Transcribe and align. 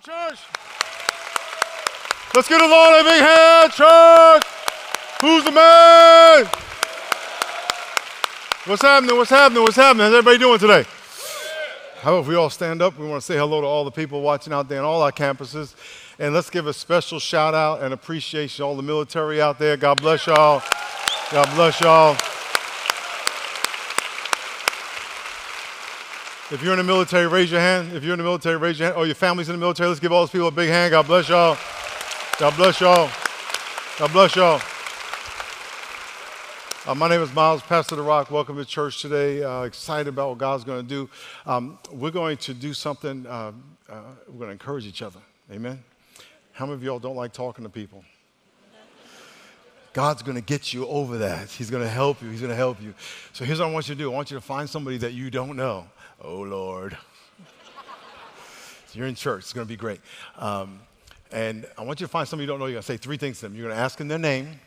church. 0.00 0.38
Let's 2.34 2.48
give 2.48 2.58
the 2.58 2.66
Lord 2.68 3.00
a 3.00 3.04
big 3.04 3.22
hand, 3.22 3.72
church. 3.72 4.42
Who's 5.22 5.44
the 5.44 5.52
man? 5.52 6.44
What's 8.66 8.82
happening? 8.82 9.16
What's 9.16 9.30
happening? 9.30 9.62
What's 9.62 9.76
happening? 9.76 10.04
How's 10.04 10.14
everybody 10.14 10.38
doing 10.38 10.58
today? 10.58 10.84
How 12.00 12.12
about 12.12 12.22
if 12.22 12.28
we 12.28 12.34
all 12.34 12.50
stand 12.50 12.82
up? 12.82 12.98
We 12.98 13.06
want 13.06 13.22
to 13.22 13.26
say 13.26 13.36
hello 13.36 13.60
to 13.62 13.66
all 13.66 13.84
the 13.84 13.90
people 13.90 14.20
watching 14.20 14.52
out 14.52 14.68
there 14.68 14.80
on 14.80 14.84
all 14.84 15.00
our 15.02 15.12
campuses. 15.12 15.74
And 16.18 16.34
let's 16.34 16.50
give 16.50 16.66
a 16.66 16.72
special 16.72 17.18
shout 17.18 17.54
out 17.54 17.82
and 17.82 17.94
appreciation 17.94 18.62
to 18.62 18.66
all 18.66 18.76
the 18.76 18.82
military 18.82 19.40
out 19.40 19.58
there. 19.58 19.76
God 19.76 20.00
bless 20.02 20.26
y'all. 20.26 20.62
God 21.32 21.48
bless 21.54 21.80
y'all. 21.80 22.16
If 26.48 26.62
you're 26.62 26.74
in 26.74 26.78
the 26.78 26.84
military, 26.84 27.26
raise 27.26 27.50
your 27.50 27.58
hand. 27.58 27.92
If 27.92 28.04
you're 28.04 28.12
in 28.12 28.18
the 28.18 28.24
military, 28.24 28.56
raise 28.56 28.78
your 28.78 28.86
hand. 28.86 29.00
Oh, 29.00 29.02
your 29.02 29.16
family's 29.16 29.48
in 29.48 29.56
the 29.56 29.58
military. 29.58 29.88
Let's 29.88 29.98
give 29.98 30.12
all 30.12 30.22
those 30.22 30.30
people 30.30 30.46
a 30.46 30.52
big 30.52 30.68
hand. 30.68 30.92
God 30.92 31.04
bless 31.04 31.28
y'all. 31.28 31.58
God 32.38 32.56
bless 32.56 32.80
y'all. 32.80 33.10
God 33.98 34.12
bless 34.12 34.36
y'all. 34.36 34.60
Uh, 36.86 36.94
my 36.94 37.08
name 37.08 37.20
is 37.20 37.34
Miles, 37.34 37.62
Pastor 37.62 37.96
The 37.96 38.02
Rock. 38.02 38.30
Welcome 38.30 38.56
to 38.58 38.64
church 38.64 39.02
today. 39.02 39.42
Uh, 39.42 39.62
excited 39.62 40.06
about 40.06 40.28
what 40.28 40.38
God's 40.38 40.62
going 40.62 40.86
to 40.86 40.88
do. 40.88 41.10
Um, 41.46 41.80
we're 41.90 42.12
going 42.12 42.36
to 42.36 42.54
do 42.54 42.72
something, 42.74 43.26
uh, 43.26 43.50
uh, 43.88 44.02
we're 44.28 44.38
going 44.38 44.46
to 44.46 44.52
encourage 44.52 44.86
each 44.86 45.02
other. 45.02 45.18
Amen. 45.50 45.82
How 46.52 46.64
many 46.64 46.76
of 46.76 46.84
y'all 46.84 47.00
don't 47.00 47.16
like 47.16 47.32
talking 47.32 47.64
to 47.64 47.70
people? 47.70 48.04
God's 49.92 50.22
going 50.22 50.36
to 50.36 50.42
get 50.42 50.72
you 50.72 50.86
over 50.86 51.18
that. 51.18 51.50
He's 51.50 51.70
going 51.70 51.82
to 51.82 51.88
help 51.88 52.22
you. 52.22 52.30
He's 52.30 52.40
going 52.40 52.50
to 52.50 52.56
help 52.56 52.80
you. 52.80 52.94
So 53.32 53.44
here's 53.44 53.58
what 53.58 53.68
I 53.68 53.72
want 53.72 53.88
you 53.88 53.96
to 53.96 53.98
do 53.98 54.12
I 54.12 54.14
want 54.14 54.30
you 54.30 54.36
to 54.36 54.42
find 54.42 54.70
somebody 54.70 54.98
that 54.98 55.12
you 55.12 55.28
don't 55.28 55.56
know. 55.56 55.86
Oh, 56.28 56.40
Lord. 56.40 56.98
so 57.38 58.98
you're 58.98 59.06
in 59.06 59.14
church. 59.14 59.44
It's 59.44 59.52
going 59.52 59.64
to 59.64 59.68
be 59.68 59.76
great. 59.76 60.00
Um, 60.36 60.80
and 61.30 61.68
I 61.78 61.84
want 61.84 62.00
you 62.00 62.06
to 62.06 62.10
find 62.10 62.26
somebody 62.26 62.42
you 62.42 62.48
don't 62.48 62.58
know. 62.58 62.66
You're 62.66 62.74
going 62.74 62.82
to 62.82 62.86
say 62.86 62.96
three 62.96 63.16
things 63.16 63.38
to 63.38 63.46
them. 63.46 63.54
You're 63.54 63.66
going 63.66 63.76
to 63.76 63.80
ask 63.80 63.96
them 63.96 64.08
their 64.08 64.18
name. 64.18 64.58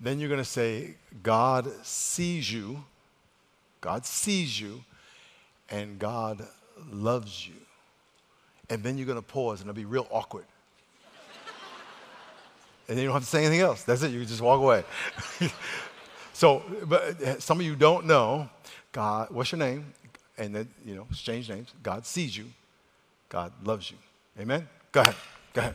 Then 0.00 0.18
you're 0.18 0.28
going 0.28 0.40
to 0.40 0.44
say, 0.44 0.94
God 1.22 1.70
sees 1.84 2.52
you. 2.52 2.82
God 3.80 4.04
sees 4.04 4.60
you. 4.60 4.82
And 5.70 6.00
God 6.00 6.44
loves 6.90 7.46
you. 7.46 7.54
And 8.68 8.82
then 8.82 8.98
you're 8.98 9.06
going 9.06 9.14
to 9.14 9.22
pause 9.22 9.60
and 9.60 9.70
it'll 9.70 9.76
be 9.76 9.84
real 9.84 10.08
awkward. 10.10 10.46
and 12.88 12.98
then 12.98 12.98
you 12.98 13.04
don't 13.04 13.14
have 13.14 13.22
to 13.22 13.28
say 13.28 13.44
anything 13.44 13.60
else. 13.60 13.84
That's 13.84 14.02
it. 14.02 14.10
You 14.10 14.24
just 14.24 14.40
walk 14.40 14.58
away. 14.58 14.82
so, 16.32 16.64
but 16.86 17.40
some 17.40 17.60
of 17.60 17.66
you 17.66 17.76
don't 17.76 18.04
know 18.04 18.50
God, 18.92 19.30
what's 19.30 19.50
your 19.50 19.58
name? 19.58 19.94
And 20.38 20.54
then, 20.54 20.68
you 20.84 20.94
know, 20.94 21.06
exchange 21.10 21.48
names. 21.48 21.72
God 21.82 22.06
sees 22.06 22.36
you. 22.36 22.46
God 23.28 23.52
loves 23.64 23.90
you. 23.90 23.96
Amen? 24.40 24.68
Go 24.90 25.00
ahead. 25.00 25.14
Go 25.52 25.60
ahead. 25.60 25.74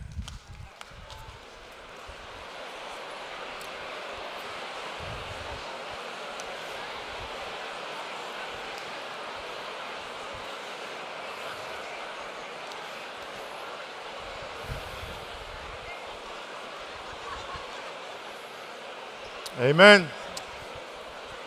Amen. 19.59 20.07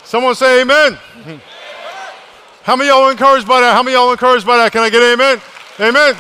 Someone 0.03 0.35
say 0.35 0.63
amen. 0.63 0.99
How 2.71 2.77
many 2.77 2.89
of 2.89 2.95
y'all 2.95 3.11
encouraged 3.11 3.49
by 3.49 3.61
that? 3.63 3.73
How 3.73 3.83
many 3.83 3.97
of 3.97 4.01
y'all 4.01 4.13
encouraged 4.13 4.47
by 4.47 4.57
that? 4.59 4.71
Can 4.71 4.83
I 4.83 4.91
get 4.91 5.03
amen? 5.03 5.41
Amen. 5.81 6.15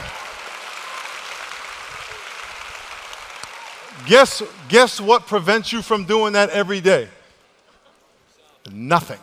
Guess, 4.05 4.43
guess 4.69 5.01
what 5.01 5.29
prevents 5.29 5.73
you 5.73 5.81
from 5.81 6.07
doing 6.07 6.33
that 6.33 6.51
every 6.51 6.81
day? 6.81 7.07
Nothing. 8.69 9.21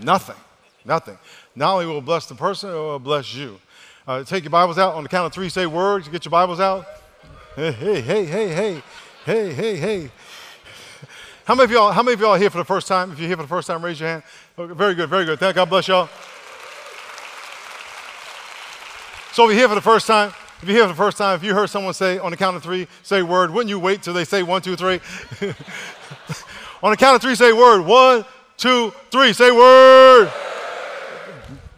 Nothing. 0.00 0.36
Nothing. 0.84 1.18
Not 1.56 1.72
only 1.72 1.86
will 1.86 2.00
bless 2.00 2.26
the 2.26 2.36
person, 2.36 2.70
it 2.70 2.74
will 2.74 3.00
bless 3.00 3.34
you. 3.34 3.58
Uh, 4.06 4.22
take 4.22 4.44
your 4.44 4.52
Bibles 4.52 4.78
out 4.78 4.94
on 4.94 5.02
the 5.02 5.08
count 5.08 5.26
of 5.26 5.32
three. 5.32 5.48
Say 5.48 5.66
words. 5.66 6.06
Get 6.06 6.24
your 6.24 6.30
Bibles 6.30 6.60
out. 6.60 6.86
Hey, 7.56 7.72
hey, 7.72 8.00
hey, 8.00 8.24
hey, 8.24 8.82
hey, 9.24 9.52
hey, 9.52 9.76
hey. 9.76 10.10
How 11.44 11.54
many 11.54 11.64
of 11.64 11.70
y'all? 11.72 11.92
How 11.92 12.02
many 12.02 12.14
of 12.14 12.20
y'all 12.20 12.30
are 12.30 12.38
here 12.38 12.48
for 12.48 12.56
the 12.56 12.64
first 12.64 12.88
time? 12.88 13.12
If 13.12 13.18
you're 13.18 13.28
here 13.28 13.36
for 13.36 13.42
the 13.42 13.48
first 13.48 13.68
time, 13.68 13.84
raise 13.84 14.00
your 14.00 14.08
hand. 14.08 14.22
Okay, 14.58 14.72
very 14.72 14.94
good, 14.94 15.10
very 15.10 15.26
good. 15.26 15.38
Thank 15.38 15.56
God 15.56 15.68
bless 15.68 15.86
y'all. 15.86 16.08
So 19.32 19.44
if 19.44 19.50
you're 19.50 19.58
here 19.58 19.68
for 19.68 19.74
the 19.74 19.82
first 19.82 20.06
time, 20.06 20.32
if 20.62 20.68
you're 20.68 20.78
here 20.78 20.84
for 20.84 20.94
the 20.94 20.94
first 20.94 21.18
time, 21.18 21.36
if 21.36 21.44
you 21.44 21.52
heard 21.52 21.68
someone 21.68 21.92
say 21.92 22.18
on 22.18 22.30
the 22.30 22.38
count 22.38 22.56
of 22.56 22.62
three, 22.62 22.88
say 23.02 23.20
word, 23.20 23.50
wouldn't 23.50 23.68
you 23.68 23.78
wait 23.78 24.02
till 24.02 24.14
they 24.14 24.24
say 24.24 24.42
one, 24.42 24.62
two, 24.62 24.74
three? 24.74 25.00
on 26.82 26.92
the 26.92 26.96
count 26.96 27.16
of 27.16 27.20
three, 27.20 27.34
say 27.34 27.52
word. 27.52 27.82
One, 27.82 28.24
two, 28.56 28.94
three. 29.10 29.34
Say 29.34 29.50
word. 29.50 30.32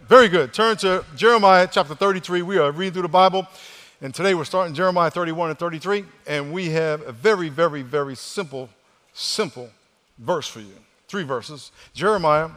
Very 0.07 0.29
good. 0.29 0.53
Turn 0.53 0.77
to 0.77 1.03
Jeremiah 1.17 1.67
chapter 1.69 1.93
33. 1.93 2.41
We 2.41 2.57
are 2.57 2.71
reading 2.71 2.93
through 2.93 3.01
the 3.01 3.09
Bible. 3.09 3.45
And 3.99 4.15
today 4.15 4.33
we're 4.33 4.45
starting 4.45 4.73
Jeremiah 4.73 5.11
31 5.11 5.49
and 5.49 5.59
33. 5.59 6.05
And 6.25 6.53
we 6.53 6.69
have 6.69 7.01
a 7.01 7.11
very, 7.11 7.49
very, 7.49 7.81
very 7.81 8.15
simple 8.15 8.69
simple 9.17 9.69
verse 10.19 10.47
for 10.47 10.59
you. 10.59 10.75
Three 11.07 11.23
verses. 11.23 11.71
Jeremiah, 11.93 12.49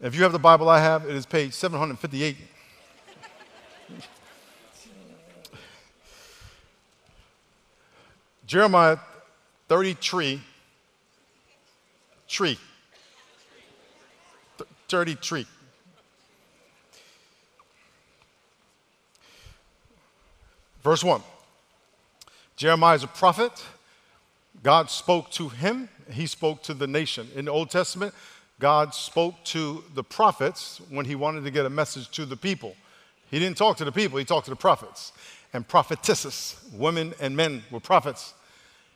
if 0.00 0.14
you 0.14 0.22
have 0.22 0.30
the 0.32 0.38
Bible 0.38 0.68
I 0.68 0.78
have, 0.80 1.04
it 1.04 1.16
is 1.16 1.26
page 1.26 1.52
758. 1.52 2.36
Jeremiah 8.46 8.98
33, 9.68 10.40
tree. 12.28 12.56
33. 14.88 15.46
Verse 20.82 21.02
1. 21.04 21.20
Jeremiah 22.56 22.94
is 22.94 23.02
a 23.02 23.08
prophet 23.08 23.52
God 24.62 24.90
spoke 24.90 25.30
to 25.32 25.48
him, 25.48 25.88
he 26.10 26.26
spoke 26.26 26.62
to 26.64 26.74
the 26.74 26.86
nation. 26.86 27.28
In 27.34 27.44
the 27.46 27.50
Old 27.50 27.70
Testament, 27.70 28.14
God 28.60 28.94
spoke 28.94 29.44
to 29.44 29.84
the 29.94 30.02
prophets 30.02 30.80
when 30.90 31.06
he 31.06 31.14
wanted 31.14 31.44
to 31.44 31.50
get 31.50 31.64
a 31.64 31.70
message 31.70 32.10
to 32.12 32.26
the 32.26 32.36
people. 32.36 32.74
He 33.30 33.38
didn't 33.38 33.56
talk 33.56 33.76
to 33.76 33.84
the 33.84 33.92
people, 33.92 34.18
he 34.18 34.24
talked 34.24 34.46
to 34.46 34.50
the 34.50 34.56
prophets 34.56 35.12
and 35.52 35.66
prophetesses. 35.66 36.56
Women 36.72 37.14
and 37.20 37.36
men 37.36 37.62
were 37.70 37.80
prophets. 37.80 38.34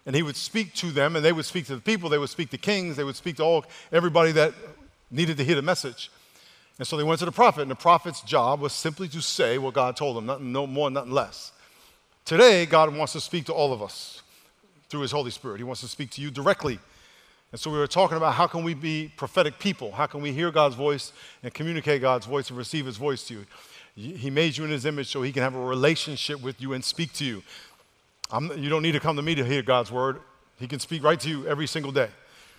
And 0.05 0.17
he 0.17 0.23
would 0.23 0.37
speak 0.37 0.75
to 0.75 0.91
them, 0.91 1.15
and 1.15 1.25
they 1.25 1.33
would 1.33 1.45
speak 1.45 1.67
to 1.67 1.77
the 1.77 1.81
people, 1.81 2.09
they 2.09 2.19
would 2.19 2.29
speak 2.29 2.51
to 2.51 2.59
kings, 2.59 2.97
they 2.97 3.05
would 3.05 3.15
speak 3.15 3.37
to 3.37 3.45
all 3.45 3.65
everybody 3.93 4.33
that 4.33 4.53
needed 5.11 5.37
to 5.37 5.45
hear 5.45 5.55
the 5.55 5.63
message. 5.63 6.11
And 6.79 6.87
so 6.89 6.97
they 6.97 7.05
went 7.05 7.21
to 7.21 7.25
the 7.25 7.33
prophet, 7.33 7.63
and 7.63 7.71
the 7.71 7.77
prophet's 7.77 8.21
job 8.23 8.61
was 8.61 8.73
simply 8.73 9.07
to 9.09 9.23
say 9.23 9.59
what 9.59 9.75
God 9.75 9.97
told 9.97 10.17
them, 10.17 10.27
nothing 10.27 10.51
no 10.51 10.67
more, 10.67 10.91
nothing 10.91 11.13
less. 11.13 11.53
Today, 12.25 12.67
God 12.67 12.95
wants 12.97 13.13
to 13.13 13.21
speak 13.21 13.47
to 13.47 13.53
all 13.53 13.73
of 13.73 13.83
us 13.83 14.22
through 14.93 15.01
his 15.01 15.11
Holy 15.11 15.31
Spirit. 15.31 15.57
He 15.57 15.65
wants 15.65 15.81
to 15.81 15.89
speak 15.89 16.11
to 16.11 16.21
you 16.21 16.31
directly. 16.31 16.79
And 17.51 17.61
so 17.61 17.71
we 17.71 17.79
were 17.79 17.87
talking 17.87 18.19
about 18.19 18.35
how 18.35 18.47
can 18.47 18.63
we 18.63 18.75
be 18.75 19.11
prophetic 19.17 19.59
people? 19.59 19.91
How 19.91 20.07
can 20.07 20.21
we 20.21 20.33
hear 20.33 20.51
God's 20.51 20.75
voice 20.75 21.13
and 21.43 21.53
communicate 21.53 22.03
God's 22.03 22.27
voice 22.27 22.51
and 22.51 22.59
receive 22.59 22.85
his 22.85 22.99
voice 22.99 23.27
to 23.29 23.35
you? 23.35 23.47
He 23.95 24.31
made 24.31 24.57
you 24.57 24.65
in 24.65 24.71
his 24.71 24.85
image 24.85 25.09
so 25.09 25.23
he 25.23 25.33
can 25.33 25.43
have 25.43 25.55
a 25.55 25.65
relationship 25.65 26.43
with 26.43 26.61
you 26.61 26.75
and 26.75 26.85
speak 26.85 27.13
to 27.15 27.25
you. 27.25 27.43
I'm, 28.31 28.57
you 28.59 28.69
don't 28.69 28.83
need 28.83 28.93
to 28.93 29.01
come 29.01 29.17
to 29.17 29.23
me 29.23 29.35
to 29.35 29.45
hear 29.45 29.63
God's 29.63 29.91
word. 29.91 30.21
He 30.59 30.69
can 30.69 30.79
speak 30.79 31.03
right 31.03 31.19
to 31.21 31.29
you 31.29 31.47
every 31.47 31.67
single 31.67 31.93
day. 31.93 32.09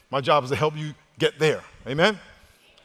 My 0.10 0.20
job 0.20 0.44
is 0.44 0.50
to 0.50 0.56
help 0.56 0.76
you 0.76 0.94
get 1.20 1.38
there. 1.38 1.64
Amen? 1.88 2.20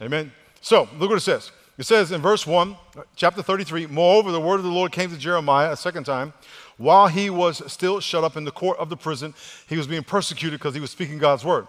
Amen. 0.01 0.31
So, 0.61 0.89
look 0.99 1.09
what 1.09 1.17
it 1.17 1.21
says. 1.21 1.53
It 1.79 1.87
says 1.87 2.13
in 2.13 2.21
verse 2.21 2.47
1, 2.47 2.77
chapter 3.17 3.43
33, 3.43 3.87
Moreover, 3.87 4.31
the 4.31 4.41
word 4.41 4.57
of 4.57 4.65
the 4.65 4.71
Lord 4.71 4.93
came 4.93 5.11
to 5.11 5.17
Jeremiah 5.17 5.73
a 5.73 5.77
second 5.77 6.05
time 6.05 6.33
while 6.79 7.09
he 7.09 7.29
was 7.29 7.71
still 7.71 8.01
shut 8.01 8.25
up 8.25 8.37
in 8.37 8.45
the 8.45 8.51
court 8.51 8.79
of 8.79 8.89
the 8.89 8.97
prison, 8.97 9.35
he 9.69 9.77
was 9.77 9.87
being 9.87 10.05
persecuted 10.05 10.59
because 10.59 10.75
he 10.75 10.81
was 10.81 10.91
speaking 10.91 11.19
God's 11.19 11.45
word, 11.45 11.67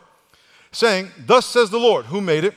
saying, 0.72 1.12
Thus 1.26 1.46
says 1.46 1.70
the 1.70 1.80
Lord, 1.80 2.06
who 2.06 2.22
made 2.22 2.44
it, 2.44 2.54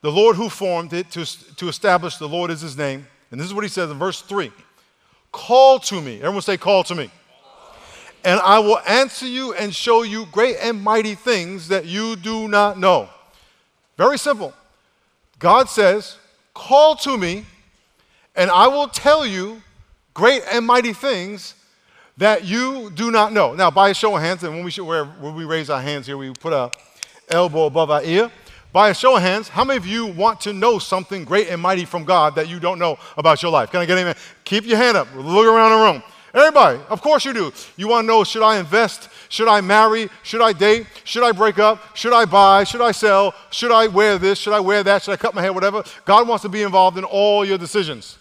the 0.00 0.12
Lord 0.12 0.36
who 0.36 0.48
formed 0.48 0.92
it 0.92 1.10
to, 1.10 1.24
to 1.56 1.68
establish 1.68 2.16
the 2.16 2.28
Lord 2.28 2.50
is 2.50 2.60
his 2.60 2.76
name. 2.76 3.06
And 3.30 3.40
this 3.40 3.46
is 3.46 3.54
what 3.54 3.64
he 3.64 3.68
says 3.68 3.90
in 3.90 3.98
verse 3.98 4.22
3 4.22 4.50
Call 5.30 5.78
to 5.80 6.00
me. 6.00 6.16
Everyone 6.16 6.42
say, 6.42 6.56
Call 6.56 6.84
to 6.84 6.94
me. 6.94 7.10
And 8.24 8.38
I 8.40 8.60
will 8.60 8.78
answer 8.86 9.26
you 9.26 9.52
and 9.54 9.74
show 9.74 10.02
you 10.02 10.26
great 10.26 10.56
and 10.60 10.80
mighty 10.80 11.16
things 11.16 11.68
that 11.68 11.86
you 11.86 12.14
do 12.14 12.46
not 12.46 12.78
know. 12.78 13.08
Very 13.96 14.18
simple. 14.18 14.52
God 15.38 15.68
says, 15.68 16.18
Call 16.54 16.94
to 16.96 17.18
me, 17.18 17.46
and 18.36 18.50
I 18.50 18.68
will 18.68 18.88
tell 18.88 19.26
you 19.26 19.62
great 20.14 20.42
and 20.52 20.66
mighty 20.66 20.92
things 20.92 21.54
that 22.18 22.44
you 22.44 22.90
do 22.90 23.10
not 23.10 23.32
know. 23.32 23.54
Now, 23.54 23.70
by 23.70 23.90
a 23.90 23.94
show 23.94 24.14
of 24.16 24.22
hands, 24.22 24.42
and 24.42 24.54
when 24.54 24.64
we, 24.64 24.70
should, 24.70 24.86
when 24.86 25.34
we 25.34 25.44
raise 25.44 25.70
our 25.70 25.80
hands 25.80 26.06
here, 26.06 26.16
we 26.16 26.32
put 26.32 26.52
our 26.52 26.70
elbow 27.28 27.66
above 27.66 27.90
our 27.90 28.02
ear. 28.02 28.30
By 28.72 28.88
a 28.88 28.94
show 28.94 29.16
of 29.16 29.22
hands, 29.22 29.48
how 29.48 29.64
many 29.64 29.76
of 29.76 29.86
you 29.86 30.06
want 30.06 30.40
to 30.42 30.52
know 30.52 30.78
something 30.78 31.24
great 31.24 31.48
and 31.48 31.60
mighty 31.60 31.84
from 31.84 32.04
God 32.04 32.34
that 32.36 32.48
you 32.48 32.58
don't 32.58 32.78
know 32.78 32.98
about 33.18 33.42
your 33.42 33.52
life? 33.52 33.70
Can 33.70 33.80
I 33.80 33.86
get 33.86 33.98
amen? 33.98 34.14
Keep 34.44 34.64
your 34.64 34.78
hand 34.78 34.96
up. 34.96 35.08
Look 35.14 35.46
around 35.46 35.78
the 35.78 35.92
room. 35.92 36.02
Everybody, 36.34 36.80
of 36.88 37.02
course 37.02 37.26
you 37.26 37.34
do. 37.34 37.52
You 37.76 37.88
want 37.88 38.04
to 38.04 38.06
know 38.06 38.24
should 38.24 38.42
I 38.42 38.58
invest? 38.58 39.10
Should 39.28 39.48
I 39.48 39.60
marry? 39.60 40.08
Should 40.22 40.40
I 40.40 40.54
date? 40.54 40.86
Should 41.04 41.22
I 41.22 41.32
break 41.32 41.58
up? 41.58 41.94
Should 41.94 42.14
I 42.14 42.24
buy? 42.24 42.64
Should 42.64 42.80
I 42.80 42.92
sell? 42.92 43.34
Should 43.50 43.70
I 43.70 43.88
wear 43.88 44.16
this? 44.16 44.38
Should 44.38 44.54
I 44.54 44.60
wear 44.60 44.82
that? 44.82 45.02
Should 45.02 45.12
I 45.12 45.16
cut 45.16 45.34
my 45.34 45.42
hair? 45.42 45.52
Whatever. 45.52 45.84
God 46.06 46.26
wants 46.26 46.42
to 46.42 46.48
be 46.48 46.62
involved 46.62 46.96
in 46.96 47.04
all 47.04 47.44
your 47.44 47.58
decisions. 47.58 48.16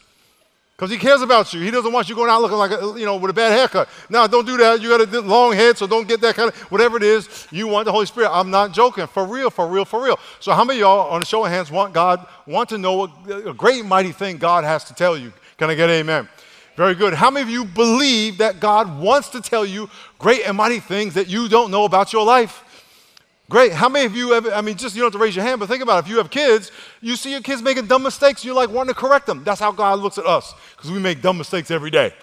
Because 0.82 0.90
he 0.94 0.98
cares 0.98 1.22
about 1.22 1.54
you. 1.54 1.62
He 1.62 1.70
doesn't 1.70 1.94
want 1.94 2.10
you 2.10 2.16
going 2.16 2.32
out 2.32 2.42
looking 2.42 2.58
like, 2.58 2.72
a, 2.72 3.00
you 3.00 3.06
know, 3.06 3.16
with 3.16 3.30
a 3.30 3.34
bad 3.36 3.52
haircut. 3.52 3.88
Now, 4.10 4.26
don't 4.26 4.48
do 4.48 4.58
that. 4.58 4.82
You 4.82 4.90
got 4.90 5.14
a 5.14 5.22
long 5.22 5.54
head, 5.54 5.78
so 5.78 5.86
don't 5.86 6.08
get 6.08 6.22
that 6.22 6.34
kind 6.34 6.50
of, 6.50 6.56
whatever 6.72 6.98
it 6.98 7.04
is, 7.04 7.48
you 7.52 7.68
want 7.68 7.86
the 7.86 7.92
Holy 7.92 8.08
Spirit. 8.08 8.32
I'm 8.32 8.50
not 8.50 8.74
joking. 8.74 9.06
For 9.06 9.24
real, 9.24 9.52
for 9.52 9.68
real, 9.68 9.86
for 9.86 10.04
real. 10.04 10.18
So 10.40 10.54
how 10.54 10.64
many 10.64 10.80
y'all, 10.80 11.12
on 11.12 11.22
a 11.22 11.26
show 11.26 11.46
of 11.46 11.52
hands, 11.52 11.70
want 11.70 11.94
God, 11.94 12.26
want 12.48 12.68
to 12.70 12.80
know 12.80 13.04
a, 13.04 13.50
a 13.50 13.54
great, 13.54 13.86
mighty 13.86 14.12
thing 14.12 14.38
God 14.38 14.64
has 14.64 14.84
to 14.86 14.96
tell 14.96 15.16
you? 15.16 15.32
Can 15.58 15.70
I 15.70 15.76
get 15.76 15.88
amen? 15.92 16.28
Very 16.76 16.96
good. 16.96 17.14
How 17.14 17.30
many 17.30 17.44
of 17.44 17.50
you 17.52 17.64
believe 17.64 18.40
that 18.40 18.60
God 18.60 19.00
wants 19.00 19.30
to 19.30 19.42
tell 19.42 19.68
you 19.68 19.88
great 20.18 20.48
and 20.48 20.58
mighty 20.58 20.80
things 20.80 21.14
that 21.14 21.28
you 21.28 21.48
don't 21.48 21.70
know 21.70 21.86
about 21.86 22.12
your 22.12 22.26
life? 22.26 22.64
Great. 23.52 23.74
How 23.74 23.90
many 23.90 24.06
of 24.06 24.16
you 24.16 24.34
ever, 24.34 24.50
I 24.54 24.62
mean, 24.62 24.78
just 24.78 24.96
you 24.96 25.02
don't 25.02 25.12
have 25.12 25.20
to 25.20 25.22
raise 25.22 25.36
your 25.36 25.44
hand, 25.44 25.60
but 25.60 25.68
think 25.68 25.84
about 25.84 25.98
it. 25.98 26.06
If 26.06 26.10
you 26.10 26.18
have 26.20 26.30
kids, 26.30 26.72
you 27.02 27.18
see 27.18 27.32
your 27.32 27.42
kids 27.42 27.62
making 27.62 27.86
dumb 27.86 28.02
mistakes, 28.02 28.46
you're 28.46 28.56
like 28.56 28.70
wanting 28.70 28.94
to 28.94 29.00
correct 29.00 29.26
them. 29.26 29.44
That's 29.44 29.60
how 29.60 29.74
God 29.74 30.00
looks 30.00 30.18
at 30.18 30.26
us, 30.26 30.54
because 30.74 30.90
we 30.90 31.00
make 31.00 31.22
dumb 31.22 31.38
mistakes 31.38 31.70
every 31.70 31.92
day. 31.92 32.14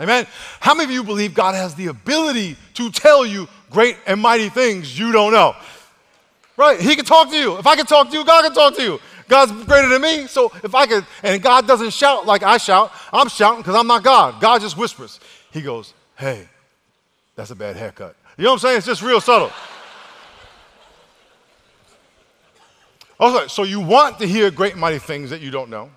Amen. 0.00 0.26
How 0.58 0.74
many 0.74 0.86
of 0.86 0.90
you 0.90 1.04
believe 1.04 1.32
God 1.32 1.54
has 1.54 1.76
the 1.76 1.86
ability 1.86 2.56
to 2.74 2.90
tell 2.90 3.24
you 3.24 3.46
great 3.70 3.98
and 4.04 4.20
mighty 4.20 4.48
things 4.48 4.98
you 4.98 5.12
don't 5.12 5.32
know? 5.32 5.54
Right? 6.56 6.80
He 6.80 6.96
can 6.96 7.04
talk 7.04 7.30
to 7.30 7.36
you. 7.36 7.56
If 7.58 7.66
I 7.68 7.76
can 7.76 7.86
talk 7.86 8.10
to 8.10 8.16
you, 8.16 8.24
God 8.24 8.42
can 8.42 8.52
talk 8.52 8.74
to 8.74 8.82
you. 8.82 8.98
God's 9.28 9.52
greater 9.64 9.88
than 9.88 10.02
me. 10.02 10.26
So 10.26 10.50
if 10.64 10.74
I 10.74 10.86
could, 10.86 11.06
and 11.22 11.40
God 11.40 11.68
doesn't 11.68 11.92
shout 11.92 12.26
like 12.26 12.42
I 12.42 12.56
shout, 12.56 12.90
I'm 13.12 13.28
shouting 13.28 13.60
because 13.60 13.76
I'm 13.76 13.86
not 13.86 14.02
God. 14.02 14.40
God 14.40 14.60
just 14.60 14.76
whispers. 14.76 15.20
He 15.52 15.62
goes, 15.62 15.94
Hey, 16.16 16.48
that's 17.36 17.52
a 17.52 17.56
bad 17.56 17.76
haircut. 17.76 18.16
You 18.36 18.42
know 18.42 18.50
what 18.50 18.54
I'm 18.54 18.58
saying? 18.58 18.78
It's 18.78 18.86
just 18.86 19.02
real 19.02 19.20
subtle. 19.20 19.52
Okay, 23.18 23.48
so 23.48 23.62
you 23.62 23.80
want 23.80 24.18
to 24.18 24.26
hear 24.26 24.50
great 24.50 24.76
mighty 24.76 24.98
things 24.98 25.30
that 25.30 25.40
you 25.40 25.50
don't 25.50 25.70
know. 25.70 25.90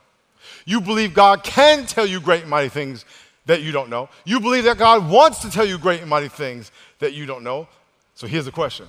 You 0.65 0.79
believe 0.79 1.13
God 1.13 1.43
can 1.43 1.85
tell 1.85 2.05
you 2.05 2.21
great 2.21 2.47
mighty 2.47 2.69
things 2.69 3.03
that 3.45 3.61
you 3.61 3.71
don't 3.71 3.89
know. 3.89 4.07
You 4.25 4.39
believe 4.39 4.63
that 4.65 4.77
God 4.77 5.09
wants 5.09 5.39
to 5.39 5.49
tell 5.49 5.65
you 5.65 5.77
great 5.77 6.05
mighty 6.05 6.29
things 6.29 6.71
that 6.99 7.13
you 7.13 7.25
don't 7.25 7.43
know. 7.43 7.67
So 8.15 8.27
here's 8.27 8.45
the 8.45 8.51
question 8.51 8.87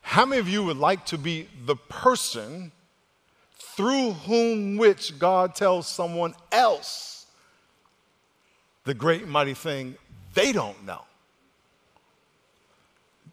How 0.00 0.26
many 0.26 0.40
of 0.40 0.48
you 0.48 0.64
would 0.64 0.78
like 0.78 1.06
to 1.06 1.18
be 1.18 1.48
the 1.64 1.76
person 1.76 2.72
through 3.56 4.12
whom 4.12 4.76
which 4.76 5.18
God 5.18 5.54
tells 5.54 5.86
someone 5.86 6.34
else 6.50 7.26
the 8.84 8.94
great 8.94 9.28
mighty 9.28 9.54
thing 9.54 9.96
they 10.34 10.50
don't 10.50 10.84
know? 10.84 11.02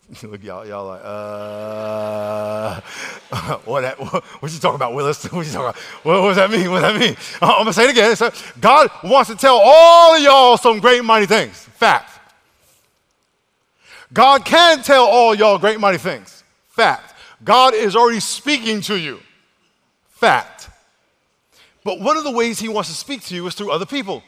Look, 0.23 0.43
y'all, 0.43 0.65
y'all 0.65 0.87
like, 0.87 1.01
uh, 1.03 2.81
what, 3.65 3.83
what, 3.99 4.23
what 4.23 4.51
you 4.51 4.59
talking 4.59 4.75
about, 4.75 4.93
Willis? 4.93 5.23
What 5.25 5.45
you 5.45 5.51
talking 5.51 5.69
about? 5.69 5.77
What, 6.03 6.21
what 6.21 6.27
does 6.29 6.37
that 6.37 6.49
mean? 6.49 6.71
What 6.71 6.81
does 6.81 6.93
that 6.93 6.99
mean? 6.99 7.15
I'm 7.41 7.65
to 7.65 7.73
say 7.73 7.83
it 7.85 7.91
again. 7.91 8.15
So 8.15 8.31
God 8.59 8.89
wants 9.03 9.29
to 9.29 9.35
tell 9.35 9.59
all 9.63 10.15
of 10.15 10.21
y'all 10.21 10.57
some 10.57 10.79
great 10.79 11.03
mighty 11.03 11.27
things. 11.27 11.57
Fact. 11.57 12.11
God 14.11 14.43
can 14.43 14.81
tell 14.81 15.05
all 15.05 15.35
y'all 15.35 15.59
great 15.59 15.79
mighty 15.79 15.99
things. 15.99 16.43
Fact. 16.69 17.13
God 17.43 17.75
is 17.75 17.95
already 17.95 18.19
speaking 18.19 18.81
to 18.81 18.97
you. 18.97 19.19
Fact. 20.09 20.69
But 21.83 21.99
one 21.99 22.17
of 22.17 22.23
the 22.23 22.31
ways 22.31 22.59
he 22.59 22.67
wants 22.67 22.89
to 22.89 22.95
speak 22.95 23.21
to 23.25 23.35
you 23.35 23.45
is 23.45 23.53
through 23.53 23.71
other 23.71 23.85
people. 23.85 24.23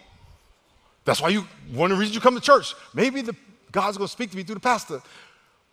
That's 1.06 1.20
why 1.20 1.30
you, 1.30 1.48
one 1.74 1.92
of 1.92 1.98
the 1.98 2.00
reasons 2.00 2.14
you 2.16 2.22
come 2.22 2.36
to 2.36 2.42
church. 2.42 2.76
Maybe 2.94 3.24
the, 3.24 3.36
God's 3.72 3.98
going 3.98 4.08
to 4.08 4.12
speak 4.12 4.30
to 4.32 4.38
me 4.38 4.44
through 4.44 4.56
the 4.56 4.62
pastor. 4.62 5.02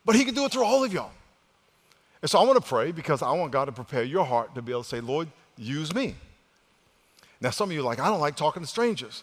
But 0.09 0.17
He 0.17 0.25
can 0.25 0.33
do 0.33 0.47
it 0.47 0.53
through 0.53 0.65
all 0.65 0.83
of 0.83 0.91
y'all. 0.91 1.11
And 2.23 2.31
so 2.31 2.39
I 2.39 2.45
want 2.45 2.59
to 2.59 2.67
pray 2.67 2.93
because 2.93 3.21
I 3.21 3.31
want 3.33 3.53
God 3.53 3.67
to 3.67 3.73
prepare 3.73 4.05
your 4.05 4.25
heart 4.25 4.55
to 4.55 4.63
be 4.63 4.73
able 4.73 4.83
to 4.83 4.89
say, 4.89 5.03
Lord, 5.03 5.29
use 5.59 5.95
me. 5.95 6.15
Now, 7.43 7.51
some 7.51 7.69
of 7.69 7.75
you 7.75 7.81
are 7.81 7.85
like, 7.85 8.01
I 8.01 8.09
don't 8.09 8.19
like 8.19 8.35
talking 8.35 8.63
to 8.63 8.67
strangers. 8.67 9.23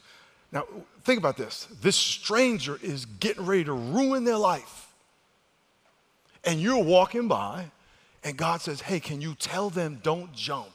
Now, 0.52 0.66
think 1.04 1.18
about 1.18 1.38
this 1.38 1.68
this 1.82 1.96
stranger 1.96 2.78
is 2.84 3.06
getting 3.06 3.48
ready 3.48 3.64
to 3.64 3.74
ruin 3.74 4.26
their 4.26 4.38
life. 4.38 4.94
And 6.44 6.62
you're 6.62 6.84
walking 6.84 7.28
by, 7.28 7.72
and 8.24 8.38
God 8.38 8.62
says, 8.62 8.82
Hey, 8.82 9.00
can 9.00 9.22
you 9.22 9.34
tell 9.34 9.72
them 9.72 10.00
don't 10.04 10.32
jump? 10.34 10.70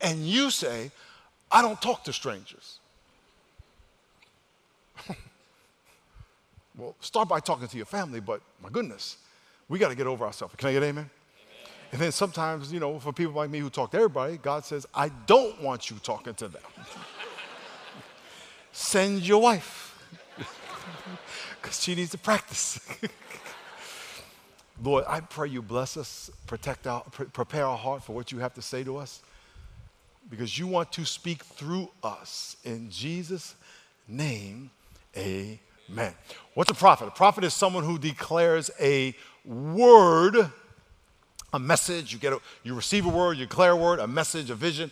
And 0.00 0.24
you 0.24 0.48
say, 0.48 0.92
I 1.50 1.60
don't 1.60 1.82
talk 1.82 2.04
to 2.04 2.12
strangers. 2.12 2.78
Well, 6.80 6.96
start 7.00 7.28
by 7.28 7.40
talking 7.40 7.68
to 7.68 7.76
your 7.76 7.84
family, 7.84 8.20
but 8.20 8.40
my 8.62 8.70
goodness, 8.70 9.18
we 9.68 9.78
got 9.78 9.90
to 9.90 9.94
get 9.94 10.06
over 10.06 10.24
ourselves. 10.24 10.54
Can 10.56 10.70
I 10.70 10.72
get 10.72 10.82
amen? 10.82 10.90
amen? 11.04 11.10
And 11.92 12.00
then 12.00 12.10
sometimes, 12.10 12.72
you 12.72 12.80
know, 12.80 12.98
for 12.98 13.12
people 13.12 13.34
like 13.34 13.50
me 13.50 13.58
who 13.58 13.68
talk 13.68 13.90
to 13.90 13.98
everybody, 13.98 14.38
God 14.38 14.64
says, 14.64 14.86
I 14.94 15.10
don't 15.26 15.60
want 15.60 15.90
you 15.90 15.98
talking 16.02 16.32
to 16.34 16.48
them. 16.48 16.62
Send 18.72 19.20
your 19.28 19.42
wife, 19.42 19.94
because 21.60 21.82
she 21.82 21.94
needs 21.94 22.12
to 22.12 22.18
practice. 22.18 22.80
Lord, 24.82 25.04
I 25.06 25.20
pray 25.20 25.48
you 25.48 25.60
bless 25.60 25.98
us, 25.98 26.30
protect 26.46 26.86
our, 26.86 27.02
pre- 27.02 27.26
prepare 27.26 27.66
our 27.66 27.76
heart 27.76 28.02
for 28.02 28.14
what 28.14 28.32
you 28.32 28.38
have 28.38 28.54
to 28.54 28.62
say 28.62 28.84
to 28.84 28.96
us, 28.96 29.20
because 30.30 30.58
you 30.58 30.66
want 30.66 30.92
to 30.92 31.04
speak 31.04 31.44
through 31.44 31.90
us. 32.02 32.56
In 32.64 32.88
Jesus' 32.88 33.54
name, 34.08 34.70
amen. 35.14 35.58
Amen. 35.90 36.14
What's 36.54 36.70
a 36.70 36.74
prophet? 36.74 37.08
A 37.08 37.10
prophet 37.10 37.44
is 37.44 37.54
someone 37.54 37.84
who 37.84 37.98
declares 37.98 38.70
a 38.80 39.14
word, 39.44 40.36
a 41.52 41.58
message. 41.58 42.12
You 42.12 42.18
get 42.18 42.32
a, 42.32 42.40
you 42.62 42.74
receive 42.74 43.06
a 43.06 43.08
word, 43.08 43.38
you 43.38 43.46
declare 43.46 43.72
a 43.72 43.76
word, 43.76 43.98
a 43.98 44.06
message, 44.06 44.50
a 44.50 44.54
vision 44.54 44.90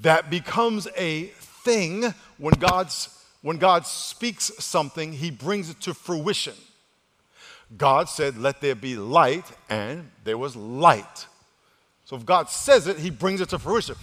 that 0.00 0.30
becomes 0.30 0.86
a 0.96 1.24
thing 1.64 2.14
when 2.38 2.54
God's 2.54 3.16
when 3.42 3.56
God 3.56 3.86
speaks 3.86 4.52
something, 4.58 5.12
he 5.12 5.30
brings 5.30 5.70
it 5.70 5.80
to 5.82 5.94
fruition. 5.94 6.54
God 7.76 8.08
said, 8.08 8.36
Let 8.36 8.60
there 8.60 8.74
be 8.74 8.96
light, 8.96 9.44
and 9.68 10.10
there 10.24 10.36
was 10.36 10.56
light. 10.56 11.26
So 12.04 12.16
if 12.16 12.26
God 12.26 12.50
says 12.50 12.86
it, 12.86 12.98
he 12.98 13.08
brings 13.08 13.40
it 13.40 13.48
to 13.50 13.58
fruition. 13.58 13.94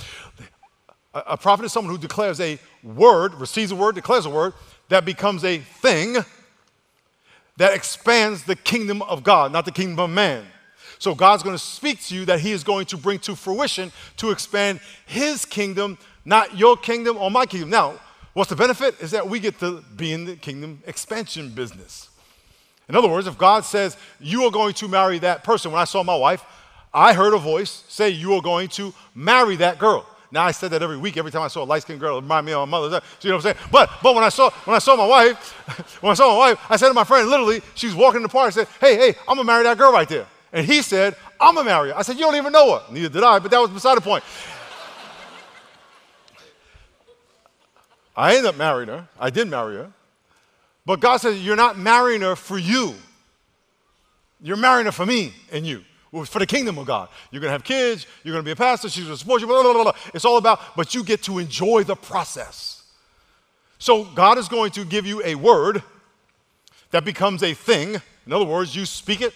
A, 1.26 1.38
prophet 1.38 1.66
is 1.66 1.74
someone 1.74 1.94
who 1.94 2.00
declares 2.00 2.40
a 2.40 2.60
word, 2.84 3.34
receives 3.36 3.72
a 3.72 3.76
word, 3.76 3.96
declares 3.96 4.26
a 4.26 4.30
word, 4.30 4.54
that 4.90 5.06
becomes 5.06 5.44
a 5.44 5.58
thing 5.58 6.18
that 7.58 7.74
expands 7.74 8.44
the 8.44 8.56
kingdom 8.56 9.02
of 9.02 9.24
God, 9.24 9.52
not 9.52 9.66
the 9.66 9.72
kingdom 9.72 10.00
of 10.00 10.10
man. 10.10 10.46
So 11.00 11.14
God's 11.14 11.44
going 11.44 11.56
to 11.56 11.64
speak 11.64 12.02
to 12.06 12.16
you 12.16 12.26
that 12.26 12.40
He 12.40 12.52
is 12.52 12.64
going 12.64 12.86
to 12.88 12.98
bring 12.98 13.20
to 13.20 13.36
fruition 13.36 13.92
to 14.18 14.32
expand 14.32 14.80
His 15.06 15.46
kingdom, 15.46 15.98
not 16.26 16.58
your 16.58 16.78
kingdom 16.78 17.18
or 17.18 17.30
my 17.30 17.46
kingdom. 17.46 17.70
Now, 17.70 18.00
what's 18.34 18.50
the 18.50 18.56
benefit? 18.56 19.00
Is 19.02 19.12
that 19.12 19.28
we 19.28 19.40
get 19.40 19.60
to 19.60 19.84
be 19.96 20.14
in 20.14 20.26
the 20.26 20.36
kingdom 20.36 20.82
expansion 20.86 21.50
business. 21.50 22.10
In 22.90 22.96
other 22.96 23.08
words, 23.08 23.28
if 23.28 23.38
God 23.38 23.66
says, 23.66 23.98
You 24.20 24.44
are 24.44 24.52
going 24.52 24.74
to 24.76 24.88
marry 24.88 25.20
that 25.20 25.44
person, 25.44 25.72
when 25.72 25.82
I 25.82 25.86
saw 25.86 26.04
my 26.04 26.16
wife, 26.16 26.44
I 26.94 27.14
heard 27.14 27.34
a 27.34 27.38
voice 27.38 27.84
say, 27.88 28.10
You 28.10 28.34
are 28.34 28.42
going 28.42 28.70
to 28.70 28.94
marry 29.14 29.56
that 29.58 29.78
girl. 29.78 30.06
Now 30.32 30.44
I 30.44 30.52
said 30.52 30.72
that 30.72 30.82
every 30.82 30.98
week, 30.98 31.16
every 31.16 31.32
time 31.32 31.42
I 31.42 31.48
saw 31.48 31.64
a 31.64 31.66
light-skinned 31.66 32.00
girl, 32.00 32.18
it 32.18 32.22
reminded 32.22 32.48
me 32.48 32.54
of 32.54 32.68
my 32.68 32.80
mother. 32.80 33.00
So 33.20 33.28
you 33.28 33.30
know 33.30 33.38
what 33.38 33.46
I'm 33.46 33.54
saying? 33.54 33.68
But 33.72 33.90
but 34.04 34.14
when 34.14 34.24
I 34.24 34.30
saw 34.30 34.50
when 34.66 34.76
I 34.76 34.80
saw 34.80 34.96
my 34.96 35.06
wife, 35.06 35.52
when 36.02 36.12
I 36.12 36.14
saw 36.16 36.32
my 36.34 36.38
wife, 36.38 36.60
I 36.70 36.76
said 36.76 36.90
to 36.90 36.94
my 36.94 37.06
friend, 37.06 37.30
literally, 37.30 37.62
she's 37.76 37.96
walking 37.96 38.18
in 38.18 38.24
the 38.24 38.30
park. 38.30 38.48
I 38.48 38.50
said, 38.50 38.68
Hey, 38.80 38.96
hey, 38.98 39.16
I'm 39.28 39.38
gonna 39.38 39.46
marry 39.46 39.64
that 39.64 39.78
girl 39.78 39.94
right 39.94 40.10
there. 40.10 40.26
And 40.52 40.66
he 40.66 40.82
said, 40.82 41.16
I'm 41.40 41.56
gonna 41.56 41.70
marry 41.70 41.90
her. 41.90 41.98
I 41.98 42.02
said, 42.02 42.16
You 42.18 42.24
don't 42.24 42.36
even 42.36 42.52
know 42.52 42.78
her. 42.78 42.84
Neither 42.92 43.10
did 43.10 43.24
I, 43.24 43.40
but 43.40 43.52
that 43.52 43.60
was 43.60 43.70
beside 43.70 43.96
the 43.96 44.02
point. 44.02 44.24
I 48.16 48.32
ended 48.36 48.48
up 48.48 48.58
marrying 48.58 48.90
her. 48.90 49.08
I 49.20 49.30
did 49.30 49.48
marry 49.48 49.76
her. 49.76 49.92
But 50.86 51.00
God 51.00 51.18
said, 51.18 51.38
You're 51.38 51.56
not 51.56 51.78
marrying 51.78 52.22
her 52.22 52.36
for 52.36 52.58
you. 52.58 52.96
You're 54.42 54.58
marrying 54.58 54.86
her 54.88 54.92
for 54.92 55.06
me 55.06 55.34
and 55.52 55.66
you 55.66 55.84
for 56.26 56.40
the 56.40 56.46
kingdom 56.46 56.78
of 56.78 56.86
God. 56.86 57.10
You're 57.32 57.42
going 57.42 57.50
to 57.50 57.54
have 57.54 57.64
kids, 57.64 58.08
you're 58.24 58.34
going 58.34 58.44
to 58.44 58.48
be 58.48 58.52
a 58.52 58.56
pastor, 58.56 58.90
she's 58.90 59.04
going 59.04 59.16
to 59.16 59.20
support 59.20 59.42
you, 59.42 59.48
blah, 59.48 59.62
blah, 59.62 59.74
blah, 59.74 59.84
blah. 59.84 59.96
It's 60.14 60.26
all 60.26 60.38
about, 60.38 60.60
but 60.76 60.94
you 60.94 61.04
get 61.04 61.24
to 61.24 61.40
enjoy 61.40 61.84
the 61.84 61.96
process. 61.96 62.84
So 63.80 64.06
God 64.06 64.38
is 64.38 64.48
going 64.48 64.72
to 64.72 64.86
give 64.86 65.06
you 65.06 65.22
a 65.24 65.36
word 65.36 65.84
that 66.92 67.06
becomes 67.06 67.44
a 67.44 67.54
thing. 67.54 68.02
In 68.26 68.34
other 68.34 68.46
words, 68.46 68.76
you 68.76 68.86
speak 68.86 69.22
it. 69.22 69.34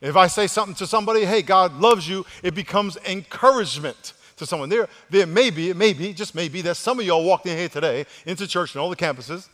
If 0.00 0.16
I 0.16 0.26
say 0.26 0.46
something 0.46 0.74
to 0.76 0.86
somebody, 0.86 1.24
hey, 1.24 1.42
God 1.42 1.80
loves 1.80 2.08
you, 2.08 2.26
it 2.42 2.54
becomes 2.54 2.96
encouragement 3.06 4.12
to 4.36 4.46
someone. 4.46 4.68
There, 4.68 4.88
there 5.10 5.26
may 5.26 5.50
be, 5.50 5.70
it 5.70 5.76
may 5.76 5.92
be, 5.92 6.12
just 6.12 6.34
maybe, 6.34 6.60
that 6.62 6.76
some 6.76 6.98
of 6.98 7.06
y'all 7.06 7.24
walked 7.24 7.46
in 7.46 7.56
here 7.56 7.68
today 7.68 8.06
into 8.26 8.46
church 8.46 8.74
and 8.74 8.82
all 8.82 8.90
the 8.90 8.96
campuses 8.96 9.48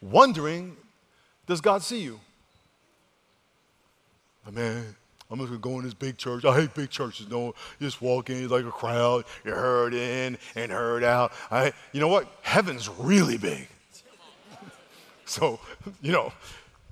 wondering, 0.00 0.76
does 1.46 1.60
God 1.60 1.82
see 1.82 2.00
you? 2.00 2.20
man, 4.50 4.94
I'm 5.30 5.38
just 5.38 5.48
gonna 5.48 5.60
go 5.60 5.78
in 5.78 5.84
this 5.84 5.94
big 5.94 6.16
church. 6.16 6.44
I 6.44 6.60
hate 6.60 6.74
big 6.74 6.90
churches. 6.90 7.28
No, 7.28 7.46
you 7.78 7.86
just 7.86 8.00
walk 8.00 8.30
in 8.30 8.48
like 8.48 8.64
a 8.64 8.70
crowd. 8.70 9.24
You're 9.44 9.56
heard 9.56 9.92
in 9.92 10.38
and 10.54 10.70
heard 10.70 11.02
out. 11.02 11.32
I, 11.50 11.72
you 11.92 12.00
know 12.00 12.08
what? 12.08 12.28
Heaven's 12.42 12.88
really 12.88 13.36
big. 13.36 13.68
so, 15.24 15.58
you 16.00 16.12
know, 16.12 16.32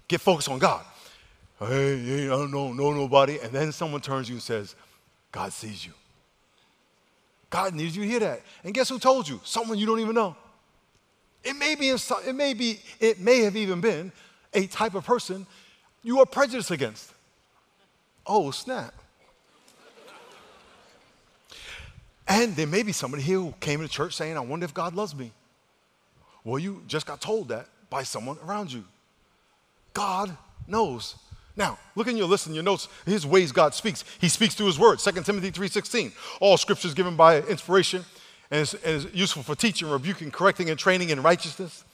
get 0.09 0.21
focused 0.21 0.49
on 0.49 0.59
God. 0.59 0.85
Hey, 1.61 1.99
hey, 1.99 2.25
I 2.27 2.31
don't 2.31 2.51
know, 2.51 2.73
know 2.73 2.93
nobody. 2.93 3.39
And 3.39 3.53
then 3.53 3.71
someone 3.71 4.01
turns 4.01 4.29
you 4.29 4.35
and 4.35 4.43
says, 4.43 4.75
God 5.31 5.53
sees 5.53 5.87
you. 5.87 5.93
God 7.49 7.73
needs 7.73 7.97
you 7.97 8.03
to 8.03 8.09
hear 8.09 8.21
that. 8.21 8.43
And 8.65 8.75
guess 8.75 8.89
who 8.89 8.99
told 8.99 9.29
you? 9.29 9.41
Someone 9.45 9.79
you 9.79 9.87
don't 9.87 10.01
even 10.01 10.15
know. 10.15 10.35
It 11.45 11.55
may 11.55 11.77
be, 11.77 11.91
it 11.91 12.35
may 12.35 12.55
be, 12.55 12.81
it 12.99 13.21
may 13.21 13.43
have 13.43 13.55
even 13.55 13.81
been 13.81 14.11
a 14.53 14.67
type 14.67 14.95
of 14.95 15.05
person 15.05 15.47
you 16.03 16.19
are 16.19 16.27
prejudiced 16.27 16.71
against. 16.71 17.14
Oh, 18.27 18.51
snap. 18.51 18.95
And 22.27 22.57
there 22.57 22.67
may 22.67 22.83
be 22.83 22.93
somebody 22.93 23.23
here 23.23 23.39
who 23.39 23.55
came 23.61 23.81
to 23.81 23.89
church 23.89 24.15
saying, 24.15 24.37
I 24.37 24.41
wonder 24.41 24.65
if 24.65 24.73
God 24.73 24.95
loves 24.95 25.15
me. 25.15 25.33
Well, 26.43 26.59
you 26.59 26.83
just 26.87 27.07
got 27.07 27.21
told 27.21 27.49
that 27.49 27.67
by 27.91 28.03
someone 28.03 28.39
around 28.47 28.73
you. 28.73 28.85
God 29.93 30.37
knows. 30.67 31.17
Now, 31.57 31.79
look 31.95 32.09
in 32.09 32.17
your 32.17 32.27
list 32.27 32.47
and 32.47 32.55
your 32.55 32.65
notes, 32.65 32.89
his 33.07 33.27
ways 33.27 33.53
God 33.53 33.75
speaks. 33.75 34.05
He 34.21 34.29
speaks 34.29 34.55
through 34.55 34.67
his 34.67 34.79
word. 34.79 34.99
2 34.99 35.13
Timothy 35.23 35.53
3.16. 35.53 36.13
All 36.41 36.57
scripture 36.57 36.89
is 36.89 36.95
given 36.95 37.15
by 37.15 37.41
inspiration 37.43 38.05
and 38.51 38.63
is, 38.63 38.75
and 38.75 38.97
is 38.97 39.07
useful 39.15 39.43
for 39.43 39.55
teaching, 39.55 39.89
rebuking, 39.89 40.31
correcting, 40.31 40.71
and 40.71 40.79
training 40.79 41.11
in 41.11 41.23
righteousness. 41.23 41.85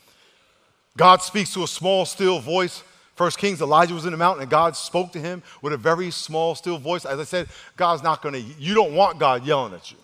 God 0.97 1.23
speaks 1.23 1.53
to 1.55 1.63
a 1.63 1.69
small, 1.69 2.07
still 2.07 2.41
voice. 2.41 2.83
First 3.21 3.37
Kings, 3.37 3.61
Elijah 3.61 3.93
was 3.93 4.07
in 4.07 4.13
the 4.13 4.17
mountain 4.17 4.41
and 4.41 4.51
God 4.51 4.75
spoke 4.75 5.13
to 5.13 5.19
him 5.19 5.43
with 5.61 5.75
a 5.75 5.77
very 5.77 6.11
small, 6.11 6.55
still 6.55 6.79
voice. 6.79 7.05
As 7.05 7.21
I 7.21 7.25
said, 7.25 7.49
God's 7.77 8.03
not 8.03 8.23
going 8.23 8.33
to, 8.33 8.41
you 8.41 8.75
don't 8.75 8.95
want 8.95 9.19
God 9.19 9.45
yelling 9.45 9.75
at 9.75 9.91
you. 9.91 9.99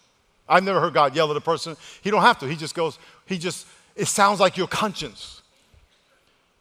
I've 0.46 0.62
never 0.62 0.82
heard 0.82 0.92
God 0.92 1.16
yell 1.16 1.30
at 1.30 1.36
a 1.38 1.40
person. 1.40 1.78
He 2.02 2.10
don't 2.10 2.20
have 2.20 2.38
to. 2.40 2.46
He 2.46 2.56
just 2.56 2.74
goes, 2.74 2.98
he 3.24 3.38
just, 3.38 3.66
it 3.94 4.04
sounds 4.04 4.38
like 4.38 4.58
your 4.58 4.66
conscience. 4.66 5.40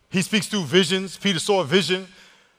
He 0.09 0.21
speaks 0.21 0.47
through 0.47 0.63
visions. 0.63 1.17
Peter 1.17 1.39
saw 1.39 1.59
a 1.59 1.65
vision 1.65 2.07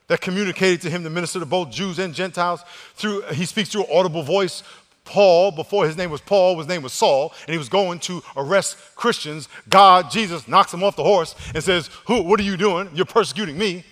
that 0.09 0.21
communicated 0.21 0.83
to 0.83 0.91
him 0.91 1.03
the 1.03 1.09
minister 1.09 1.39
to 1.39 1.47
both 1.47 1.71
Jews 1.71 1.99
and 1.99 2.13
Gentiles. 2.13 2.61
Through, 2.97 3.23
he 3.33 3.47
speaks 3.47 3.71
through 3.71 3.87
audible 3.91 4.23
voice. 4.23 4.63
Paul, 5.07 5.53
before 5.53 5.87
his 5.87 5.97
name 5.97 6.11
was 6.11 6.21
Paul, 6.21 6.59
his 6.59 6.69
name 6.69 6.83
was 6.83 6.93
Saul, 6.93 7.33
and 7.47 7.53
he 7.53 7.59
was 7.59 7.71
going 7.71 8.01
to 8.01 8.23
arrest 8.37 8.77
Christians. 8.95 9.49
God, 9.69 10.11
Jesus, 10.11 10.47
knocks 10.47 10.75
him 10.75 10.85
off 10.85 10.97
the 10.97 11.05
horse 11.05 11.35
and 11.55 11.65
says, 11.65 11.89
Who, 12.07 12.23
what 12.23 12.39
are 12.39 12.43
you 12.43 12.57
doing? 12.57 12.91
You're 12.93 13.07
persecuting 13.07 13.57
me. 13.57 13.85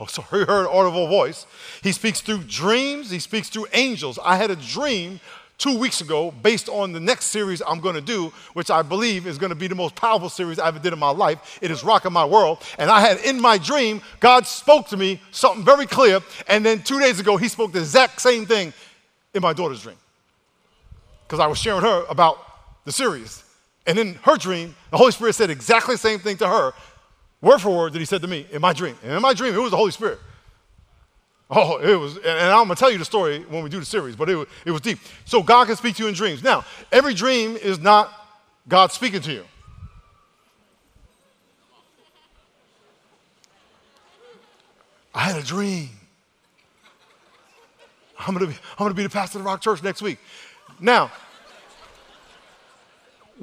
Oh, 0.00 0.06
so 0.06 0.22
he 0.22 0.38
heard 0.38 0.62
an 0.62 0.72
audible 0.72 1.06
voice. 1.06 1.46
He 1.82 1.92
speaks 1.92 2.20
through 2.20 2.44
dreams, 2.44 3.10
he 3.10 3.18
speaks 3.18 3.48
through 3.48 3.66
angels. 3.72 4.18
I 4.24 4.36
had 4.36 4.50
a 4.50 4.56
dream 4.56 5.20
two 5.58 5.78
weeks 5.78 6.00
ago 6.00 6.32
based 6.42 6.68
on 6.68 6.92
the 6.92 6.98
next 6.98 7.26
series 7.26 7.62
I'm 7.66 7.80
going 7.80 7.94
to 7.94 8.00
do, 8.00 8.32
which 8.54 8.70
I 8.70 8.82
believe 8.82 9.26
is 9.26 9.38
going 9.38 9.50
to 9.50 9.56
be 9.56 9.68
the 9.68 9.74
most 9.74 9.94
powerful 9.94 10.28
series 10.28 10.58
I 10.58 10.68
ever 10.68 10.78
did 10.78 10.92
in 10.92 10.98
my 10.98 11.10
life. 11.10 11.58
It 11.62 11.70
is 11.70 11.84
rocking 11.84 12.12
my 12.12 12.24
world. 12.24 12.58
And 12.78 12.90
I 12.90 13.00
had 13.00 13.18
in 13.18 13.40
my 13.40 13.58
dream, 13.58 14.02
God 14.20 14.46
spoke 14.46 14.88
to 14.88 14.96
me 14.96 15.20
something 15.30 15.64
very 15.64 15.86
clear. 15.86 16.20
And 16.48 16.64
then 16.66 16.82
two 16.82 16.98
days 16.98 17.20
ago, 17.20 17.36
he 17.36 17.48
spoke 17.48 17.72
the 17.72 17.80
exact 17.80 18.20
same 18.20 18.46
thing 18.46 18.72
in 19.32 19.42
my 19.42 19.52
daughter's 19.52 19.82
dream 19.82 19.96
because 21.34 21.44
I 21.44 21.48
was 21.48 21.58
sharing 21.58 21.80
her 21.80 22.04
about 22.08 22.38
the 22.84 22.92
series. 22.92 23.42
And 23.88 23.98
in 23.98 24.14
her 24.22 24.36
dream, 24.36 24.76
the 24.92 24.96
Holy 24.96 25.10
Spirit 25.10 25.34
said 25.34 25.50
exactly 25.50 25.96
the 25.96 25.98
same 25.98 26.20
thing 26.20 26.36
to 26.36 26.46
her, 26.46 26.72
word 27.40 27.58
for 27.58 27.76
word, 27.76 27.92
that 27.92 27.98
He 27.98 28.04
said 28.04 28.22
to 28.22 28.28
me 28.28 28.46
in 28.52 28.60
my 28.60 28.72
dream. 28.72 28.96
And 29.02 29.10
in 29.10 29.20
my 29.20 29.34
dream, 29.34 29.52
it 29.52 29.58
was 29.58 29.72
the 29.72 29.76
Holy 29.76 29.90
Spirit. 29.90 30.20
Oh, 31.50 31.78
it 31.78 31.96
was, 31.96 32.18
and 32.18 32.28
I'm 32.28 32.68
gonna 32.68 32.76
tell 32.76 32.90
you 32.92 32.98
the 32.98 33.04
story 33.04 33.40
when 33.48 33.64
we 33.64 33.68
do 33.68 33.80
the 33.80 33.84
series, 33.84 34.14
but 34.14 34.30
it, 34.30 34.48
it 34.64 34.70
was 34.70 34.80
deep. 34.80 35.00
So 35.24 35.42
God 35.42 35.66
can 35.66 35.74
speak 35.74 35.96
to 35.96 36.04
you 36.04 36.08
in 36.08 36.14
dreams. 36.14 36.40
Now, 36.40 36.64
every 36.92 37.14
dream 37.14 37.56
is 37.56 37.80
not 37.80 38.12
God 38.68 38.92
speaking 38.92 39.20
to 39.22 39.32
you. 39.32 39.44
I 45.12 45.22
had 45.22 45.36
a 45.36 45.44
dream. 45.44 45.88
I'm 48.20 48.34
gonna 48.34 48.46
be, 48.46 48.52
I'm 48.52 48.84
gonna 48.84 48.94
be 48.94 49.02
the 49.02 49.08
pastor 49.08 49.38
of 49.38 49.44
the 49.44 49.48
Rock 49.48 49.60
Church 49.60 49.82
next 49.82 50.00
week. 50.00 50.18
Now, 50.80 51.10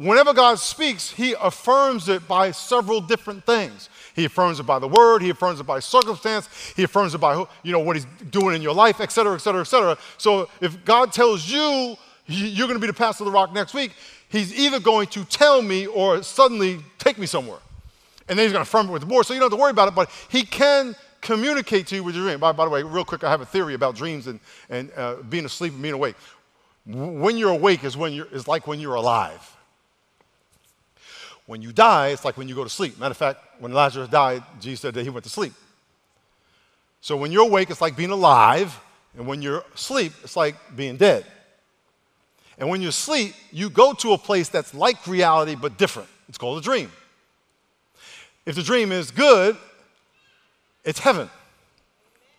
whenever 0.02 0.34
God 0.34 0.60
speaks, 0.60 1.12
He 1.12 1.36
affirms 1.42 2.10
it 2.10 2.28
by 2.28 2.52
several 2.52 3.02
different 3.02 3.46
things. 3.46 3.90
He 4.16 4.26
affirms 4.26 4.60
it 4.60 4.64
by 4.64 4.80
the 4.80 4.88
word, 4.88 5.22
He 5.22 5.30
affirms 5.30 5.60
it 5.60 5.64
by 5.64 5.80
circumstance, 5.80 6.50
He 6.76 6.84
affirms 6.84 7.16
it 7.16 7.20
by 7.20 7.46
you 7.64 7.72
know 7.72 7.80
what 7.80 7.96
He's 7.96 8.08
doing 8.30 8.56
in 8.56 8.62
your 8.62 8.74
life, 8.74 9.00
et 9.00 9.12
cetera, 9.12 9.36
et 9.36 9.40
cetera, 9.40 9.62
et 9.62 9.66
cetera. 9.66 9.98
So 10.18 10.50
if 10.60 10.84
God 10.86 11.14
tells 11.14 11.50
you 11.50 11.96
you're 12.28 12.68
going 12.68 12.80
to 12.80 12.82
be 12.82 12.88
the 12.88 12.94
pastor 12.94 13.24
of 13.24 13.26
the 13.26 13.32
rock 13.32 13.54
next 13.54 13.74
week, 13.74 13.92
He's 14.30 14.58
either 14.58 14.80
going 14.80 15.08
to 15.08 15.26
tell 15.26 15.62
me 15.62 15.88
or 15.88 16.24
suddenly 16.24 16.80
take 16.98 17.18
me 17.18 17.26
somewhere. 17.26 17.60
And 18.28 18.38
then 18.38 18.46
He's 18.46 18.54
going 18.54 18.64
to 18.64 18.70
affirm 18.70 18.88
it 18.88 18.92
with 18.92 19.02
the 19.02 19.08
board. 19.08 19.26
So 19.26 19.34
you 19.34 19.40
don't 19.40 19.52
have 19.52 19.58
to 19.58 19.62
worry 19.62 19.72
about 19.72 19.88
it, 19.90 19.96
but 19.96 20.10
He 20.30 20.44
can 20.44 20.96
communicate 21.20 21.88
to 21.88 21.96
you 21.96 22.04
with 22.04 22.16
your 22.16 22.24
dream. 22.26 22.40
By, 22.40 22.52
by 22.52 22.66
the 22.66 22.72
way, 22.72 22.84
real 22.84 23.06
quick, 23.06 23.24
I 23.24 23.30
have 23.30 23.42
a 23.42 23.46
theory 23.46 23.74
about 23.74 23.96
dreams 23.96 24.28
and, 24.28 24.40
and 24.70 24.92
uh, 24.96 25.16
being 25.30 25.46
asleep 25.46 25.74
and 25.74 25.82
being 25.82 25.94
awake. 25.94 26.16
When 26.86 27.38
you're 27.38 27.52
awake 27.52 27.84
is, 27.84 27.96
when 27.96 28.14
you're, 28.14 28.28
is 28.28 28.48
like 28.48 28.68
when 28.68 28.80
you're 28.80 28.96
alive. 28.96 29.58
When 31.46 31.62
you 31.62 31.72
die, 31.72 32.10
it's 32.10 32.24
like 32.24 32.38
when 32.38 32.48
you 32.48 32.56
go 32.56 32.64
to 32.64 32.70
sleep. 32.70 33.00
Matter 33.00 33.12
of 33.12 33.18
fact, 33.18 33.40
when 33.60 33.74
Lazarus 33.74 34.10
died, 34.10 34.44
Jesus 34.60 34.82
said 34.82 34.94
that 34.94 35.04
he 35.04 35.10
went 35.10 35.24
to 35.24 35.30
sleep. 35.30 35.54
So 37.02 37.18
when 37.18 37.32
you're 37.32 37.44
awake, 37.44 37.70
it's 37.70 37.82
like 37.82 37.96
being 37.96 38.12
alive. 38.12 38.80
And 39.18 39.28
when 39.28 39.42
you're 39.42 39.64
asleep, 39.74 40.14
it's 40.24 40.38
like 40.38 40.56
being 40.76 40.98
dead. 40.98 41.26
And 42.58 42.70
when 42.70 42.82
you 42.82 42.92
sleep, 42.92 43.34
you 43.52 43.70
go 43.70 43.94
to 43.94 44.14
a 44.14 44.18
place 44.18 44.48
that's 44.48 44.74
like 44.74 45.08
reality 45.08 45.56
but 45.56 45.78
different. 45.78 46.10
It's 46.30 46.38
called 46.38 46.60
a 46.60 46.62
dream. 46.62 46.92
If 48.46 48.56
the 48.56 48.64
dream 48.64 48.92
is 48.92 49.12
good, 49.12 49.58
it's 50.84 51.00
heaven. 51.00 51.30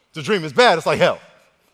If 0.08 0.14
the 0.14 0.22
dream 0.22 0.44
is 0.44 0.52
bad, 0.52 0.78
it's 0.78 0.86
like 0.86 0.98
hell. 0.98 1.20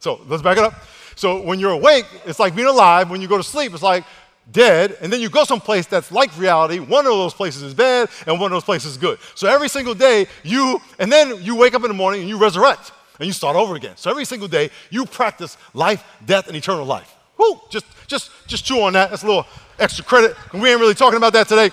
So 0.00 0.20
let's 0.26 0.42
back 0.42 0.56
it 0.58 0.64
up. 0.64 0.74
So 1.14 1.42
when 1.42 1.60
you're 1.60 1.72
awake, 1.72 2.06
it's 2.24 2.38
like 2.38 2.54
being 2.54 2.68
alive. 2.68 3.10
When 3.10 3.20
you 3.20 3.28
go 3.28 3.36
to 3.36 3.42
sleep, 3.42 3.74
it's 3.74 3.82
like 3.82 4.04
dead. 4.52 4.96
And 5.00 5.12
then 5.12 5.20
you 5.20 5.28
go 5.28 5.44
someplace 5.44 5.86
that's 5.86 6.10
like 6.12 6.36
reality. 6.38 6.78
One 6.78 7.06
of 7.06 7.12
those 7.12 7.34
places 7.34 7.62
is 7.62 7.74
bad, 7.74 8.08
and 8.26 8.40
one 8.40 8.52
of 8.52 8.56
those 8.56 8.64
places 8.64 8.92
is 8.92 8.96
good. 8.96 9.18
So 9.34 9.48
every 9.48 9.68
single 9.68 9.94
day, 9.94 10.26
you, 10.42 10.80
and 10.98 11.10
then 11.10 11.42
you 11.42 11.56
wake 11.56 11.74
up 11.74 11.82
in 11.82 11.88
the 11.88 11.94
morning 11.94 12.20
and 12.20 12.28
you 12.28 12.38
resurrect 12.38 12.92
and 13.18 13.26
you 13.26 13.32
start 13.32 13.56
over 13.56 13.74
again. 13.74 13.96
So 13.96 14.10
every 14.10 14.24
single 14.24 14.48
day, 14.48 14.70
you 14.90 15.04
practice 15.06 15.56
life, 15.74 16.04
death, 16.24 16.48
and 16.48 16.56
eternal 16.56 16.84
life. 16.84 17.14
Whoo! 17.36 17.60
Just, 17.70 17.86
just, 18.06 18.30
just 18.46 18.64
chew 18.64 18.80
on 18.80 18.92
that. 18.94 19.10
That's 19.10 19.22
a 19.22 19.26
little 19.26 19.46
extra 19.78 20.04
credit. 20.04 20.36
We 20.52 20.70
ain't 20.70 20.80
really 20.80 20.94
talking 20.94 21.16
about 21.16 21.32
that 21.34 21.48
today. 21.48 21.70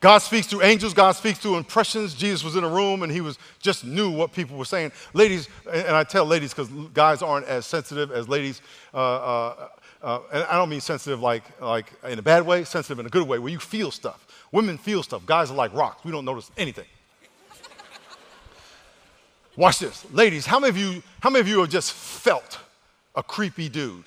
God 0.00 0.18
speaks 0.18 0.46
through 0.46 0.62
angels, 0.62 0.94
God 0.94 1.12
speaks 1.12 1.40
through 1.40 1.56
impressions. 1.56 2.14
Jesus 2.14 2.44
was 2.44 2.54
in 2.54 2.62
a 2.62 2.68
room 2.68 3.02
and 3.02 3.10
he 3.10 3.20
was 3.20 3.36
just 3.58 3.84
knew 3.84 4.10
what 4.10 4.32
people 4.32 4.56
were 4.56 4.64
saying. 4.64 4.92
Ladies, 5.12 5.48
and 5.70 5.88
I 5.88 6.04
tell 6.04 6.24
ladies 6.24 6.54
because 6.54 6.68
guys 6.94 7.20
aren't 7.20 7.46
as 7.46 7.66
sensitive 7.66 8.12
as 8.12 8.28
ladies. 8.28 8.62
Uh, 8.94 8.96
uh, 8.96 9.68
uh, 10.00 10.20
and 10.32 10.44
I 10.44 10.56
don't 10.56 10.68
mean 10.68 10.80
sensitive 10.80 11.20
like, 11.20 11.42
like 11.60 11.92
in 12.04 12.18
a 12.18 12.22
bad 12.22 12.46
way, 12.46 12.62
sensitive 12.62 13.00
in 13.00 13.06
a 13.06 13.10
good 13.10 13.26
way, 13.26 13.40
where 13.40 13.50
you 13.50 13.58
feel 13.58 13.90
stuff. 13.90 14.26
Women 14.52 14.78
feel 14.78 15.02
stuff. 15.02 15.26
Guys 15.26 15.50
are 15.50 15.54
like 15.54 15.74
rocks. 15.74 16.04
We 16.04 16.12
don't 16.12 16.24
notice 16.24 16.50
anything. 16.56 16.86
Watch 19.56 19.80
this. 19.80 20.06
Ladies, 20.12 20.46
how 20.46 20.60
many 20.60 20.70
of 20.70 20.76
you, 20.76 21.02
how 21.20 21.30
many 21.30 21.40
of 21.40 21.48
you 21.48 21.58
have 21.58 21.70
just 21.70 21.92
felt 21.92 22.60
a 23.16 23.22
creepy 23.24 23.68
dude? 23.68 24.04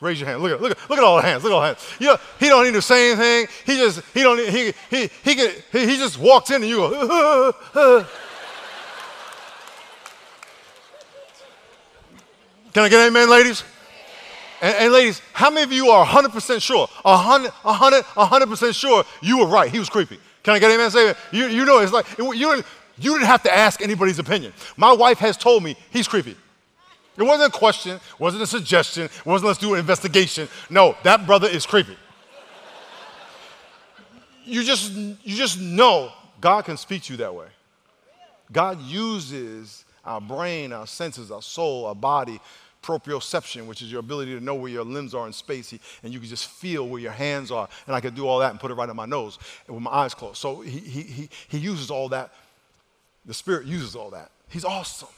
Raise 0.00 0.20
your 0.20 0.28
hand. 0.28 0.42
Look 0.42 0.52
at, 0.52 0.60
look 0.62 0.70
at, 0.70 0.90
look 0.90 0.98
at 0.98 1.04
all 1.04 1.16
the 1.16 1.22
hands. 1.22 1.42
Look 1.42 1.52
at 1.52 1.54
all 1.56 1.60
the 1.60 1.66
hands. 1.68 1.84
You 1.98 2.06
know, 2.06 2.16
he 2.38 2.48
don't 2.48 2.64
need 2.64 2.74
to 2.74 2.82
say 2.82 3.12
anything. 3.12 3.48
He 3.66 3.76
just, 3.76 4.00
he 4.14 4.22
don't, 4.22 4.38
he, 4.38 4.72
he, 4.90 5.10
he, 5.24 5.34
can, 5.34 5.50
he, 5.72 5.86
he 5.86 5.96
just 5.96 6.18
walks 6.18 6.50
in 6.50 6.62
and 6.62 6.66
you 6.66 6.76
go, 6.76 6.86
uh, 6.86 7.52
uh, 7.74 7.80
uh, 7.80 8.04
Can 12.72 12.84
I 12.84 12.88
get 12.88 13.08
amen, 13.08 13.28
ladies? 13.28 13.64
And, 14.60 14.76
and, 14.76 14.92
ladies, 14.92 15.20
how 15.32 15.50
many 15.50 15.64
of 15.64 15.72
you 15.72 15.88
are 15.90 16.06
100% 16.06 16.62
sure, 16.62 16.86
100, 17.02 17.50
100, 17.50 18.04
100% 18.04 18.74
sure 18.74 19.04
you 19.20 19.38
were 19.38 19.46
right? 19.46 19.70
He 19.70 19.80
was 19.80 19.88
creepy. 19.88 20.18
Can 20.44 20.54
I 20.54 20.58
get 20.60 20.70
amen? 20.70 20.90
Say, 20.90 21.14
you, 21.32 21.46
you 21.46 21.64
know, 21.64 21.78
it's 21.78 21.92
like, 21.92 22.06
you, 22.18 22.32
you 22.34 23.12
didn't 23.14 23.26
have 23.26 23.42
to 23.44 23.52
ask 23.52 23.80
anybody's 23.80 24.18
opinion. 24.18 24.52
My 24.76 24.92
wife 24.92 25.18
has 25.18 25.36
told 25.36 25.62
me 25.62 25.76
he's 25.90 26.06
creepy. 26.06 26.36
It 27.18 27.24
wasn't 27.24 27.52
a 27.52 27.58
question, 27.58 28.00
wasn't 28.20 28.44
a 28.44 28.46
suggestion, 28.46 29.10
wasn't 29.24 29.48
let's 29.48 29.58
do 29.58 29.74
an 29.74 29.80
investigation. 29.80 30.48
No, 30.70 30.96
that 31.02 31.26
brother 31.26 31.48
is 31.48 31.66
creepy. 31.66 31.96
you 34.44 34.62
just 34.62 34.92
you 34.92 35.34
just 35.34 35.60
know 35.60 36.12
God 36.40 36.64
can 36.64 36.76
speak 36.76 37.02
to 37.02 37.12
you 37.12 37.16
that 37.16 37.34
way. 37.34 37.48
God 38.52 38.80
uses 38.82 39.84
our 40.04 40.20
brain, 40.20 40.72
our 40.72 40.86
senses, 40.86 41.32
our 41.32 41.42
soul, 41.42 41.86
our 41.86 41.94
body, 41.94 42.40
proprioception, 42.84 43.66
which 43.66 43.82
is 43.82 43.90
your 43.90 43.98
ability 43.98 44.38
to 44.38 44.40
know 44.42 44.54
where 44.54 44.70
your 44.70 44.84
limbs 44.84 45.12
are 45.12 45.26
in 45.26 45.32
space, 45.32 45.72
and 46.04 46.14
you 46.14 46.20
can 46.20 46.28
just 46.28 46.46
feel 46.46 46.88
where 46.88 47.00
your 47.00 47.12
hands 47.12 47.50
are. 47.50 47.68
And 47.88 47.96
I 47.96 48.00
could 48.00 48.14
do 48.14 48.28
all 48.28 48.38
that 48.38 48.52
and 48.52 48.60
put 48.60 48.70
it 48.70 48.74
right 48.74 48.88
on 48.88 48.94
my 48.94 49.06
nose 49.06 49.40
with 49.66 49.82
my 49.82 49.90
eyes 49.90 50.14
closed. 50.14 50.36
So 50.36 50.60
he, 50.60 50.78
he, 50.78 51.02
he, 51.02 51.28
he 51.48 51.58
uses 51.58 51.90
all 51.90 52.08
that. 52.10 52.32
The 53.26 53.34
Spirit 53.34 53.66
uses 53.66 53.96
all 53.96 54.10
that 54.10 54.30
He's 54.48 54.64
awesome. 54.64 55.08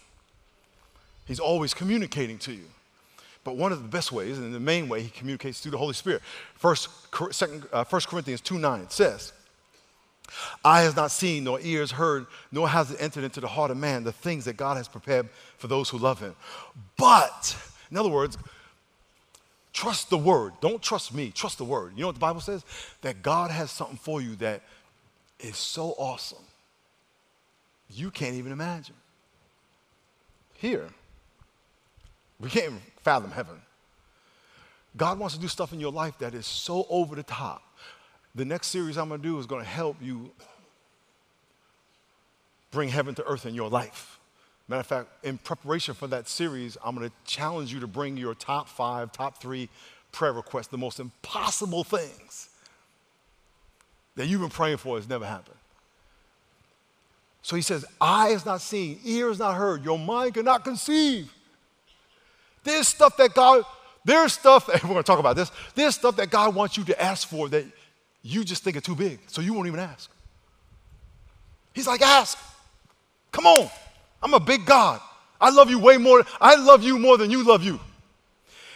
He's 1.26 1.40
always 1.40 1.74
communicating 1.74 2.38
to 2.38 2.52
you. 2.52 2.64
But 3.42 3.56
one 3.56 3.72
of 3.72 3.82
the 3.82 3.88
best 3.88 4.12
ways, 4.12 4.38
and 4.38 4.54
the 4.54 4.60
main 4.60 4.88
way 4.88 5.02
he 5.02 5.08
communicates 5.08 5.60
through 5.60 5.70
the 5.70 5.78
Holy 5.78 5.94
Spirit, 5.94 6.22
First, 6.54 6.90
second, 7.30 7.64
uh, 7.72 7.84
1 7.84 8.02
Corinthians 8.02 8.42
2 8.42 8.58
9 8.58 8.90
says, 8.90 9.32
Eye 10.64 10.82
has 10.82 10.94
not 10.94 11.10
seen, 11.10 11.44
nor 11.44 11.58
ears 11.60 11.92
heard, 11.92 12.26
nor 12.52 12.68
has 12.68 12.90
it 12.90 13.00
entered 13.00 13.24
into 13.24 13.40
the 13.40 13.48
heart 13.48 13.70
of 13.70 13.78
man 13.78 14.04
the 14.04 14.12
things 14.12 14.44
that 14.44 14.58
God 14.58 14.76
has 14.76 14.86
prepared 14.86 15.28
for 15.56 15.68
those 15.68 15.88
who 15.88 15.96
love 15.96 16.20
him. 16.20 16.36
But, 16.98 17.56
in 17.90 17.96
other 17.96 18.10
words, 18.10 18.36
trust 19.72 20.10
the 20.10 20.18
word. 20.18 20.52
Don't 20.60 20.82
trust 20.82 21.14
me, 21.14 21.30
trust 21.30 21.56
the 21.56 21.64
word. 21.64 21.92
You 21.96 22.02
know 22.02 22.08
what 22.08 22.16
the 22.16 22.20
Bible 22.20 22.42
says? 22.42 22.62
That 23.00 23.22
God 23.22 23.50
has 23.50 23.70
something 23.70 23.96
for 23.96 24.20
you 24.20 24.36
that 24.36 24.62
is 25.40 25.56
so 25.56 25.94
awesome, 25.96 26.44
you 27.88 28.10
can't 28.10 28.34
even 28.34 28.52
imagine. 28.52 28.96
Here, 30.54 30.88
we 32.40 32.48
can't 32.48 32.74
fathom 33.02 33.30
heaven. 33.30 33.56
God 34.96 35.18
wants 35.18 35.34
to 35.34 35.40
do 35.40 35.48
stuff 35.48 35.72
in 35.72 35.80
your 35.80 35.92
life 35.92 36.18
that 36.18 36.34
is 36.34 36.46
so 36.46 36.86
over 36.88 37.14
the 37.14 37.22
top. 37.22 37.62
The 38.34 38.44
next 38.44 38.68
series 38.68 38.96
I'm 38.96 39.08
going 39.08 39.20
to 39.20 39.28
do 39.28 39.38
is 39.38 39.46
going 39.46 39.62
to 39.62 39.68
help 39.68 39.96
you 40.00 40.30
bring 42.70 42.88
heaven 42.88 43.14
to 43.16 43.24
earth 43.26 43.46
in 43.46 43.54
your 43.54 43.68
life. 43.68 44.18
Matter 44.68 44.80
of 44.80 44.86
fact, 44.86 45.08
in 45.24 45.38
preparation 45.38 45.94
for 45.94 46.06
that 46.08 46.28
series, 46.28 46.76
I'm 46.84 46.94
going 46.94 47.08
to 47.08 47.14
challenge 47.24 47.72
you 47.72 47.80
to 47.80 47.88
bring 47.88 48.16
your 48.16 48.34
top 48.34 48.68
five, 48.68 49.10
top 49.12 49.40
three 49.40 49.68
prayer 50.12 50.32
requests, 50.32 50.68
the 50.68 50.78
most 50.78 51.00
impossible 51.00 51.84
things 51.84 52.48
that 54.16 54.26
you've 54.26 54.40
been 54.40 54.50
praying 54.50 54.76
for 54.76 54.96
has 54.96 55.08
never 55.08 55.24
happened. 55.24 55.56
So 57.42 57.56
he 57.56 57.62
says, 57.62 57.84
Eye 58.00 58.28
is 58.28 58.44
not 58.44 58.60
seen, 58.60 59.00
ear 59.04 59.30
is 59.30 59.38
not 59.38 59.54
heard, 59.54 59.84
your 59.84 59.98
mind 59.98 60.34
cannot 60.34 60.62
conceive 60.62 61.32
there's 62.64 62.88
stuff 62.88 63.16
that 63.16 63.34
God, 63.34 63.64
there's 64.04 64.32
stuff, 64.32 64.68
and 64.72 64.82
we're 64.84 64.96
to 64.96 65.02
talk 65.02 65.18
about 65.18 65.36
this, 65.36 65.50
there's 65.74 65.94
stuff 65.94 66.16
that 66.16 66.30
God 66.30 66.54
wants 66.54 66.76
you 66.76 66.84
to 66.84 67.02
ask 67.02 67.28
for 67.28 67.48
that 67.48 67.64
you 68.22 68.44
just 68.44 68.62
think 68.62 68.76
are 68.76 68.82
too 68.82 68.94
big, 68.94 69.20
so 69.26 69.40
you 69.40 69.54
won't 69.54 69.66
even 69.66 69.80
ask. 69.80 70.10
He's 71.72 71.86
like, 71.86 72.02
ask. 72.02 72.38
Come 73.32 73.46
on. 73.46 73.70
I'm 74.22 74.34
a 74.34 74.40
big 74.40 74.66
God. 74.66 75.00
I 75.40 75.50
love 75.50 75.70
you 75.70 75.78
way 75.78 75.96
more. 75.96 76.24
I 76.40 76.56
love 76.56 76.82
you 76.82 76.98
more 76.98 77.16
than 77.16 77.30
you 77.30 77.44
love 77.44 77.62
you. 77.62 77.80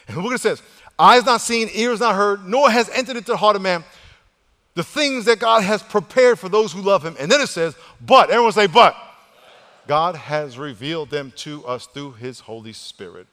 And 0.07 0.17
look 0.17 0.27
what 0.27 0.35
it 0.35 0.41
says 0.41 0.63
Eyes 0.99 1.25
not 1.25 1.41
seen, 1.41 1.69
ears 1.75 2.01
not 2.01 2.15
heard, 2.15 2.47
nor 2.47 2.71
has 2.71 2.89
entered 2.91 3.17
into 3.17 3.33
the 3.33 3.37
heart 3.37 3.57
of 3.57 3.63
man 3.63 3.85
the 4.75 4.85
things 4.85 5.25
that 5.27 5.39
God 5.39 5.63
has 5.63 5.83
prepared 5.83 6.39
for 6.39 6.49
those 6.49 6.73
who 6.73 6.81
love 6.81 7.05
him. 7.05 7.17
And 7.19 7.31
then 7.31 7.41
it 7.41 7.49
says, 7.49 7.77
but, 8.01 8.31
everyone 8.31 8.53
say, 8.53 8.67
but. 8.67 8.97
God 9.87 10.17
has 10.17 10.59
revealed 10.59 11.11
them 11.11 11.33
to 11.37 11.65
us 11.65 11.87
through 11.87 12.13
his 12.13 12.41
Holy 12.41 12.73
Spirit. 12.73 13.27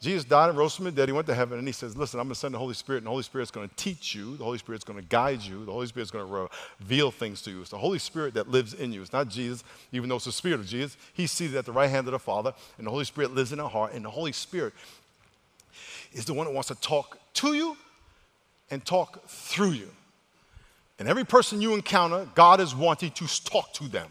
Jesus 0.00 0.24
died 0.24 0.48
and 0.48 0.56
rose 0.56 0.74
from 0.74 0.86
the 0.86 0.92
dead. 0.92 1.10
He 1.10 1.12
went 1.12 1.26
to 1.26 1.34
heaven 1.34 1.58
and 1.58 1.68
he 1.68 1.72
says, 1.72 1.94
Listen, 1.94 2.20
I'm 2.20 2.26
going 2.26 2.34
to 2.34 2.40
send 2.40 2.54
the 2.54 2.58
Holy 2.58 2.72
Spirit, 2.72 2.98
and 2.98 3.06
the 3.06 3.10
Holy 3.10 3.22
Spirit's 3.22 3.50
going 3.50 3.68
to 3.68 3.74
teach 3.76 4.14
you. 4.14 4.34
The 4.38 4.44
Holy 4.44 4.56
Spirit's 4.56 4.82
going 4.82 4.98
to 4.98 5.04
guide 5.04 5.42
you. 5.42 5.66
The 5.66 5.72
Holy 5.72 5.86
Spirit's 5.86 6.10
going 6.10 6.26
to 6.26 6.48
reveal 6.80 7.10
things 7.10 7.42
to 7.42 7.50
you. 7.50 7.60
It's 7.60 7.70
the 7.70 7.78
Holy 7.78 7.98
Spirit 7.98 8.32
that 8.32 8.48
lives 8.48 8.72
in 8.72 8.94
you. 8.94 9.02
It's 9.02 9.12
not 9.12 9.28
Jesus, 9.28 9.62
even 9.92 10.08
though 10.08 10.16
it's 10.16 10.24
the 10.24 10.32
Spirit 10.32 10.60
of 10.60 10.66
Jesus. 10.66 10.96
He's 11.12 11.30
seated 11.30 11.54
at 11.56 11.66
the 11.66 11.72
right 11.72 11.90
hand 11.90 12.08
of 12.08 12.12
the 12.12 12.18
Father, 12.18 12.54
and 12.78 12.86
the 12.86 12.90
Holy 12.90 13.04
Spirit 13.04 13.34
lives 13.34 13.52
in 13.52 13.60
our 13.60 13.68
heart. 13.68 13.92
And 13.92 14.02
the 14.02 14.10
Holy 14.10 14.32
Spirit 14.32 14.72
is 16.14 16.24
the 16.24 16.32
one 16.32 16.46
that 16.46 16.54
wants 16.54 16.68
to 16.68 16.74
talk 16.76 17.18
to 17.34 17.52
you 17.52 17.76
and 18.70 18.82
talk 18.82 19.28
through 19.28 19.72
you. 19.72 19.90
And 20.98 21.08
every 21.08 21.24
person 21.24 21.60
you 21.60 21.74
encounter, 21.74 22.26
God 22.34 22.60
is 22.60 22.74
wanting 22.74 23.10
to 23.10 23.44
talk 23.44 23.74
to 23.74 23.84
them. 23.86 24.08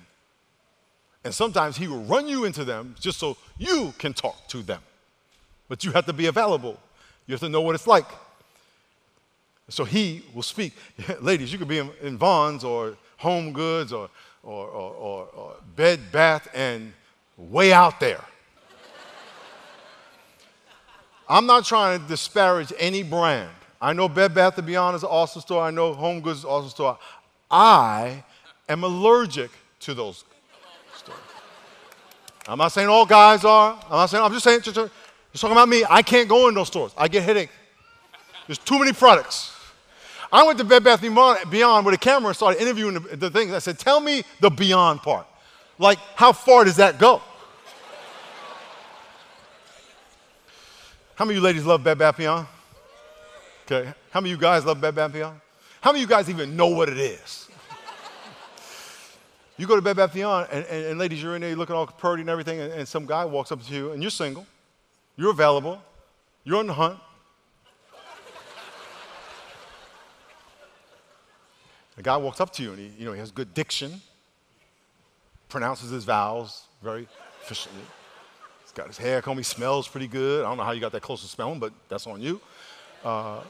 And 1.24 1.34
sometimes 1.34 1.77
He 1.77 1.88
will 1.88 2.03
run 2.03 2.27
you 2.27 2.46
into 2.46 2.63
them 2.63 2.93
just 3.00 3.17
so 3.17 3.38
you 3.58 3.91
can 3.98 4.13
talk 4.13 4.48
to 4.50 4.62
them 4.62 4.81
but 5.70 5.86
you 5.86 5.92
have 5.92 6.08
to 6.08 6.14
be 6.14 6.26
available. 6.26 6.78
You 7.26 7.34
have 7.34 7.40
to 7.42 7.48
know 7.48 7.62
what 7.62 7.76
it's 7.76 7.88
like. 7.88 8.08
So 9.70 9.86
he 9.86 10.24
will 10.34 10.44
speak. 10.44 10.74
Ladies, 11.22 11.54
you 11.54 11.60
could 11.60 11.68
be 11.68 11.78
in, 11.78 11.92
in 12.02 12.18
Vons 12.18 12.64
or 12.64 12.98
Home 13.18 13.54
Goods 13.54 13.94
or, 13.94 14.10
or, 14.43 14.67
or, 14.67 15.28
or, 15.28 15.56
Bed 15.76 16.12
Bath 16.12 16.48
and 16.54 16.91
way 17.38 17.72
out 17.72 18.00
there. 18.00 18.20
I'm 21.30 21.46
not 21.46 21.65
trying 21.65 22.02
to 22.02 22.08
disparage 22.08 22.74
any 22.80 23.04
brand. 23.04 23.52
I 23.82 23.93
know 23.93 24.10
Bed 24.10 24.34
Bath 24.34 24.63
& 24.65 24.65
Beyond 24.65 24.96
is 24.96 25.04
an 25.04 25.10
awesome 25.10 25.41
store. 25.41 25.62
I 25.62 25.72
know 25.72 25.93
Home 25.93 26.20
Goods 26.20 26.39
is 26.39 26.46
an 26.46 26.50
awesome 26.50 26.70
store. 26.70 26.98
I 27.52 28.24
am 28.67 28.84
allergic 28.84 29.52
to 29.82 29.93
those 29.93 30.24
stores. 30.96 31.20
I'm 32.48 32.58
not 32.58 32.70
saying 32.70 32.88
all 32.88 33.06
guys 33.06 33.46
are. 33.46 33.80
I'm 33.86 33.91
not 33.91 34.08
saying. 34.08 34.24
I'm 34.24 34.34
just 34.34 34.43
saying. 34.43 34.89
You're 35.34 35.39
talking 35.39 35.56
about 35.56 35.70
me. 35.70 35.86
I 35.89 36.02
can't 36.02 36.28
go 36.28 36.48
in 36.48 36.56
those 36.56 36.68
stores. 36.68 36.92
I 36.98 37.08
get 37.08 37.24
headache. 37.24 37.50
There's 38.48 38.58
too 38.58 38.80
many 38.80 38.94
products. 38.94 39.56
I 40.32 40.44
went 40.44 40.58
to 40.60 40.65
Bed 40.65 40.84
Bath 40.84 41.02
Beyond 41.02 41.86
with 41.86 41.96
a 41.96 41.98
camera 41.98 42.30
and 42.30 42.36
started 42.36 42.62
interviewing 42.62 42.96
the, 42.96 43.15
the 43.15 43.30
things. 43.30 43.54
I 43.54 43.60
said, 43.60 43.78
"Tell 43.78 44.00
me 44.00 44.24
the 44.39 44.50
Beyond 44.50 45.02
part. 45.02 45.28
Like, 45.78 46.00
how 46.15 46.32
far 46.32 46.65
does 46.65 46.78
that 46.78 47.00
go?" 47.00 47.22
How 51.15 51.26
many 51.26 51.36
of 51.38 51.42
you 51.42 51.46
ladies 51.46 51.65
love 51.65 51.84
Bed 51.84 51.98
Bath 51.98 52.18
Beyond? 52.18 52.48
Okay. 53.65 53.94
How 54.10 54.22
many 54.22 54.32
of 54.32 54.39
you 54.39 54.42
guys 54.42 54.65
love 54.65 54.80
Bed 54.80 54.96
Bath 54.96 55.12
Beyond? 55.12 55.39
How 55.82 55.92
many 55.92 56.04
of 56.04 56.10
you 56.10 56.15
guys 56.15 56.30
even 56.30 56.56
know 56.56 56.68
what 56.68 56.89
it 56.89 56.98
is? 56.98 57.50
you 59.58 59.68
go 59.68 59.76
to 59.76 59.82
Bed 59.82 59.98
Bath 59.98 60.13
Beyond, 60.13 60.48
and, 60.52 60.65
and, 60.65 60.86
and, 60.86 61.00
ladies, 61.00 61.22
you're 61.22 61.36
in 61.36 61.42
there, 61.42 61.50
you're 61.50 61.58
looking 61.58 61.76
all 61.76 61.88
pretty 61.88 62.22
and 62.22 62.30
everything, 62.30 62.62
and, 62.62 62.72
and 62.72 62.88
some 62.88 63.06
guy 63.06 63.26
walks 63.26 63.52
up 63.52 63.62
to 63.62 63.74
you, 63.74 63.92
and 63.92 64.02
you're 64.02 64.10
single 64.10 64.46
you're 65.19 65.32
available. 65.32 65.82
You're 66.45 66.60
on 66.60 66.67
the 66.67 66.73
hunt. 66.73 66.97
the 71.97 72.03
guy 72.03 72.15
walks 72.15 72.39
up 72.39 72.53
to 72.53 72.63
you 72.63 72.69
and 72.69 72.79
he, 72.79 72.93
you 72.97 73.03
know, 73.03 73.12
he 73.12 73.19
has 73.19 73.29
good 73.29 73.53
diction, 73.53 73.99
pronounces 75.49 75.89
his 75.89 76.05
vowels 76.05 76.67
very 76.82 77.05
efficiently. 77.43 77.82
He's 78.63 78.71
got 78.71 78.88
his 78.88 78.97
hair 78.97 79.21
comb, 79.21 79.36
he 79.36 79.43
smells 79.43 79.89
pretty 79.89 80.08
good. 80.08 80.45
I 80.45 80.47
don't 80.47 80.58
know 80.58 80.63
how 80.63 80.71
you 80.71 80.79
got 80.79 80.93
that 80.93 81.01
close 81.01 81.21
to 81.23 81.27
smelling, 81.27 81.60
but 81.60 81.73
that's 81.89 82.08
on 82.08 82.21
you. 82.21 82.39
Uh, 83.03 83.41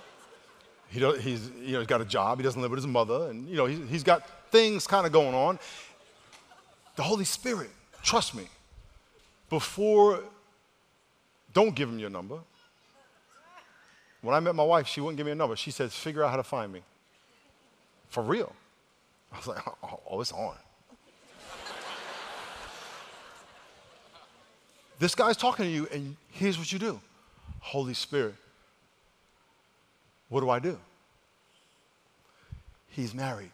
he 0.90 1.00
he's, 1.20 1.52
you 1.62 1.74
know, 1.74 1.80
he's 1.82 1.88
got 1.88 2.02
a 2.02 2.06
job, 2.06 2.40
he 2.40 2.44
doesn't 2.44 2.60
live 2.60 2.72
with 2.72 2.80
his 2.80 2.88
mother, 2.88 3.30
and 3.30 3.48
you 3.48 3.56
know, 3.56 3.68
he's, 3.68 3.88
he's 3.88 4.04
got 4.04 4.28
things 4.50 4.88
kind 4.88 5.06
of 5.06 5.12
going 5.12 5.36
on. 5.36 5.60
The 6.96 7.04
Holy 7.04 7.26
Spirit, 7.26 7.70
trust 8.02 8.34
me, 8.34 8.48
before 9.52 10.24
don't 11.54 11.76
give 11.76 11.90
him 11.90 12.00
your 12.00 12.10
number. 12.10 12.40
When 14.22 14.36
I 14.36 14.40
met 14.40 14.56
my 14.56 14.64
wife, 14.64 14.88
she 14.88 15.02
wouldn't 15.02 15.18
give 15.18 15.26
me 15.26 15.32
a 15.32 15.36
number. 15.36 15.56
She 15.56 15.72
says, 15.72 15.96
figure 15.96 16.24
out 16.24 16.32
how 16.32 16.38
to 16.38 16.44
find 16.44 16.72
me. 16.72 16.82
For 18.10 18.22
real. 18.22 18.54
I 19.32 19.38
was 19.38 19.48
like, 19.48 19.68
oh, 19.68 19.76
oh, 19.84 20.00
oh 20.10 20.22
it's 20.22 20.32
on. 20.32 20.56
this 25.00 25.16
guy's 25.16 25.38
talking 25.38 25.66
to 25.66 25.72
you, 25.72 25.88
and 25.92 26.18
here's 26.30 26.58
what 26.58 26.72
you 26.72 26.80
do 26.80 27.00
Holy 27.60 27.94
Spirit, 27.94 28.36
what 30.28 30.42
do 30.42 30.50
I 30.50 30.60
do? 30.60 30.78
He's 32.90 33.14
married. 33.14 33.52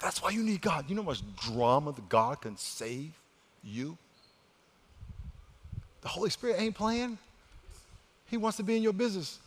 That's 0.00 0.22
why 0.22 0.30
you 0.30 0.42
need 0.42 0.62
God. 0.62 0.88
You 0.88 0.96
know 0.96 1.02
how 1.02 1.08
much 1.08 1.22
drama 1.36 1.92
that 1.92 2.08
God 2.08 2.40
can 2.40 2.56
save 2.56 3.12
you? 3.62 3.98
The 6.02 6.08
Holy 6.08 6.30
Spirit 6.30 6.56
ain't 6.58 6.74
playing. 6.74 7.18
He 8.28 8.36
wants 8.36 8.56
to 8.58 8.62
be 8.62 8.76
in 8.76 8.82
your 8.82 8.92
business. 8.92 9.38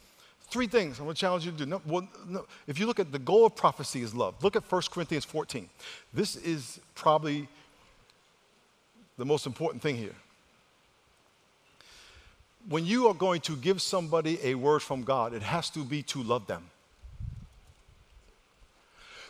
Three 0.50 0.68
things 0.68 1.00
I'm 1.00 1.06
going 1.06 1.16
to 1.16 1.20
challenge 1.20 1.46
you 1.46 1.52
to 1.52 1.58
do. 1.58 1.66
No, 1.66 1.82
well, 1.86 2.08
no, 2.28 2.46
if 2.68 2.80
you 2.80 2.86
look 2.86 3.00
at 3.00 3.12
the 3.12 3.20
goal 3.20 3.46
of 3.46 3.56
prophecy 3.56 4.02
is 4.02 4.14
love, 4.14 4.36
look 4.44 4.56
at 4.56 4.72
1 4.72 4.82
Corinthians 4.92 5.26
14. 5.26 5.68
This 6.14 6.36
is 6.36 6.80
probably 6.94 7.48
the 9.18 9.26
most 9.26 9.48
important 9.48 9.82
thing 9.82 9.96
here. 9.96 10.16
When 12.70 12.86
you 12.86 13.08
are 13.08 13.14
going 13.14 13.42
to 13.42 13.56
give 13.56 13.82
somebody 13.82 14.40
a 14.44 14.56
word 14.56 14.82
from 14.82 15.04
God, 15.04 15.34
it 15.34 15.42
has 15.42 15.70
to 15.72 15.84
be 15.84 16.04
to 16.04 16.22
love 16.22 16.48
them. 16.48 16.70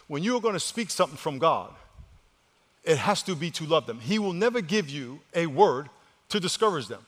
When 0.08 0.24
you 0.24 0.36
are 0.36 0.42
going 0.42 0.54
to 0.54 0.60
speak 0.60 0.92
something 0.92 1.18
from 1.18 1.40
God, 1.40 1.72
it 2.84 2.98
has 2.98 3.24
to 3.24 3.36
be 3.36 3.50
to 3.52 3.66
love 3.66 3.86
them. 3.86 4.00
He 4.00 4.20
will 4.20 4.34
never 4.34 4.62
give 4.62 4.90
you 4.90 5.22
a 5.34 5.48
word 5.48 5.90
to 6.30 6.40
discourage 6.40 6.88
them. 6.88 7.06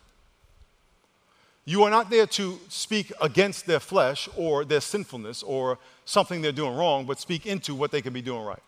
You 1.66 1.84
are 1.84 1.90
not 1.90 2.12
there 2.12 2.28
to 2.28 2.60
speak 2.70 3.12
against 3.22 3.66
their 3.66 3.80
flesh 3.80 4.30
or 4.38 4.64
their 4.64 4.82
sinfulness 4.82 5.42
or 5.42 5.80
something 6.06 6.42
they're 6.42 6.52
doing 6.52 6.76
wrong, 6.76 7.06
but 7.06 7.20
speak 7.20 7.48
into 7.48 7.74
what 7.74 7.92
they 7.92 8.02
can 8.02 8.14
be 8.14 8.22
doing 8.22 8.46
right. 8.46 8.62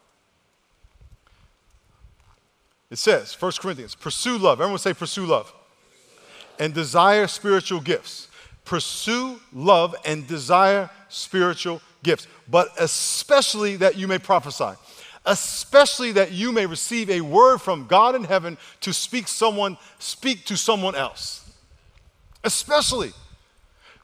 It 2.89 2.97
says, 2.97 3.39
1 3.39 3.51
Corinthians, 3.59 3.93
pursue 3.93 4.37
love. 4.37 4.61
Everyone 4.61 4.79
say, 4.79 4.93
pursue 4.93 5.25
love. 5.25 5.53
And 6.57 6.73
desire 6.73 7.27
spiritual 7.27 7.81
gifts. 7.81 8.29
Pursue 8.65 9.39
love 9.53 9.95
and 10.03 10.25
desire 10.25 10.89
spiritual 11.09 11.81
gifts, 12.01 12.27
but 12.49 12.69
especially 12.79 13.75
that 13.75 13.95
you 13.95 14.07
may 14.07 14.17
prophesy. 14.17 14.73
especially 15.27 16.13
that 16.13 16.31
you 16.31 16.51
may 16.51 16.65
receive 16.65 17.09
a 17.09 17.21
word 17.21 17.59
from 17.59 17.85
God 17.85 18.15
in 18.15 18.23
heaven 18.23 18.57
to 18.81 18.93
speak 18.93 19.27
someone 19.27 19.77
speak 19.99 20.45
to 20.45 20.57
someone 20.57 20.95
else. 20.95 21.46
Especially 22.43 23.11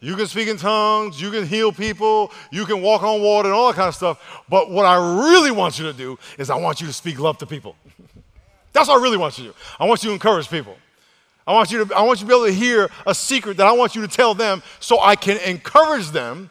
you 0.04 0.18
can 0.18 0.28
speak 0.28 0.50
in 0.50 0.58
tongues, 0.58 1.22
you 1.22 1.32
can 1.32 1.48
heal 1.48 1.72
people, 1.72 2.30
you 2.52 2.66
can 2.66 2.82
walk 2.82 3.04
on 3.04 3.22
water 3.22 3.48
and 3.48 3.56
all 3.56 3.70
that 3.70 3.78
kind 3.78 3.88
of 3.88 3.96
stuff. 3.96 4.44
But 4.50 4.70
what 4.70 4.86
I 4.86 4.96
really 5.32 5.50
want 5.50 5.80
you 5.80 5.86
to 5.86 5.94
do 5.94 6.20
is 6.38 6.50
I 6.50 6.58
want 6.58 6.82
you 6.82 6.88
to 6.88 6.94
speak 6.94 7.20
love 7.20 7.38
to 7.38 7.46
people. 7.46 7.78
That's 8.74 8.90
what 8.90 9.00
I 9.00 9.02
really 9.02 9.16
want 9.16 9.38
you 9.38 9.46
to 9.46 9.50
do. 9.52 9.56
I 9.80 9.86
want 9.86 10.04
you 10.04 10.10
to 10.10 10.14
encourage 10.14 10.50
people. 10.50 10.76
I 11.48 11.54
want 11.54 11.72
you 11.72 11.86
to 11.86 11.96
I 11.96 12.02
want 12.02 12.20
you 12.20 12.26
to 12.26 12.30
be 12.30 12.36
able 12.36 12.48
to 12.48 12.54
hear 12.54 12.90
a 13.08 13.16
secret 13.16 13.56
that 13.58 13.68
I 13.68 13.72
want 13.72 13.96
you 13.96 14.02
to 14.02 14.08
tell 14.10 14.34
them 14.34 14.62
so 14.82 15.00
I 15.00 15.16
can 15.16 15.38
encourage 15.38 16.10
them. 16.10 16.50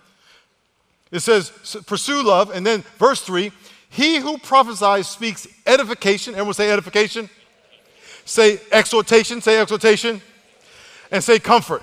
It 1.11 1.21
says 1.21 1.51
pursue 1.87 2.23
love 2.23 2.51
and 2.55 2.65
then 2.65 2.83
verse 2.97 3.21
3, 3.21 3.53
he 3.91 4.17
who 4.17 4.39
prophesies 4.39 5.09
speaks 5.09 5.47
edification. 5.67 6.33
Everyone 6.33 6.55
say 6.55 6.71
edification. 6.71 7.29
Say 8.25 8.61
exhortation, 8.71 9.43
say 9.43 9.61
exhortation. 9.61 10.23
And 11.13 11.23
say 11.23 11.39
comfort. 11.39 11.83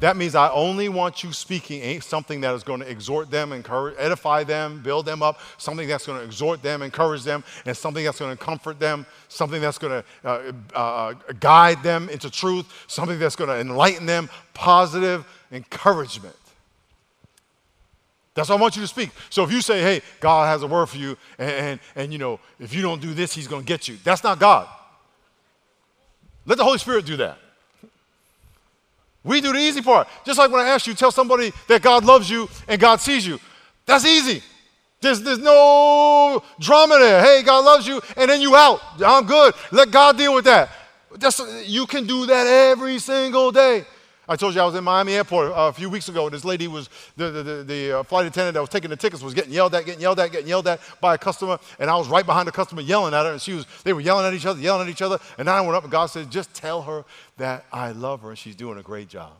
That 0.00 0.16
means 0.16 0.34
I 0.34 0.50
only 0.50 0.90
want 0.90 1.24
you 1.24 1.32
speaking 1.32 2.02
something 2.02 2.42
that 2.42 2.54
is 2.54 2.62
going 2.62 2.80
to 2.80 2.90
exhort 2.90 3.30
them, 3.30 3.50
encourage, 3.52 3.94
edify 3.98 4.44
them, 4.44 4.82
build 4.82 5.06
them 5.06 5.22
up, 5.22 5.40
something 5.56 5.88
that's 5.88 6.06
going 6.06 6.18
to 6.18 6.24
exhort 6.24 6.62
them, 6.62 6.82
encourage 6.82 7.22
them, 7.24 7.42
and 7.64 7.74
something 7.74 8.04
that's 8.04 8.18
going 8.18 8.36
to 8.36 8.44
comfort 8.44 8.78
them, 8.78 9.06
something 9.28 9.60
that's 9.62 9.78
going 9.78 10.02
to 10.02 10.28
uh, 10.28 10.52
uh, 10.74 10.78
uh, 10.78 11.14
guide 11.40 11.82
them 11.82 12.10
into 12.10 12.28
truth, 12.28 12.66
something 12.88 13.18
that's 13.18 13.36
going 13.36 13.48
to 13.48 13.58
enlighten 13.58 14.04
them, 14.04 14.28
positive 14.52 15.24
encouragement. 15.50 16.36
That's 18.34 18.50
what 18.50 18.58
I 18.58 18.60
want 18.60 18.76
you 18.76 18.82
to 18.82 18.88
speak. 18.88 19.12
So 19.30 19.44
if 19.44 19.50
you 19.50 19.62
say, 19.62 19.80
hey, 19.80 20.02
God 20.20 20.46
has 20.46 20.62
a 20.62 20.66
word 20.66 20.90
for 20.90 20.98
you, 20.98 21.16
and, 21.38 21.50
and, 21.50 21.80
and 21.94 22.12
you 22.12 22.18
know, 22.18 22.38
if 22.60 22.74
you 22.74 22.82
don't 22.82 23.00
do 23.00 23.14
this, 23.14 23.34
he's 23.34 23.48
going 23.48 23.62
to 23.62 23.66
get 23.66 23.88
you. 23.88 23.96
That's 24.04 24.22
not 24.22 24.38
God. 24.38 24.68
Let 26.44 26.58
the 26.58 26.64
Holy 26.64 26.76
Spirit 26.76 27.06
do 27.06 27.16
that. 27.16 27.38
We 29.26 29.40
do 29.40 29.52
the 29.52 29.58
easy 29.58 29.82
part. 29.82 30.06
Just 30.24 30.38
like 30.38 30.50
when 30.50 30.64
I 30.64 30.68
ask 30.68 30.86
you, 30.86 30.94
tell 30.94 31.10
somebody 31.10 31.52
that 31.66 31.82
God 31.82 32.04
loves 32.04 32.30
you 32.30 32.48
and 32.68 32.80
God 32.80 33.00
sees 33.00 33.26
you. 33.26 33.40
That's 33.84 34.06
easy. 34.06 34.42
There's, 35.00 35.20
there's 35.20 35.38
no 35.38 36.42
drama 36.58 36.98
there. 36.98 37.22
Hey, 37.22 37.42
God 37.42 37.64
loves 37.64 37.86
you, 37.86 38.00
and 38.16 38.30
then 38.30 38.40
you 38.40 38.56
out. 38.56 38.80
I'm 39.04 39.26
good. 39.26 39.54
Let 39.70 39.90
God 39.90 40.16
deal 40.16 40.34
with 40.34 40.44
that. 40.46 40.70
That's, 41.16 41.40
you 41.66 41.86
can 41.86 42.06
do 42.06 42.26
that 42.26 42.46
every 42.46 42.98
single 42.98 43.52
day. 43.52 43.84
I 44.28 44.34
told 44.34 44.54
you 44.54 44.60
I 44.60 44.64
was 44.64 44.74
in 44.74 44.82
Miami 44.82 45.14
Airport 45.14 45.52
uh, 45.52 45.68
a 45.68 45.72
few 45.72 45.88
weeks 45.88 46.08
ago. 46.08 46.28
This 46.28 46.44
lady 46.44 46.66
was, 46.66 46.88
the, 47.16 47.30
the, 47.30 47.42
the, 47.42 47.62
the 47.62 47.98
uh, 48.00 48.02
flight 48.02 48.26
attendant 48.26 48.54
that 48.54 48.60
was 48.60 48.70
taking 48.70 48.90
the 48.90 48.96
tickets 48.96 49.22
was 49.22 49.34
getting 49.34 49.52
yelled 49.52 49.74
at, 49.74 49.84
getting 49.84 50.00
yelled 50.00 50.18
at, 50.18 50.32
getting 50.32 50.48
yelled 50.48 50.66
at 50.66 50.80
by 51.00 51.14
a 51.14 51.18
customer. 51.18 51.58
And 51.78 51.88
I 51.88 51.96
was 51.96 52.08
right 52.08 52.26
behind 52.26 52.48
the 52.48 52.52
customer 52.52 52.82
yelling 52.82 53.14
at 53.14 53.24
her. 53.24 53.32
And 53.32 53.40
she 53.40 53.52
was, 53.52 53.66
they 53.84 53.92
were 53.92 54.00
yelling 54.00 54.26
at 54.26 54.34
each 54.34 54.46
other, 54.46 54.60
yelling 54.60 54.88
at 54.88 54.90
each 54.90 55.02
other. 55.02 55.20
And 55.38 55.48
I 55.48 55.60
went 55.60 55.74
up 55.74 55.84
and 55.84 55.92
God 55.92 56.06
said, 56.06 56.30
just 56.30 56.52
tell 56.54 56.82
her 56.82 57.04
that 57.36 57.66
I 57.72 57.92
love 57.92 58.22
her 58.22 58.30
and 58.30 58.38
she's 58.38 58.56
doing 58.56 58.78
a 58.78 58.82
great 58.82 59.08
job. 59.08 59.32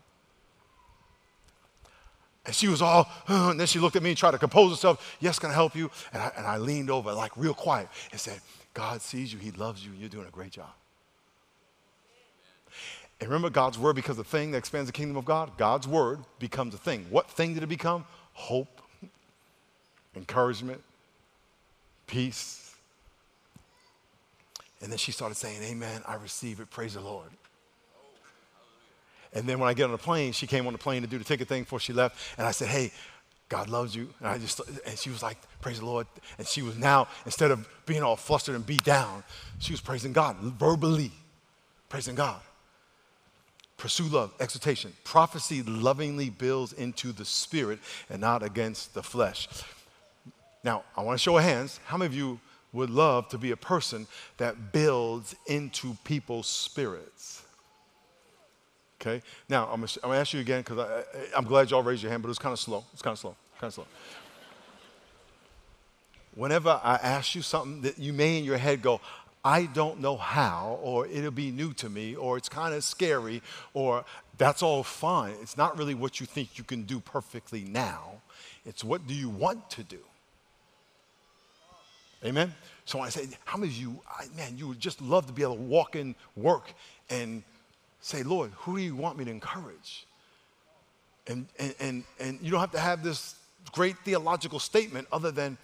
And 2.44 2.54
she 2.54 2.68
was 2.68 2.80
all, 2.80 3.10
and 3.28 3.58
then 3.58 3.66
she 3.66 3.80
looked 3.80 3.96
at 3.96 4.02
me 4.02 4.10
and 4.10 4.18
tried 4.18 4.32
to 4.32 4.38
compose 4.38 4.70
herself. 4.70 5.16
Yes, 5.20 5.38
can 5.40 5.50
I 5.50 5.54
help 5.54 5.74
you? 5.74 5.90
And 6.12 6.22
I, 6.22 6.32
and 6.36 6.46
I 6.46 6.58
leaned 6.58 6.90
over, 6.90 7.12
like 7.12 7.36
real 7.36 7.54
quiet, 7.54 7.88
and 8.12 8.20
said, 8.20 8.40
God 8.72 9.02
sees 9.02 9.32
you, 9.32 9.38
He 9.38 9.50
loves 9.50 9.84
you, 9.84 9.92
you're 9.98 10.08
doing 10.08 10.28
a 10.28 10.30
great 10.30 10.52
job. 10.52 10.70
And 13.20 13.30
remember, 13.30 13.48
God's 13.48 13.78
word 13.78 13.96
becomes 13.96 14.18
a 14.18 14.24
thing 14.24 14.50
that 14.50 14.58
expands 14.58 14.88
the 14.88 14.92
kingdom 14.92 15.16
of 15.16 15.24
God. 15.24 15.56
God's 15.56 15.88
word 15.88 16.20
becomes 16.38 16.74
a 16.74 16.78
thing. 16.78 17.06
What 17.08 17.30
thing 17.30 17.54
did 17.54 17.62
it 17.62 17.68
become? 17.68 18.04
Hope, 18.34 18.82
encouragement, 20.14 20.82
peace. 22.06 22.74
And 24.82 24.90
then 24.90 24.98
she 24.98 25.12
started 25.12 25.36
saying, 25.36 25.62
Amen, 25.62 26.02
I 26.06 26.16
receive 26.16 26.60
it. 26.60 26.70
Praise 26.70 26.94
the 26.94 27.00
Lord. 27.00 27.30
And 29.32 29.46
then 29.46 29.58
when 29.58 29.68
I 29.68 29.74
get 29.74 29.84
on 29.84 29.92
the 29.92 29.98
plane, 29.98 30.32
she 30.32 30.46
came 30.46 30.66
on 30.66 30.72
the 30.72 30.78
plane 30.78 31.02
to 31.02 31.08
do 31.08 31.18
the 31.18 31.24
ticket 31.24 31.48
thing 31.48 31.62
before 31.62 31.80
she 31.80 31.92
left. 31.92 32.18
And 32.38 32.46
I 32.46 32.50
said, 32.50 32.68
Hey, 32.68 32.92
God 33.48 33.68
loves 33.68 33.94
you. 33.94 34.08
And 34.20 34.28
I 34.28 34.38
just 34.38 34.60
and 34.86 34.98
she 34.98 35.08
was 35.08 35.22
like, 35.22 35.38
Praise 35.62 35.78
the 35.78 35.86
Lord. 35.86 36.06
And 36.36 36.46
she 36.46 36.60
was 36.60 36.76
now, 36.76 37.08
instead 37.24 37.50
of 37.50 37.66
being 37.86 38.02
all 38.02 38.16
flustered 38.16 38.54
and 38.54 38.66
beat 38.66 38.84
down, 38.84 39.24
she 39.58 39.72
was 39.72 39.80
praising 39.80 40.12
God 40.12 40.36
verbally, 40.36 41.12
praising 41.88 42.14
God. 42.14 42.40
Pursue 43.76 44.04
love, 44.04 44.32
exhortation. 44.40 44.92
Prophecy 45.04 45.62
lovingly 45.62 46.30
builds 46.30 46.72
into 46.72 47.12
the 47.12 47.24
spirit 47.24 47.78
and 48.08 48.20
not 48.20 48.42
against 48.42 48.94
the 48.94 49.02
flesh. 49.02 49.48
Now, 50.64 50.82
I 50.96 51.02
want 51.02 51.18
to 51.18 51.22
show 51.22 51.36
hands. 51.36 51.78
How 51.84 51.96
many 51.96 52.06
of 52.06 52.14
you 52.14 52.40
would 52.72 52.90
love 52.90 53.28
to 53.28 53.38
be 53.38 53.50
a 53.50 53.56
person 53.56 54.06
that 54.38 54.72
builds 54.72 55.34
into 55.46 55.96
people's 56.04 56.46
spirits? 56.46 57.42
Okay? 59.00 59.22
Now, 59.48 59.68
I'm 59.70 59.80
going 59.80 59.88
to 59.88 60.06
ask 60.08 60.32
you 60.32 60.40
again 60.40 60.62
because 60.62 61.04
I'm 61.36 61.44
glad 61.44 61.70
y'all 61.70 61.82
raised 61.82 62.02
your 62.02 62.10
hand, 62.10 62.22
but 62.22 62.28
it 62.28 62.30
was 62.30 62.38
kind 62.38 62.54
of 62.54 62.58
slow. 62.58 62.82
It's 62.94 63.02
kind 63.02 63.12
of 63.12 63.18
slow. 63.18 63.36
Kind 63.60 63.68
of 63.68 63.74
slow. 63.74 63.86
Whenever 66.34 66.80
I 66.82 66.94
ask 66.96 67.34
you 67.34 67.42
something 67.42 67.82
that 67.82 67.98
you 67.98 68.12
may 68.12 68.38
in 68.38 68.44
your 68.44 68.58
head 68.58 68.82
go, 68.82 69.00
I 69.46 69.66
don't 69.66 70.00
know 70.00 70.16
how, 70.16 70.80
or 70.82 71.06
it'll 71.06 71.30
be 71.30 71.52
new 71.52 71.72
to 71.74 71.88
me, 71.88 72.16
or 72.16 72.36
it's 72.36 72.48
kind 72.48 72.74
of 72.74 72.82
scary, 72.82 73.42
or 73.74 74.04
that's 74.38 74.60
all 74.60 74.82
fine. 74.82 75.34
It's 75.40 75.56
not 75.56 75.78
really 75.78 75.94
what 75.94 76.18
you 76.18 76.26
think 76.26 76.58
you 76.58 76.64
can 76.64 76.82
do 76.82 76.98
perfectly 76.98 77.62
now. 77.62 78.22
It's 78.64 78.82
what 78.82 79.06
do 79.06 79.14
you 79.14 79.28
want 79.28 79.70
to 79.70 79.84
do? 79.84 80.00
Amen? 82.24 82.52
So 82.86 82.98
I 82.98 83.08
say, 83.08 83.28
how 83.44 83.56
many 83.56 83.70
of 83.70 83.78
you, 83.78 84.00
I, 84.10 84.24
man, 84.36 84.58
you 84.58 84.66
would 84.66 84.80
just 84.80 85.00
love 85.00 85.28
to 85.28 85.32
be 85.32 85.42
able 85.42 85.54
to 85.54 85.62
walk 85.62 85.94
in 85.94 86.16
work 86.34 86.72
and 87.08 87.44
say, 88.00 88.24
Lord, 88.24 88.50
who 88.56 88.76
do 88.76 88.82
you 88.82 88.96
want 88.96 89.16
me 89.16 89.26
to 89.26 89.30
encourage? 89.30 90.08
And, 91.28 91.46
and, 91.60 91.74
and, 91.78 92.04
and 92.18 92.40
you 92.42 92.50
don't 92.50 92.58
have 92.58 92.72
to 92.72 92.80
have 92.80 93.04
this 93.04 93.36
great 93.70 93.96
theological 93.98 94.58
statement 94.58 95.06
other 95.12 95.30
than, 95.30 95.56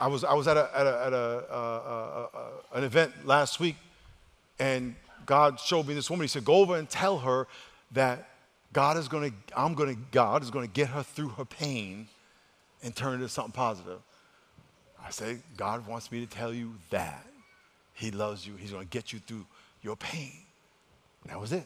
I 0.00 0.06
was, 0.06 0.24
I 0.24 0.34
was 0.34 0.46
at, 0.46 0.56
a, 0.56 0.70
at, 0.74 0.86
a, 0.86 1.06
at 1.06 1.12
a, 1.12 1.44
uh, 1.50 2.28
uh, 2.32 2.36
uh, 2.36 2.78
an 2.78 2.84
event 2.84 3.26
last 3.26 3.58
week, 3.58 3.76
and 4.58 4.94
God 5.26 5.58
showed 5.58 5.86
me 5.86 5.94
this 5.94 6.08
woman. 6.08 6.24
He 6.24 6.28
said, 6.28 6.44
Go 6.44 6.54
over 6.54 6.76
and 6.76 6.88
tell 6.88 7.18
her 7.18 7.46
that 7.92 8.28
God 8.72 8.96
is 8.96 9.08
going 9.08 9.30
to, 9.30 9.36
I'm 9.56 9.74
going 9.74 9.94
to, 9.94 10.00
God 10.12 10.42
is 10.42 10.50
going 10.50 10.66
to 10.66 10.72
get 10.72 10.88
her 10.88 11.02
through 11.02 11.30
her 11.30 11.44
pain 11.44 12.06
and 12.82 12.94
turn 12.94 13.12
it 13.12 13.14
into 13.16 13.28
something 13.28 13.52
positive. 13.52 13.98
I 15.04 15.10
said, 15.10 15.42
God 15.56 15.86
wants 15.86 16.12
me 16.12 16.24
to 16.24 16.26
tell 16.26 16.52
you 16.52 16.74
that. 16.90 17.24
He 17.94 18.12
loves 18.12 18.46
you. 18.46 18.54
He's 18.54 18.70
going 18.70 18.86
to 18.86 18.90
get 18.90 19.12
you 19.12 19.18
through 19.18 19.44
your 19.82 19.96
pain. 19.96 20.32
And 21.22 21.32
that 21.32 21.40
was 21.40 21.52
it. 21.52 21.64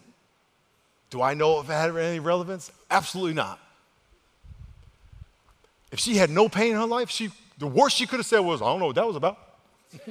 Do 1.11 1.21
I 1.21 1.35
know 1.35 1.61
if 1.61 1.69
it 1.69 1.75
had 1.75 1.95
any 1.95 2.21
relevance? 2.21 2.73
Absolutely 2.91 3.35
not. 3.35 3.59
If 5.91 5.99
she 5.99 6.17
had 6.17 6.31
no 6.31 6.49
pain 6.49 6.71
in 6.73 6.79
her 6.79 6.87
life, 6.87 7.11
she 7.11 7.31
the 7.63 7.69
worst 7.69 7.97
she 7.97 8.07
could 8.07 8.19
have 8.19 8.27
said 8.27 8.41
was, 8.41 8.61
I 8.61 8.65
don't 8.65 8.81
know 8.81 8.87
what 8.87 8.97
that 8.97 9.07
was 9.07 9.15
about. 9.15 9.39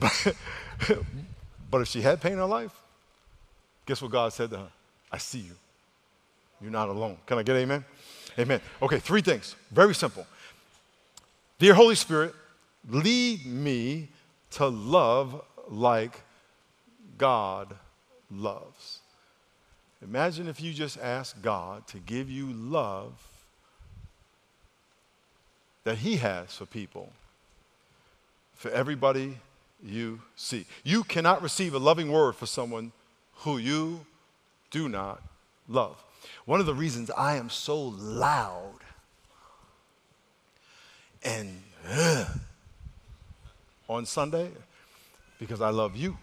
but, 0.00 0.34
but 1.70 1.80
if 1.82 1.88
she 1.88 2.00
had 2.00 2.22
pain 2.22 2.32
in 2.32 2.38
her 2.38 2.46
life, 2.46 2.72
guess 3.84 4.00
what 4.00 4.10
God 4.10 4.32
said 4.32 4.48
to 4.48 4.56
her? 4.56 4.68
I 5.12 5.18
see 5.18 5.40
you. 5.40 5.52
You're 6.62 6.70
not 6.70 6.88
alone. 6.88 7.18
Can 7.26 7.36
I 7.36 7.42
get 7.42 7.54
amen? 7.54 7.84
Amen. 8.38 8.62
Okay, 8.80 8.98
three 8.98 9.20
things. 9.20 9.56
Very 9.70 9.94
simple. 9.94 10.26
Dear 11.58 11.74
Holy 11.74 11.96
Spirit, 11.96 12.34
lead 12.88 13.44
me 13.44 14.08
to 14.52 14.68
love 14.68 15.44
like 15.68 16.22
God 17.18 17.74
loves. 18.30 19.00
Imagine 20.02 20.48
if 20.48 20.62
you 20.62 20.72
just 20.72 20.98
asked 20.98 21.42
God 21.42 21.86
to 21.88 21.98
give 21.98 22.30
you 22.30 22.50
love 22.54 23.12
that 25.86 25.98
He 25.98 26.16
has 26.16 26.52
for 26.52 26.66
people, 26.66 27.12
for 28.54 28.72
everybody 28.72 29.38
you 29.80 30.20
see. 30.34 30.66
You 30.82 31.04
cannot 31.04 31.42
receive 31.42 31.74
a 31.74 31.78
loving 31.78 32.10
word 32.10 32.34
for 32.34 32.44
someone 32.44 32.90
who 33.36 33.58
you 33.58 34.04
do 34.72 34.88
not 34.88 35.22
love. 35.68 36.02
One 36.44 36.58
of 36.58 36.66
the 36.66 36.74
reasons 36.74 37.08
I 37.16 37.36
am 37.36 37.50
so 37.50 37.80
loud 37.80 38.80
and 41.22 41.62
uh, 41.88 42.24
on 43.88 44.06
Sunday, 44.06 44.50
because 45.38 45.60
I 45.60 45.70
love 45.70 45.94
you. 45.94 46.18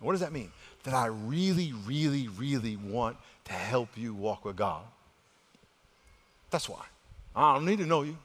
What 0.00 0.10
does 0.10 0.22
that 0.22 0.32
mean? 0.32 0.50
That 0.82 0.94
I 0.94 1.06
really, 1.06 1.72
really, 1.86 2.26
really 2.26 2.74
want 2.74 3.16
to 3.44 3.52
help 3.52 3.90
you 3.96 4.12
walk 4.12 4.44
with 4.44 4.56
God. 4.56 4.82
That's 6.50 6.68
why. 6.68 6.84
I 7.36 7.54
don't 7.54 7.64
need 7.64 7.78
to 7.78 7.86
know 7.86 8.02
you. 8.02 8.18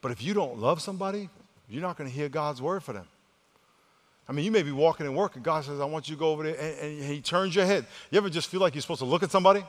But 0.00 0.12
if 0.12 0.22
you 0.22 0.34
don't 0.34 0.58
love 0.58 0.80
somebody, 0.80 1.28
you're 1.68 1.82
not 1.82 1.96
going 1.96 2.08
to 2.08 2.14
hear 2.14 2.28
God's 2.28 2.62
word 2.62 2.82
for 2.82 2.92
them. 2.92 3.06
I 4.28 4.32
mean, 4.32 4.44
you 4.44 4.50
may 4.50 4.62
be 4.62 4.72
walking 4.72 5.06
and 5.06 5.16
working. 5.16 5.42
God 5.42 5.64
says, 5.64 5.80
I 5.80 5.84
want 5.86 6.08
you 6.08 6.14
to 6.14 6.18
go 6.18 6.30
over 6.30 6.42
there, 6.42 6.56
and, 6.60 7.00
and, 7.00 7.04
He 7.04 7.20
turns 7.20 7.54
your 7.54 7.64
head. 7.64 7.86
You 8.10 8.18
ever 8.18 8.28
just 8.28 8.48
feel 8.48 8.60
like 8.60 8.74
you're 8.74 8.82
supposed 8.82 9.00
to 9.00 9.06
look 9.06 9.22
at 9.22 9.30
somebody? 9.30 9.64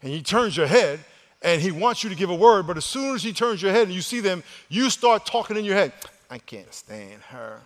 And 0.00 0.12
He 0.12 0.22
turns 0.22 0.56
your 0.56 0.68
head, 0.68 1.00
and 1.42 1.60
he 1.60 1.70
wants 1.70 2.04
you 2.04 2.10
to 2.10 2.16
give 2.16 2.30
a 2.30 2.34
word, 2.34 2.66
but 2.66 2.76
as 2.76 2.84
soon 2.84 3.14
as 3.14 3.22
he 3.22 3.32
turns 3.32 3.60
your 3.60 3.72
head 3.72 3.84
and 3.84 3.92
you 3.92 4.02
see 4.02 4.20
them, 4.20 4.42
you 4.68 4.90
start 4.90 5.26
talking 5.26 5.56
in 5.56 5.64
your 5.64 5.74
head. 5.74 5.92
I 6.30 6.38
can't 6.38 6.72
stand 6.72 7.20
her. 7.28 7.60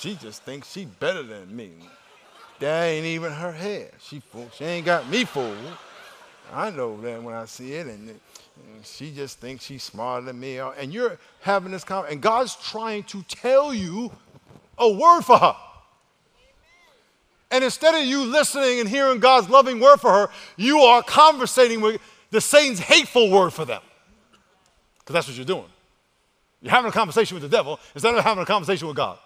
She 0.00 0.14
just 0.14 0.42
thinks 0.42 0.72
she's 0.72 0.86
better 0.86 1.22
than 1.22 1.54
me. 1.54 1.72
That 2.60 2.84
ain't 2.84 3.06
even 3.06 3.32
her 3.32 3.52
hair. 3.52 3.90
She 4.00 4.20
fool. 4.20 4.48
She 4.54 4.64
ain't 4.64 4.86
got 4.86 5.08
me 5.08 5.24
fooled. 5.24 5.56
I 6.52 6.70
know 6.70 7.00
that 7.00 7.22
when 7.22 7.34
I 7.34 7.44
see 7.44 7.72
it, 7.74 7.86
and, 7.86 8.08
and 8.08 8.20
she 8.84 9.10
just 9.10 9.38
thinks 9.38 9.64
she's 9.64 9.82
smarter 9.82 10.26
than 10.26 10.38
me. 10.38 10.58
Uh, 10.58 10.70
and 10.72 10.92
you're 10.92 11.18
having 11.40 11.72
this 11.72 11.84
conversation, 11.84 12.14
and 12.14 12.22
God's 12.22 12.56
trying 12.56 13.02
to 13.04 13.22
tell 13.24 13.74
you 13.74 14.12
a 14.78 14.90
word 14.90 15.22
for 15.22 15.38
her. 15.38 15.56
And 17.50 17.62
instead 17.62 17.94
of 17.94 18.04
you 18.04 18.24
listening 18.24 18.80
and 18.80 18.88
hearing 18.88 19.20
God's 19.20 19.48
loving 19.48 19.80
word 19.80 19.98
for 19.98 20.10
her, 20.10 20.28
you 20.56 20.80
are 20.80 21.02
conversating 21.02 21.80
with 21.80 22.00
the 22.30 22.40
Satan's 22.40 22.80
hateful 22.80 23.30
word 23.30 23.52
for 23.52 23.64
them. 23.64 23.82
Because 24.98 25.14
that's 25.14 25.28
what 25.28 25.36
you're 25.36 25.46
doing. 25.46 25.66
You're 26.60 26.72
having 26.72 26.88
a 26.88 26.92
conversation 26.92 27.36
with 27.36 27.42
the 27.42 27.48
devil 27.48 27.78
instead 27.94 28.14
of 28.14 28.24
having 28.24 28.42
a 28.42 28.46
conversation 28.46 28.88
with 28.88 28.96
God. 28.96 29.18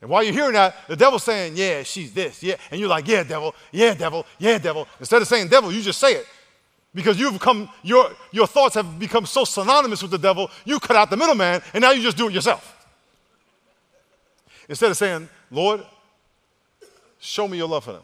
And 0.00 0.10
while 0.10 0.22
you're 0.22 0.34
hearing 0.34 0.52
that, 0.52 0.76
the 0.88 0.96
devil's 0.96 1.24
saying, 1.24 1.54
Yeah, 1.56 1.82
she's 1.82 2.12
this, 2.12 2.42
yeah. 2.42 2.56
And 2.70 2.78
you're 2.78 2.88
like, 2.88 3.08
Yeah, 3.08 3.22
devil, 3.22 3.54
yeah, 3.72 3.94
devil, 3.94 4.26
yeah, 4.38 4.58
devil. 4.58 4.86
Instead 5.00 5.22
of 5.22 5.28
saying 5.28 5.48
devil, 5.48 5.72
you 5.72 5.82
just 5.82 5.98
say 5.98 6.14
it. 6.14 6.26
Because 6.94 7.20
you've 7.20 7.38
come, 7.38 7.68
your, 7.82 8.10
your 8.32 8.46
thoughts 8.46 8.74
have 8.74 8.98
become 8.98 9.26
so 9.26 9.44
synonymous 9.44 10.00
with 10.00 10.10
the 10.10 10.18
devil, 10.18 10.50
you 10.64 10.80
cut 10.80 10.96
out 10.96 11.10
the 11.10 11.16
middleman, 11.16 11.60
and 11.74 11.82
now 11.82 11.90
you 11.90 12.02
just 12.02 12.16
do 12.16 12.28
it 12.28 12.32
yourself. 12.32 12.72
Instead 14.68 14.90
of 14.90 14.96
saying, 14.96 15.28
Lord, 15.50 15.84
show 17.20 17.46
me 17.46 17.58
your 17.58 17.68
love 17.68 17.84
for 17.84 17.92
them. 17.92 18.02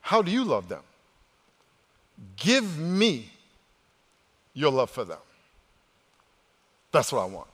How 0.00 0.22
do 0.22 0.30
you 0.30 0.42
love 0.44 0.68
them? 0.68 0.82
Give 2.36 2.78
me 2.78 3.30
your 4.54 4.72
love 4.72 4.90
for 4.90 5.04
them. 5.04 5.18
That's 6.90 7.12
what 7.12 7.20
I 7.20 7.26
want. 7.26 7.48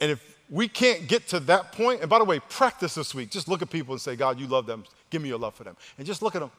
And 0.00 0.10
if 0.10 0.36
we 0.50 0.68
can't 0.68 1.06
get 1.06 1.28
to 1.28 1.40
that 1.40 1.72
point, 1.72 2.00
and 2.00 2.08
by 2.08 2.18
the 2.18 2.24
way, 2.24 2.40
practice 2.48 2.94
this 2.94 3.14
week. 3.14 3.30
Just 3.30 3.48
look 3.48 3.62
at 3.62 3.70
people 3.70 3.94
and 3.94 4.00
say, 4.00 4.16
God, 4.16 4.40
you 4.40 4.46
love 4.46 4.66
them. 4.66 4.84
Give 5.10 5.20
me 5.20 5.28
your 5.28 5.38
love 5.38 5.54
for 5.54 5.64
them. 5.64 5.76
And 5.98 6.06
just 6.06 6.22
look 6.22 6.34
at 6.34 6.40
them. 6.40 6.50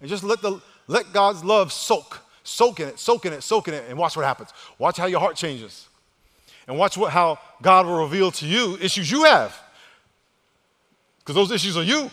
And 0.00 0.08
just 0.08 0.22
let, 0.22 0.40
the, 0.40 0.60
let 0.86 1.12
God's 1.12 1.42
love 1.42 1.72
soak. 1.72 2.20
Soak 2.44 2.80
in 2.80 2.88
it, 2.88 2.98
soak 2.98 3.24
in 3.24 3.32
it, 3.32 3.42
soak 3.42 3.68
in 3.68 3.74
it, 3.74 3.84
and 3.88 3.98
watch 3.98 4.16
what 4.16 4.26
happens. 4.26 4.50
Watch 4.78 4.98
how 4.98 5.06
your 5.06 5.20
heart 5.20 5.34
changes. 5.34 5.88
And 6.68 6.78
watch 6.78 6.96
what, 6.96 7.10
how 7.10 7.38
God 7.62 7.86
will 7.86 8.02
reveal 8.02 8.30
to 8.32 8.46
you 8.46 8.76
issues 8.80 9.10
you 9.10 9.24
have. 9.24 9.58
Because 11.18 11.34
those 11.34 11.50
issues 11.50 11.76
are 11.76 11.82
you. 11.82 12.10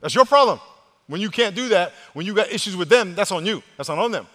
That's 0.00 0.14
your 0.14 0.24
problem. 0.24 0.58
When 1.06 1.20
you 1.20 1.30
can't 1.30 1.54
do 1.54 1.68
that, 1.68 1.92
when 2.14 2.24
you 2.24 2.34
got 2.34 2.50
issues 2.50 2.76
with 2.76 2.88
them, 2.88 3.14
that's 3.14 3.30
on 3.30 3.44
you. 3.44 3.62
That's 3.76 3.90
not 3.90 3.98
on 3.98 4.10
them. 4.10 4.26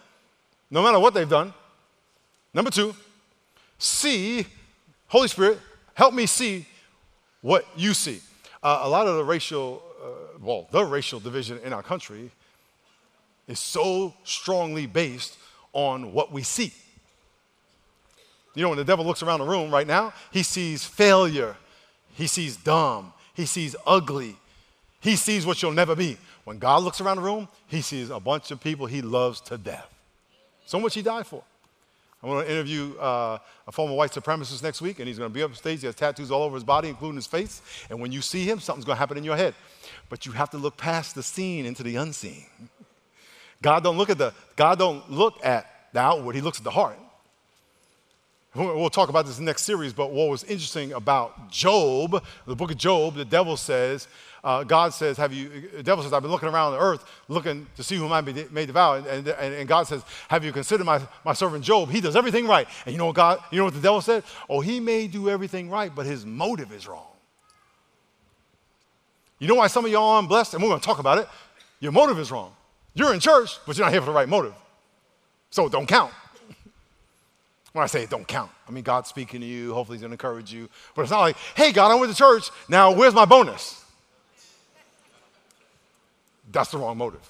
No 0.69 0.83
matter 0.83 0.99
what 0.99 1.13
they've 1.13 1.27
done. 1.27 1.53
Number 2.53 2.69
two, 2.69 2.95
see 3.79 4.45
Holy 5.07 5.27
Spirit, 5.27 5.59
help 5.93 6.13
me 6.13 6.25
see 6.25 6.65
what 7.41 7.65
you 7.75 7.93
see. 7.93 8.21
Uh, 8.61 8.81
a 8.83 8.89
lot 8.89 9.07
of 9.07 9.15
the 9.15 9.23
racial, 9.23 9.81
uh, 10.03 10.37
well, 10.41 10.67
the 10.71 10.83
racial 10.83 11.19
division 11.19 11.59
in 11.63 11.71
our 11.71 11.83
country 11.83 12.29
is 13.47 13.59
so 13.59 14.13
strongly 14.23 14.85
based 14.85 15.37
on 15.71 16.11
what 16.11 16.31
we 16.31 16.43
see. 16.43 16.73
You 18.53 18.63
know, 18.63 18.69
when 18.69 18.77
the 18.77 18.83
devil 18.83 19.05
looks 19.05 19.23
around 19.23 19.39
the 19.39 19.45
room 19.45 19.71
right 19.71 19.87
now, 19.87 20.13
he 20.31 20.43
sees 20.43 20.83
failure, 20.83 21.55
he 22.15 22.27
sees 22.27 22.57
dumb, 22.57 23.13
he 23.33 23.45
sees 23.45 23.75
ugly, 23.85 24.35
he 24.99 25.15
sees 25.15 25.45
what 25.45 25.61
you'll 25.61 25.71
never 25.71 25.95
be. 25.95 26.17
When 26.43 26.57
God 26.57 26.83
looks 26.83 26.99
around 26.99 27.17
the 27.17 27.23
room, 27.23 27.47
he 27.67 27.81
sees 27.81 28.09
a 28.09 28.19
bunch 28.19 28.51
of 28.51 28.59
people 28.59 28.87
he 28.87 29.01
loves 29.01 29.39
to 29.41 29.57
death. 29.57 29.87
So 30.65 30.79
much 30.79 30.95
he 30.95 31.01
died 31.01 31.27
for. 31.27 31.43
I'm 32.21 32.29
going 32.29 32.45
to 32.45 32.51
interview 32.51 32.97
uh, 32.97 33.37
a 33.67 33.71
former 33.71 33.93
white 33.93 34.11
supremacist 34.11 34.63
next 34.63 34.81
week, 34.81 34.97
and 34.99 35.07
he's 35.07 35.19
going 35.19 35.29
to 35.29 35.33
be 35.33 35.43
up 35.43 35.55
stage. 35.55 35.81
He 35.81 35.85
has 35.85 35.93
tattoos 35.93 36.31
all 36.31 36.41
over 36.41 36.55
his 36.55 36.63
body, 36.63 36.89
including 36.89 37.15
his 37.15 37.27
face. 37.27 37.61
And 37.89 37.99
when 38.01 38.11
you 38.11 38.21
see 38.21 38.43
him, 38.43 38.59
something's 38.59 38.85
going 38.85 38.95
to 38.95 38.99
happen 38.99 39.17
in 39.17 39.23
your 39.23 39.37
head. 39.37 39.53
But 40.09 40.25
you 40.25 40.31
have 40.31 40.49
to 40.51 40.57
look 40.57 40.77
past 40.77 41.13
the 41.13 41.21
seen 41.21 41.65
into 41.65 41.83
the 41.83 41.95
unseen. 41.97 42.45
God 43.61 43.83
don't 43.83 43.97
look 43.97 44.09
at 44.09 44.17
the 44.17 44.33
God 44.55 44.79
don't 44.79 45.09
look 45.11 45.43
at 45.45 45.89
the 45.93 45.99
outward. 45.99 46.35
He 46.35 46.41
looks 46.41 46.59
at 46.59 46.63
the 46.63 46.71
heart. 46.71 46.97
We'll 48.57 48.89
talk 48.89 49.09
about 49.09 49.27
this 49.27 49.39
next 49.39 49.63
series, 49.63 49.93
but 49.93 50.11
what 50.11 50.29
was 50.29 50.43
interesting 50.43 50.91
about 50.93 51.51
Job, 51.51 52.23
the 52.47 52.55
book 52.55 52.71
of 52.71 52.77
Job, 52.77 53.13
the 53.13 53.23
devil 53.23 53.55
says, 53.55 54.07
uh, 54.43 54.63
God 54.63 54.95
says, 54.95 55.15
have 55.17 55.31
you, 55.31 55.69
the 55.75 55.83
devil 55.83 56.03
says, 56.03 56.11
I've 56.11 56.23
been 56.23 56.31
looking 56.31 56.49
around 56.49 56.71
the 56.71 56.79
earth 56.79 57.05
looking 57.27 57.67
to 57.75 57.83
see 57.83 57.97
whom 57.97 58.11
I 58.11 58.21
may 58.21 58.65
devour. 58.65 58.97
And, 58.97 59.27
and, 59.27 59.53
and, 59.53 59.67
God 59.67 59.83
says, 59.83 60.03
have 60.27 60.43
you 60.43 60.51
considered 60.51 60.85
my, 60.85 60.99
my 61.23 61.33
servant 61.33 61.63
Job? 61.63 61.91
He 61.91 62.01
does 62.01 62.15
everything 62.15 62.47
right. 62.47 62.67
And 62.87 62.93
you 62.93 62.97
know 62.97 63.05
what 63.05 63.15
God, 63.15 63.39
you 63.51 63.59
know 63.59 63.65
what 63.65 63.75
the 63.75 63.79
devil 63.79 64.01
said? 64.01 64.23
Oh, 64.49 64.59
he 64.59 64.79
may 64.79 65.05
do 65.05 65.29
everything 65.29 65.69
right, 65.69 65.93
but 65.93 66.07
his 66.07 66.25
motive 66.25 66.71
is 66.71 66.87
wrong. 66.87 67.05
You 69.37 69.47
know 69.47 69.55
why 69.55 69.67
some 69.67 69.85
of 69.85 69.91
y'all 69.91 70.15
aren't 70.15 70.29
blessed? 70.29 70.55
And 70.55 70.63
we're 70.63 70.69
going 70.69 70.81
to 70.81 70.85
talk 70.85 70.97
about 70.97 71.19
it. 71.19 71.27
Your 71.79 71.91
motive 71.91 72.17
is 72.17 72.31
wrong. 72.31 72.55
You're 72.95 73.13
in 73.13 73.19
church, 73.19 73.59
but 73.67 73.77
you're 73.77 73.85
not 73.85 73.91
here 73.91 74.01
for 74.01 74.07
the 74.07 74.13
right 74.13 74.27
motive. 74.27 74.55
So 75.51 75.69
don't 75.69 75.87
count. 75.87 76.11
When 77.77 77.83
I 77.83 77.85
say 77.85 78.01
it 78.01 78.09
don't 78.09 78.27
count, 78.27 78.49
I 78.67 78.71
mean 78.71 78.83
God's 78.83 79.07
speaking 79.07 79.39
to 79.41 79.45
you. 79.45 79.71
Hopefully, 79.71 79.97
He's 79.97 80.01
going 80.01 80.09
to 80.09 80.15
encourage 80.15 80.51
you. 80.51 80.67
But 80.95 81.03
it's 81.03 81.11
not 81.11 81.19
like, 81.19 81.37
hey, 81.55 81.71
God, 81.71 81.91
I 81.91 81.93
went 81.93 82.11
to 82.11 82.17
church. 82.17 82.49
Now, 82.67 82.91
where's 82.91 83.13
my 83.13 83.25
bonus? 83.25 83.85
That's 86.51 86.71
the 86.71 86.79
wrong 86.79 86.97
motive. 86.97 87.21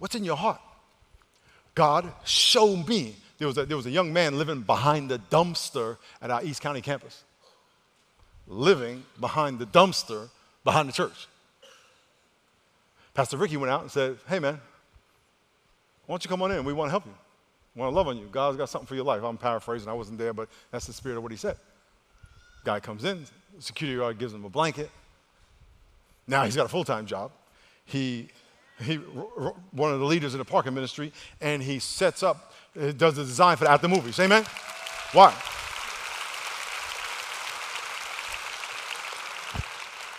What's 0.00 0.16
in 0.16 0.24
your 0.24 0.36
heart? 0.36 0.60
God, 1.76 2.12
show 2.24 2.74
me. 2.74 3.14
There 3.38 3.46
was, 3.46 3.58
a, 3.58 3.64
there 3.64 3.76
was 3.76 3.86
a 3.86 3.92
young 3.92 4.12
man 4.12 4.36
living 4.36 4.62
behind 4.62 5.08
the 5.08 5.20
dumpster 5.30 5.96
at 6.20 6.32
our 6.32 6.42
East 6.42 6.60
County 6.60 6.80
campus, 6.80 7.22
living 8.48 9.04
behind 9.20 9.60
the 9.60 9.66
dumpster 9.66 10.30
behind 10.64 10.88
the 10.88 10.92
church. 10.92 11.28
Pastor 13.14 13.36
Ricky 13.36 13.56
went 13.56 13.70
out 13.70 13.82
and 13.82 13.90
said, 13.92 14.18
Hey, 14.28 14.40
man, 14.40 14.60
why 16.06 16.14
don't 16.14 16.24
you 16.24 16.28
come 16.28 16.42
on 16.42 16.50
in? 16.50 16.64
We 16.64 16.72
want 16.72 16.88
to 16.88 16.90
help 16.90 17.06
you 17.06 17.14
want 17.76 17.92
to 17.92 17.94
love 17.94 18.08
on 18.08 18.16
you. 18.16 18.26
God's 18.32 18.56
got 18.56 18.68
something 18.68 18.86
for 18.86 18.94
your 18.94 19.04
life. 19.04 19.22
I'm 19.22 19.36
paraphrasing. 19.36 19.88
I 19.88 19.92
wasn't 19.92 20.18
there, 20.18 20.32
but 20.32 20.48
that's 20.70 20.86
the 20.86 20.92
spirit 20.92 21.16
of 21.16 21.22
what 21.22 21.30
he 21.30 21.38
said. 21.38 21.56
Guy 22.64 22.80
comes 22.80 23.04
in, 23.04 23.24
security 23.60 23.98
guard 23.98 24.18
gives 24.18 24.34
him 24.34 24.44
a 24.44 24.50
blanket. 24.50 24.90
Now 26.26 26.44
he's 26.44 26.56
got 26.56 26.66
a 26.66 26.68
full-time 26.68 27.06
job. 27.06 27.30
He, 27.84 28.28
he, 28.80 28.96
one 28.96 29.92
of 29.92 30.00
the 30.00 30.06
leaders 30.06 30.34
in 30.34 30.38
the 30.38 30.44
parking 30.44 30.74
ministry, 30.74 31.12
and 31.40 31.62
he 31.62 31.78
sets 31.78 32.22
up, 32.22 32.52
uh, 32.80 32.90
does 32.92 33.14
the 33.14 33.22
design 33.22 33.56
for 33.56 33.64
at 33.64 33.68
the 33.68 33.72
after 33.74 33.88
movies. 33.88 34.18
Amen? 34.18 34.44
Why? 35.12 35.32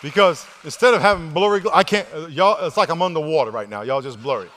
Because 0.02 0.46
instead 0.63 0.93
of 0.93 1.02
having 1.02 1.32
blurry, 1.32 1.62
I 1.74 1.84
can't, 1.84 2.08
uh, 2.13 2.28
y'all, 2.28 2.65
it's 2.65 2.78
like 2.78 2.89
I'm 2.89 3.02
underwater 3.02 3.52
right 3.52 3.67
now. 3.67 3.82
Y'all 3.82 4.02
just 4.02 4.22
blurry. 4.22 4.48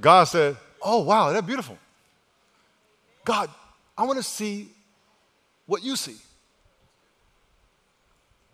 God 0.00 0.24
said, 0.24 0.56
Oh, 0.82 1.02
wow, 1.02 1.32
that's 1.32 1.46
beautiful. 1.46 1.78
God, 3.24 3.50
I 3.98 4.04
want 4.04 4.18
to 4.18 4.22
see 4.22 4.68
what 5.66 5.82
you 5.82 5.96
see. 5.96 6.16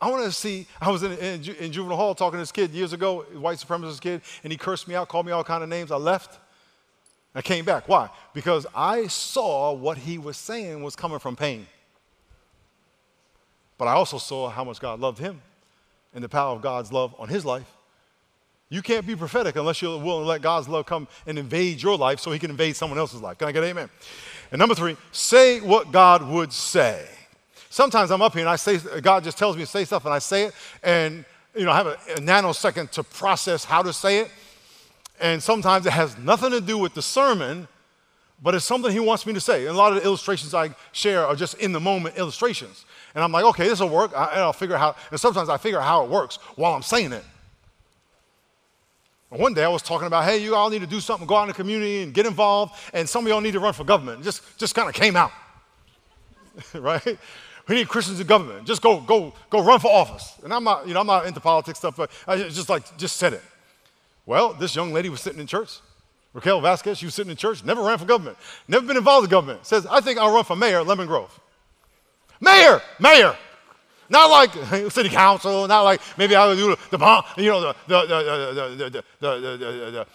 I 0.01 0.11
want 0.11 0.25
to 0.25 0.33
see. 0.33 0.67
I 0.81 0.91
was 0.91 1.03
in, 1.03 1.13
in, 1.13 1.45
in, 1.61 1.73
juvenile 1.73 1.97
hall 1.97 2.15
talking 2.15 2.39
to 2.39 2.39
this 2.39 2.51
kid 2.51 2.73
years 2.73 2.93
ago, 2.93 3.21
white 3.35 3.59
supremacist 3.59 4.01
kid, 4.01 4.23
and 4.43 4.53
he 4.53 4.57
cursed 4.57 4.89
me 4.89 4.95
out, 4.95 5.09
called 5.09 5.27
me 5.27 5.33
all 5.33 5.45
kind 5.45 5.63
of 5.63 5.69
names. 5.69 5.93
I 5.93 5.97
left. 5.97 6.41
I 7.35 7.43
came 7.43 7.65
back. 7.65 7.89
Why? 7.89 8.11
Because 8.35 8.67
I 8.75 9.07
saw 9.07 9.73
what 9.73 9.99
he 9.99 10.19
was 10.19 10.37
saying 10.37 10.83
was 10.83 10.97
coming 10.97 11.19
from 11.19 11.37
pain. 11.37 11.67
But 13.79 13.89
I 13.89 13.93
also 13.93 14.19
saw 14.19 14.49
how 14.49 14.65
much 14.65 14.81
God 14.81 15.01
loved 15.01 15.19
him 15.19 15.41
and 16.15 16.23
the 16.23 16.29
power 16.29 16.55
of 16.55 16.63
God's 16.63 16.93
love 16.93 17.15
on 17.19 17.29
his 17.29 17.45
life. 17.45 17.71
You 18.73 18.81
can't 18.81 19.07
be 19.07 19.15
prophetic 19.15 19.57
unless 19.57 19.83
you're 19.83 19.99
willing 19.99 20.23
to 20.23 20.29
let 20.29 20.41
God's 20.41 20.67
love 20.67 20.87
come 20.87 21.07
and 21.27 21.39
invade 21.39 21.83
your 21.83 21.99
life 21.99 22.21
so 22.21 22.31
he 22.31 22.39
can 22.39 22.51
invade 22.51 22.75
someone 22.75 22.99
else's 22.99 23.21
life. 23.21 23.37
Can 23.37 23.47
I 23.47 23.53
get 23.53 23.63
an 23.63 23.69
amen? 23.69 23.91
And 24.51 24.59
number 24.59 24.75
three, 24.75 24.97
say 25.13 25.61
what 25.61 25.93
God 25.93 26.27
would 26.27 26.55
say. 26.55 27.07
Sometimes 27.69 28.11
I'm 28.11 28.23
up 28.23 28.33
here 28.33 28.41
and 28.41 28.49
I 28.49 28.57
say, 28.57 28.79
God 29.03 29.25
just 29.25 29.37
tells 29.37 29.59
me 29.59 29.65
to 29.65 29.67
say 29.67 29.85
stuff 29.85 30.07
and 30.07 30.15
I 30.15 30.21
say 30.21 30.45
it, 30.45 30.55
and 30.83 31.27
you 31.55 31.67
know, 31.67 31.71
I 31.71 31.77
have 31.77 31.87
a, 31.87 31.99
a 32.17 32.21
nanosecond 32.21 32.93
to 32.93 33.03
process 33.03 33.63
how 33.63 33.83
to 33.83 33.93
say 33.93 34.21
it. 34.21 34.31
And 35.21 35.43
sometimes 35.43 35.85
it 35.85 35.93
has 35.93 36.17
nothing 36.17 36.53
to 36.53 36.61
do 36.63 36.79
with 36.79 36.95
the 36.95 37.03
sermon, 37.03 37.69
but 38.43 38.55
it's 38.55 38.65
something 38.65 38.91
he 38.91 39.01
wants 39.01 39.27
me 39.27 39.35
to 39.35 39.41
say. 39.41 39.67
And 39.67 39.75
a 39.75 39.79
lot 39.79 39.93
of 39.93 39.99
the 39.99 40.05
illustrations 40.07 40.55
I 40.55 40.71
share 40.93 41.27
are 41.27 41.37
just 41.37 41.59
in 41.59 41.73
the 41.73 41.81
moment 41.81 42.17
illustrations. 42.17 42.87
And 43.15 43.23
I'm 43.23 43.33
like, 43.33 43.45
okay, 43.45 43.69
this 43.69 43.81
will 43.81 43.91
work. 43.91 44.17
I, 44.17 44.31
and 44.31 44.41
I'll 44.41 44.55
figure 44.55 44.77
out 44.77 44.81
how, 44.81 45.03
and 45.11 45.21
sometimes 45.21 45.51
I 45.51 45.59
figure 45.59 45.79
out 45.79 45.85
how 45.85 46.05
it 46.05 46.09
works 46.09 46.37
while 46.57 46.73
I'm 46.73 46.83
saying 46.83 47.13
it. 47.13 47.25
One 49.39 49.55
day 49.55 49.65
I 49.65 49.69
was 49.69 49.81
talking 49.81 50.07
about, 50.07 50.25
hey, 50.25 50.43
you 50.43 50.55
all 50.55 50.69
need 50.69 50.83
to 50.83 50.87
do 50.87 51.01
something, 51.01 51.27
go 51.27 51.37
out 51.37 51.45
in 51.45 51.49
the 51.49 51.55
community 51.55 52.03
and 52.03 52.13
get 52.13 52.27
involved, 52.27 52.75
and 52.93 53.09
some 53.09 53.25
of 53.25 53.31
y'all 53.31 53.41
need 53.41 53.53
to 53.53 53.61
run 53.61 53.73
for 53.73 53.83
government. 53.83 54.21
It 54.21 54.25
just, 54.25 54.59
just 54.59 54.75
kind 54.75 54.91
of 54.91 54.95
came 54.95 55.17
out, 55.17 55.33
right? 56.75 57.19
We 57.67 57.77
need 57.77 57.89
Christians 57.89 58.21
in 58.21 58.27
government. 58.27 58.67
Just 58.67 58.83
go, 58.83 59.01
go, 59.01 59.33
go 59.49 59.63
run 59.63 59.81
for 59.81 59.91
office. 59.91 60.35
And 60.45 60.53
I'm 60.53 60.65
not, 60.65 60.87
you 60.87 60.93
know, 60.93 61.01
I'm 61.01 61.07
not 61.07 61.27
into 61.27 61.41
politics 61.41 61.79
stuff, 61.79 61.97
but 61.97 62.11
I 62.27 62.37
just 62.37 62.69
like, 62.69 62.97
just 62.99 63.17
said 63.17 63.33
it. 63.33 63.43
Well, 64.27 64.53
this 64.53 64.77
young 64.77 64.93
lady 64.93 65.09
was 65.09 65.23
sitting 65.23 65.41
in 65.41 65.47
church. 65.47 65.79
Raquel 66.35 66.61
Vasquez, 66.61 66.99
she 66.99 67.07
was 67.07 67.15
sitting 67.15 67.31
in 67.31 67.37
church, 67.37 67.65
never 67.65 67.83
ran 67.83 67.97
for 67.99 68.05
government, 68.05 68.37
never 68.69 68.87
been 68.87 68.97
involved 68.97 69.25
in 69.25 69.31
government. 69.31 69.65
Says, 69.65 69.87
I 69.87 70.01
think 70.01 70.19
I'll 70.19 70.33
run 70.33 70.45
for 70.45 70.57
mayor 70.57 70.83
Lemon 70.83 71.07
Grove. 71.07 71.39
Mayor, 72.41 72.83
mayor. 72.99 73.37
Not 74.09 74.31
like 74.31 74.53
city 74.93 75.09
council, 75.09 75.67
not 75.67 75.83
like 75.83 76.01
maybe 76.19 76.35
I'll 76.37 76.55
do 76.55 76.77
the, 76.91 76.99
the 76.99 77.25
you 77.39 77.51
know, 77.51 77.61
the, 77.61 77.75
the, 77.89 78.07
the, 78.07 78.17
the, 78.77 78.91
the, 78.91 79.03
the, 79.21 79.37
the, 79.57 79.91
the 79.91 80.07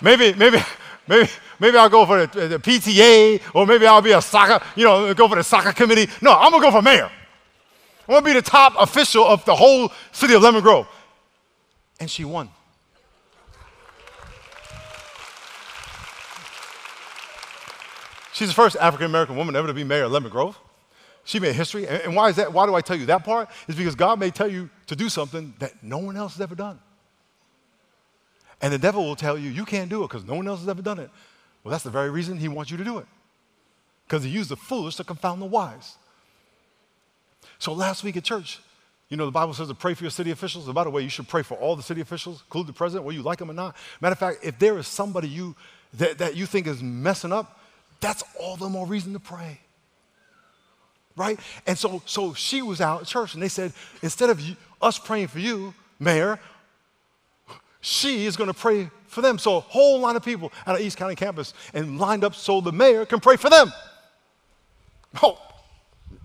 maybe, 0.00 0.34
maybe, 0.34 0.58
maybe, 1.06 1.28
maybe 1.58 1.76
I'll 1.76 1.88
go 1.88 2.06
for 2.06 2.26
the, 2.26 2.48
the, 2.48 2.58
PTA, 2.58 3.40
or 3.54 3.66
maybe 3.66 3.86
I'll 3.86 4.02
be 4.02 4.12
a 4.12 4.22
soccer, 4.22 4.64
you 4.74 4.84
know, 4.84 5.12
go 5.14 5.28
for 5.28 5.36
the 5.36 5.44
soccer 5.44 5.72
committee. 5.72 6.10
No, 6.20 6.32
I'm 6.32 6.50
gonna 6.50 6.62
go 6.62 6.70
for 6.70 6.82
mayor. 6.82 7.10
I'm 8.08 8.14
gonna 8.14 8.24
be 8.24 8.32
the 8.32 8.42
top 8.42 8.74
official 8.78 9.24
of 9.24 9.44
the 9.44 9.54
whole 9.54 9.92
city 10.12 10.34
of 10.34 10.42
Lemon 10.42 10.62
Grove. 10.62 10.86
And 11.98 12.10
she 12.10 12.24
won. 12.24 12.50
She's 18.36 18.48
the 18.48 18.54
first 18.54 18.76
African 18.76 19.06
American 19.06 19.34
woman 19.34 19.56
ever 19.56 19.66
to 19.66 19.72
be 19.72 19.82
mayor 19.82 20.04
of 20.04 20.12
Lemon 20.12 20.30
Grove. 20.30 20.58
She 21.24 21.40
made 21.40 21.54
history. 21.54 21.88
And 21.88 22.14
why 22.14 22.28
is 22.28 22.36
that? 22.36 22.52
Why 22.52 22.66
do 22.66 22.74
I 22.74 22.82
tell 22.82 22.94
you 22.94 23.06
that 23.06 23.24
part? 23.24 23.48
Is 23.66 23.76
because 23.76 23.94
God 23.94 24.20
may 24.20 24.30
tell 24.30 24.46
you 24.46 24.68
to 24.88 24.94
do 24.94 25.08
something 25.08 25.54
that 25.58 25.82
no 25.82 25.96
one 25.96 26.18
else 26.18 26.34
has 26.34 26.42
ever 26.42 26.54
done. 26.54 26.78
And 28.60 28.74
the 28.74 28.78
devil 28.78 29.06
will 29.06 29.16
tell 29.16 29.38
you 29.38 29.48
you 29.48 29.64
can't 29.64 29.88
do 29.88 30.04
it 30.04 30.08
because 30.08 30.26
no 30.26 30.34
one 30.34 30.46
else 30.46 30.60
has 30.60 30.68
ever 30.68 30.82
done 30.82 30.98
it. 30.98 31.08
Well, 31.64 31.70
that's 31.70 31.82
the 31.82 31.88
very 31.88 32.10
reason 32.10 32.36
he 32.36 32.46
wants 32.48 32.70
you 32.70 32.76
to 32.76 32.84
do 32.84 32.98
it. 32.98 33.06
Because 34.06 34.22
he 34.22 34.28
used 34.28 34.50
the 34.50 34.56
foolish 34.56 34.96
to 34.96 35.04
confound 35.04 35.40
the 35.40 35.46
wise. 35.46 35.96
So 37.58 37.72
last 37.72 38.04
week 38.04 38.18
at 38.18 38.24
church, 38.24 38.60
you 39.08 39.16
know, 39.16 39.24
the 39.24 39.32
Bible 39.32 39.54
says 39.54 39.68
to 39.68 39.74
pray 39.74 39.94
for 39.94 40.04
your 40.04 40.10
city 40.10 40.30
officials. 40.30 40.66
And 40.66 40.74
by 40.74 40.84
the 40.84 40.90
way, 40.90 41.00
you 41.00 41.08
should 41.08 41.26
pray 41.26 41.42
for 41.42 41.54
all 41.54 41.74
the 41.74 41.82
city 41.82 42.02
officials, 42.02 42.42
include 42.42 42.66
the 42.66 42.74
president, 42.74 43.06
whether 43.06 43.16
you 43.16 43.22
like 43.22 43.38
them 43.38 43.50
or 43.50 43.54
not. 43.54 43.76
Matter 44.02 44.12
of 44.12 44.18
fact, 44.18 44.40
if 44.42 44.58
there 44.58 44.76
is 44.76 44.86
somebody 44.86 45.26
you 45.26 45.56
that, 45.94 46.18
that 46.18 46.36
you 46.36 46.44
think 46.44 46.66
is 46.66 46.82
messing 46.82 47.32
up, 47.32 47.62
that's 48.00 48.22
all 48.38 48.56
the 48.56 48.68
more 48.68 48.86
reason 48.86 49.12
to 49.12 49.20
pray. 49.20 49.60
Right? 51.16 51.40
And 51.66 51.78
so, 51.78 52.02
so 52.04 52.34
she 52.34 52.60
was 52.62 52.80
out 52.80 53.02
at 53.02 53.06
church 53.06 53.34
and 53.34 53.42
they 53.42 53.48
said, 53.48 53.72
instead 54.02 54.30
of 54.30 54.40
us 54.82 54.98
praying 54.98 55.28
for 55.28 55.38
you, 55.38 55.72
Mayor, 55.98 56.38
she 57.80 58.26
is 58.26 58.36
going 58.36 58.48
to 58.48 58.54
pray 58.54 58.90
for 59.06 59.22
them. 59.22 59.38
So 59.38 59.56
a 59.56 59.60
whole 59.60 60.00
line 60.00 60.16
of 60.16 60.24
people 60.24 60.52
out 60.66 60.74
of 60.74 60.80
East 60.82 60.98
County 60.98 61.14
campus 61.14 61.54
and 61.72 61.98
lined 61.98 62.24
up 62.24 62.34
so 62.34 62.60
the 62.60 62.72
mayor 62.72 63.06
can 63.06 63.20
pray 63.20 63.36
for 63.36 63.48
them. 63.48 63.72
Oh, 65.22 65.40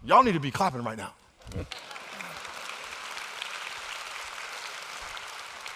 y'all 0.03 0.23
need 0.23 0.34
to 0.34 0.39
be 0.39 0.51
clapping 0.51 0.84
right 0.84 0.97
now. 0.97 1.13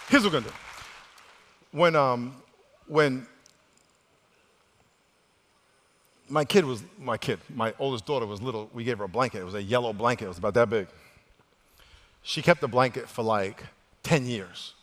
Here's 0.10 0.24
what 0.24 0.34
we're 0.34 0.42
going 0.42 0.44
to 0.44 0.50
do. 0.50 0.56
When, 1.72 1.96
um, 1.96 2.36
when 2.88 3.28
my 6.30 6.46
kid 6.46 6.66
was 6.66 6.84
my 7.00 7.18
kid. 7.18 7.40
My 7.54 7.74
oldest 7.80 8.06
daughter 8.06 8.26
was 8.26 8.42
little. 8.42 8.70
We 8.74 8.84
gave 8.84 8.98
her 8.98 9.04
a 9.04 9.10
blanket. 9.10 9.40
It 9.40 9.46
was 9.46 9.54
a 9.54 9.64
yellow 9.64 9.94
blanket. 9.94 10.26
It 10.26 10.30
was 10.30 10.38
about 10.38 10.54
that 10.56 10.70
big. 10.70 10.88
She 12.24 12.42
kept 12.42 12.62
the 12.62 12.68
blanket 12.68 13.08
for 13.08 13.24
like 13.24 13.64
10 14.04 14.26
years. 14.26 14.74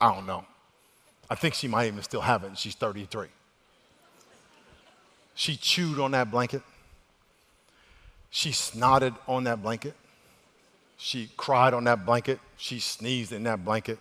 I 0.00 0.14
don't 0.14 0.26
know. 0.26 0.44
I 1.30 1.34
think 1.34 1.54
she 1.54 1.68
might 1.68 1.86
even 1.86 2.02
still 2.02 2.20
have 2.20 2.44
it. 2.44 2.58
she's 2.58 2.74
33. 2.74 3.28
She 5.34 5.56
chewed 5.56 5.98
on 5.98 6.10
that 6.10 6.30
blanket. 6.30 6.62
She 8.30 8.50
snotted 8.50 9.16
on 9.26 9.44
that 9.44 9.62
blanket. 9.62 9.94
She 10.96 11.30
cried 11.36 11.72
on 11.72 11.84
that 11.84 12.04
blanket. 12.04 12.40
She 12.56 12.78
sneezed 12.78 13.32
in 13.32 13.44
that 13.44 13.64
blanket. 13.64 13.98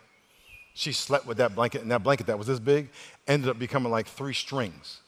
She 0.73 0.91
slept 0.91 1.25
with 1.25 1.37
that 1.37 1.55
blanket, 1.55 1.81
and 1.81 1.91
that 1.91 2.03
blanket 2.03 2.27
that 2.27 2.37
was 2.37 2.47
this 2.47 2.59
big 2.59 2.89
ended 3.27 3.49
up 3.49 3.59
becoming 3.59 3.91
like 3.91 4.07
three 4.07 4.33
strings 4.33 4.99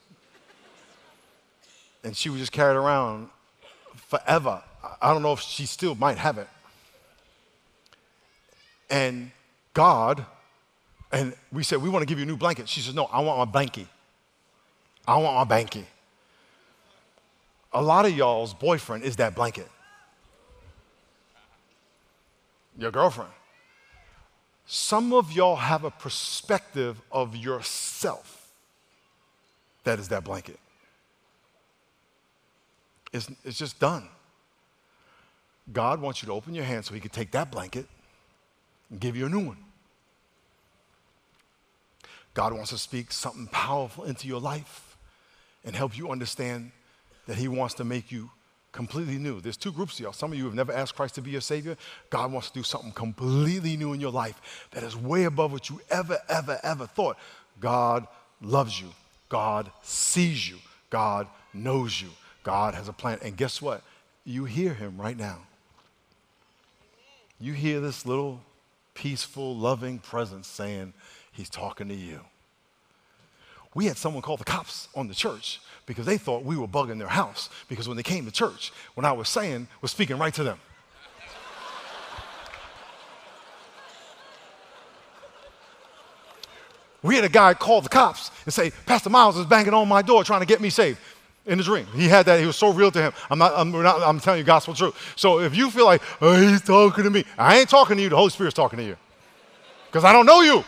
and 2.06 2.16
she 2.16 2.30
was 2.30 2.40
just 2.40 2.52
carried 2.52 2.78
around 2.78 3.30
forever. 3.96 4.62
I 5.02 5.12
don't 5.12 5.24
know 5.24 5.34
if 5.34 5.40
she 5.40 5.66
still 5.66 5.96
might 5.96 6.20
have 6.20 6.38
it. 6.38 6.48
And 8.90 9.32
God, 9.74 10.24
and 11.12 11.34
we 11.52 11.64
said, 11.64 11.82
We 11.82 11.90
want 11.90 12.04
to 12.04 12.06
give 12.06 12.20
you 12.20 12.24
a 12.24 12.28
new 12.28 12.38
blanket. 12.38 12.70
She 12.70 12.82
says, 12.82 12.94
No, 12.94 13.06
I 13.06 13.22
want 13.22 13.52
my 13.52 13.62
banky. 13.62 13.88
I 15.08 15.18
want 15.18 15.50
my 15.50 15.56
banky. 15.56 15.84
A 17.74 17.82
lot 17.82 18.06
of 18.06 18.16
y'all's 18.16 18.54
boyfriend 18.54 19.04
is 19.04 19.16
that 19.16 19.36
blanket. 19.36 19.68
Your 22.78 22.92
girlfriend. 22.92 23.32
Some 24.68 25.12
of 25.12 25.32
y'all 25.32 25.56
have 25.56 25.84
a 25.84 25.92
perspective 25.92 27.02
of 27.12 27.36
yourself 27.36 28.52
that 29.84 30.00
is 30.00 30.10
that 30.10 30.24
blanket. 30.24 30.60
It's, 33.16 33.32
it's 33.46 33.58
just 33.58 33.80
done. 33.80 34.08
God 35.72 36.02
wants 36.02 36.22
you 36.22 36.28
to 36.28 36.34
open 36.34 36.54
your 36.54 36.66
hand 36.66 36.86
so 36.86 36.94
He 36.94 37.00
can 37.00 37.12
take 37.12 37.32
that 37.32 37.50
blanket 37.50 37.88
and 38.90 39.00
give 39.00 39.16
you 39.16 39.26
a 39.26 39.30
new 39.30 39.46
one. 39.46 39.58
God 42.34 42.54
wants 42.54 42.72
to 42.72 42.78
speak 42.78 43.14
something 43.14 43.48
powerful 43.48 44.04
into 44.04 44.28
your 44.28 44.42
life 44.42 44.98
and 45.64 45.76
help 45.76 45.98
you 45.98 46.12
understand 46.12 46.72
that 47.28 47.38
He 47.38 47.48
wants 47.48 47.74
to 47.76 47.86
make 47.86 48.12
you 48.12 48.30
completely 48.74 49.18
new. 49.18 49.40
There's 49.40 49.56
two 49.56 49.72
groups 49.72 49.94
of 49.94 50.00
y'all. 50.02 50.14
Some 50.14 50.34
of 50.34 50.38
you 50.38 50.44
have 50.44 50.54
never 50.54 50.74
asked 50.74 50.96
Christ 50.96 51.16
to 51.16 51.22
be 51.22 51.32
your 51.32 51.40
Savior. 51.40 51.78
God 52.10 52.34
wants 52.34 52.50
to 52.50 52.60
do 52.60 52.64
something 52.64 52.92
completely 52.92 53.78
new 53.78 53.94
in 53.94 54.02
your 54.02 54.12
life 54.12 54.68
that 54.72 54.84
is 54.84 54.98
way 54.98 55.24
above 55.24 55.54
what 55.54 55.70
you 55.70 55.80
ever, 55.90 56.20
ever, 56.28 56.60
ever 56.62 56.86
thought. 56.86 57.18
God 57.62 58.06
loves 58.42 58.80
you. 58.80 58.90
God 59.30 59.72
sees 59.82 60.50
you. 60.50 60.58
God 60.90 61.28
knows 61.54 62.02
you. 62.02 62.10
God 62.46 62.76
has 62.76 62.88
a 62.88 62.94
plan. 62.94 63.18
And 63.24 63.36
guess 63.36 63.62
what? 63.62 63.82
You 64.24 64.46
hear 64.46 64.74
him 64.74 65.02
right 65.02 65.18
now. 65.18 65.40
You 67.40 67.52
hear 67.54 67.82
this 67.82 68.06
little 68.06 68.40
peaceful, 68.94 69.58
loving 69.58 70.00
presence 70.00 70.48
saying, 70.48 70.94
He's 71.34 71.50
talking 71.50 71.90
to 71.90 71.96
you. 71.96 72.22
We 73.74 73.88
had 73.88 73.98
someone 73.98 74.22
call 74.22 74.38
the 74.38 74.46
cops 74.46 74.88
on 74.96 75.10
the 75.10 75.14
church 75.14 75.60
because 75.86 76.06
they 76.06 76.18
thought 76.18 76.46
we 76.46 76.56
were 76.56 76.68
bugging 76.68 76.98
their 76.98 77.10
house 77.10 77.50
because 77.68 77.90
when 77.90 77.98
they 77.98 78.04
came 78.04 78.24
to 78.26 78.32
church, 78.32 78.72
when 78.94 79.06
I 79.06 79.12
was 79.12 79.28
saying, 79.28 79.68
was 79.82 79.92
speaking 79.92 80.18
right 80.18 80.34
to 80.36 80.44
them. 80.44 80.60
we 87.02 87.16
had 87.16 87.24
a 87.24 87.30
guy 87.30 87.54
call 87.54 87.82
the 87.82 87.90
cops 87.90 88.32
and 88.46 88.54
say, 88.54 88.72
Pastor 88.86 89.10
Miles 89.10 89.38
is 89.38 89.46
banging 89.46 89.74
on 89.74 89.88
my 89.88 90.02
door 90.02 90.24
trying 90.24 90.40
to 90.40 90.48
get 90.48 90.62
me 90.62 90.70
saved 90.70 91.00
in 91.46 91.58
the 91.58 91.64
dream. 91.64 91.86
He 91.94 92.08
had 92.08 92.26
that. 92.26 92.40
He 92.40 92.46
was 92.46 92.56
so 92.56 92.72
real 92.72 92.92
to 92.92 93.02
him. 93.02 93.14
I'm 93.30 93.40
not, 93.40 93.54
I'm, 93.56 93.72
not, 93.72 94.02
I'm 94.02 94.20
telling 94.20 94.40
you 94.40 94.44
gospel 94.44 94.74
truth. 94.74 95.14
So 95.16 95.40
if 95.40 95.56
you 95.56 95.70
feel 95.70 95.86
like, 95.86 96.02
oh, 96.22 96.36
he's 96.36 96.62
talking 96.62 97.04
to 97.04 97.10
me, 97.10 97.24
I 97.38 97.60
ain't 97.60 97.70
talking 97.70 97.98
to 97.98 98.04
you. 98.04 98.10
The 98.10 98.16
Holy 98.16 98.30
Spirit's 98.30 98.56
talking 98.56 98.78
to 98.78 98.86
you. 98.86 98.98
Because 99.88 100.04
I 100.04 100.12
don't 100.12 100.26
know 100.26 100.42
you. 100.42 100.64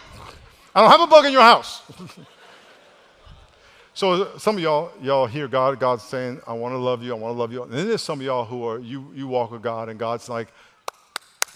I 0.74 0.82
don't 0.82 0.92
have 0.92 1.02
a 1.02 1.08
bug 1.08 1.26
in 1.26 1.32
your 1.32 1.42
house. 1.42 1.82
so 3.94 4.38
some 4.38 4.58
of 4.58 4.62
y'all, 4.62 4.92
y'all 5.02 5.26
hear 5.26 5.48
God, 5.48 5.80
God's 5.80 6.04
saying, 6.04 6.40
I 6.46 6.54
want 6.54 6.74
to 6.74 6.78
love 6.78 7.02
you, 7.02 7.12
I 7.12 7.18
want 7.18 7.34
to 7.34 7.40
love 7.40 7.52
you. 7.52 7.64
And 7.64 7.74
then 7.74 7.88
there's 7.88 8.04
some 8.04 8.20
of 8.20 8.26
y'all 8.26 8.46
who 8.46 8.66
are, 8.68 8.80
you, 8.80 9.12
you 9.16 9.28
walk 9.28 9.52
with 9.52 9.64
God 9.64 9.90
and 9.90 9.98
God's 9.98 10.30
like, 10.30 10.50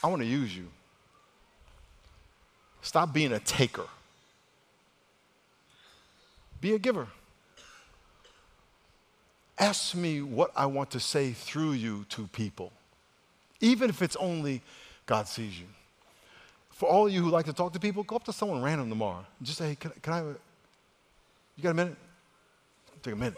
I 0.03 0.07
want 0.07 0.21
to 0.21 0.27
use 0.27 0.55
you. 0.55 0.67
Stop 2.81 3.13
being 3.13 3.31
a 3.33 3.39
taker. 3.39 3.85
Be 6.59 6.73
a 6.73 6.79
giver. 6.79 7.07
Ask 9.57 9.95
me 9.95 10.21
what 10.21 10.51
I 10.55 10.65
want 10.65 10.91
to 10.91 10.99
say 10.99 11.31
through 11.33 11.73
you 11.73 12.05
to 12.09 12.27
people, 12.27 12.71
even 13.59 13.89
if 13.89 14.01
it's 14.01 14.15
only 14.15 14.61
God 15.05 15.27
sees 15.27 15.59
you. 15.59 15.67
For 16.69 16.89
all 16.89 17.07
you 17.07 17.21
who 17.21 17.29
like 17.29 17.45
to 17.45 17.53
talk 17.53 17.73
to 17.73 17.79
people, 17.79 18.03
go 18.03 18.15
up 18.15 18.23
to 18.23 18.33
someone 18.33 18.61
random 18.61 18.89
tomorrow. 18.89 19.23
And 19.37 19.45
just 19.45 19.59
say, 19.59 19.69
hey, 19.69 19.75
can, 19.75 19.91
can 20.01 20.13
I, 20.13 20.21
you 20.21 21.63
got 21.63 21.71
a 21.71 21.73
minute? 21.75 21.95
Take 23.03 23.13
a 23.13 23.17
minute. 23.17 23.37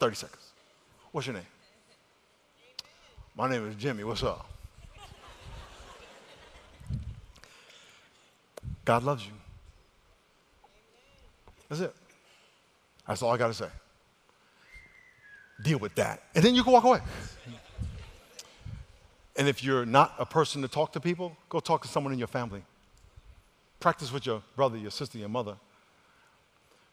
30 0.00 0.16
seconds. 0.16 0.50
What's 1.12 1.26
your 1.26 1.34
name? 1.34 1.46
My 3.36 3.48
name 3.48 3.68
is 3.68 3.76
Jimmy. 3.76 4.02
What's 4.02 4.22
up? 4.22 4.48
God 8.84 9.04
loves 9.04 9.24
you. 9.24 9.32
That's 11.68 11.82
it. 11.82 11.94
That's 13.06 13.22
all 13.22 13.30
I 13.30 13.36
got 13.36 13.48
to 13.48 13.54
say 13.54 13.68
deal 15.62 15.78
with 15.78 15.94
that. 15.96 16.22
And 16.34 16.44
then 16.44 16.54
you 16.54 16.62
can 16.62 16.72
walk 16.72 16.84
away. 16.84 17.00
And 19.36 19.48
if 19.48 19.64
you're 19.64 19.86
not 19.86 20.14
a 20.18 20.26
person 20.26 20.62
to 20.62 20.68
talk 20.68 20.92
to 20.92 21.00
people, 21.00 21.36
go 21.48 21.60
talk 21.60 21.82
to 21.82 21.88
someone 21.88 22.12
in 22.12 22.18
your 22.18 22.28
family. 22.28 22.62
Practice 23.78 24.12
with 24.12 24.26
your 24.26 24.42
brother, 24.56 24.76
your 24.76 24.90
sister, 24.90 25.18
your 25.18 25.28
mother. 25.28 25.56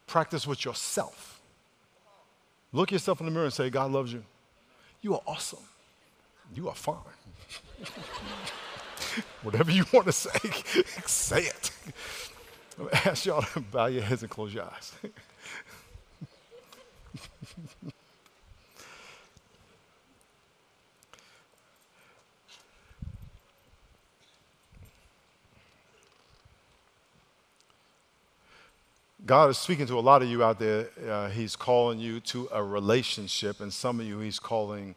practice 0.08 0.48
with 0.48 0.64
yourself. 0.64 1.42
Look 2.72 2.92
yourself 2.92 3.20
in 3.20 3.26
the 3.26 3.32
mirror 3.32 3.46
and 3.46 3.54
say, 3.54 3.70
God 3.70 3.92
loves 3.92 4.14
you. 4.14 4.24
You 5.02 5.16
are 5.16 5.22
awesome. 5.28 5.60
You 6.56 6.70
are 6.70 6.76
fine. 6.76 6.96
Whatever 9.44 9.72
you 9.72 9.86
want 9.92 10.06
to 10.06 10.12
say, 10.14 10.30
say 11.06 11.42
it. 11.44 11.72
I'm 12.80 12.90
ask 13.06 13.26
y'all 13.26 13.42
to 13.42 13.60
bow 13.60 13.88
your 13.88 14.04
heads 14.04 14.22
and 14.22 14.32
close 14.32 14.54
your 14.54 14.66
eyes. 14.66 14.94
God 29.28 29.50
is 29.50 29.58
speaking 29.58 29.86
to 29.88 30.00
a 30.00 30.02
lot 30.02 30.22
of 30.22 30.30
you 30.30 30.42
out 30.42 30.58
there. 30.58 30.88
Uh, 31.06 31.28
he's 31.28 31.58
calling 31.58 32.00
you 32.00 32.22
to 32.22 32.48
a 32.50 32.64
relationship, 32.64 33.60
and 33.60 33.74
some 33.74 34.00
of 34.00 34.06
you, 34.06 34.20
He's 34.20 34.40
calling 34.40 34.96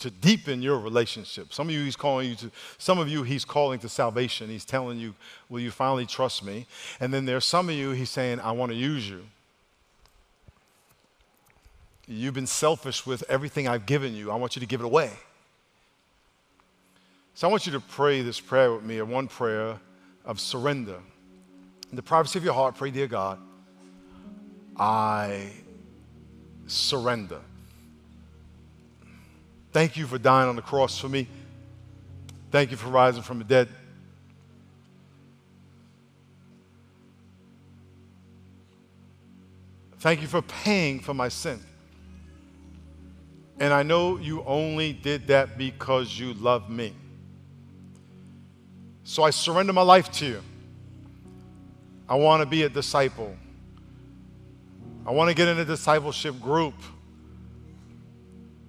to 0.00 0.10
deepen 0.10 0.62
your 0.62 0.80
relationship. 0.80 1.54
Some 1.54 1.68
of 1.68 1.74
you, 1.74 1.84
He's 1.84 1.94
calling 1.94 2.28
you 2.28 2.34
to, 2.34 2.50
some 2.76 2.98
of 2.98 3.08
you, 3.08 3.22
He's 3.22 3.44
calling 3.44 3.78
to 3.78 3.88
salvation. 3.88 4.48
He's 4.48 4.64
telling 4.64 4.98
you, 4.98 5.14
Will 5.48 5.60
you 5.60 5.70
finally 5.70 6.06
trust 6.06 6.44
me? 6.44 6.66
And 6.98 7.14
then 7.14 7.24
there's 7.24 7.44
some 7.44 7.68
of 7.68 7.76
you, 7.76 7.92
He's 7.92 8.10
saying, 8.10 8.40
I 8.40 8.50
want 8.50 8.72
to 8.72 8.76
use 8.76 9.08
you. 9.08 9.22
You've 12.08 12.34
been 12.34 12.48
selfish 12.48 13.06
with 13.06 13.22
everything 13.28 13.68
I've 13.68 13.86
given 13.86 14.12
you. 14.12 14.32
I 14.32 14.34
want 14.34 14.56
you 14.56 14.60
to 14.60 14.66
give 14.66 14.80
it 14.80 14.86
away. 14.86 15.12
So 17.34 17.46
I 17.46 17.50
want 17.50 17.64
you 17.64 17.72
to 17.72 17.80
pray 17.80 18.22
this 18.22 18.40
prayer 18.40 18.72
with 18.72 18.82
me, 18.82 18.98
a 18.98 19.04
one 19.04 19.28
prayer 19.28 19.78
of 20.24 20.40
surrender. 20.40 20.98
In 21.96 22.04
the 22.04 22.06
privacy 22.06 22.38
of 22.38 22.44
your 22.44 22.52
heart, 22.52 22.74
pray, 22.74 22.90
Dear 22.90 23.06
God, 23.06 23.38
I 24.76 25.50
surrender. 26.66 27.40
Thank 29.72 29.96
you 29.96 30.06
for 30.06 30.18
dying 30.18 30.50
on 30.50 30.56
the 30.56 30.60
cross 30.60 30.98
for 30.98 31.08
me. 31.08 31.26
Thank 32.50 32.70
you 32.70 32.76
for 32.76 32.90
rising 32.90 33.22
from 33.22 33.38
the 33.38 33.44
dead. 33.44 33.70
Thank 40.00 40.20
you 40.20 40.28
for 40.28 40.42
paying 40.42 41.00
for 41.00 41.14
my 41.14 41.30
sin. 41.30 41.62
And 43.58 43.72
I 43.72 43.82
know 43.82 44.18
you 44.18 44.44
only 44.44 44.92
did 44.92 45.28
that 45.28 45.56
because 45.56 46.18
you 46.18 46.34
love 46.34 46.68
me. 46.68 46.92
So 49.04 49.22
I 49.22 49.30
surrender 49.30 49.72
my 49.72 49.80
life 49.80 50.12
to 50.12 50.26
you. 50.26 50.42
I 52.08 52.14
want 52.14 52.42
to 52.42 52.46
be 52.46 52.62
a 52.62 52.68
disciple. 52.68 53.36
I 55.06 55.10
want 55.10 55.28
to 55.28 55.34
get 55.34 55.48
in 55.48 55.58
a 55.58 55.64
discipleship 55.64 56.40
group 56.40 56.74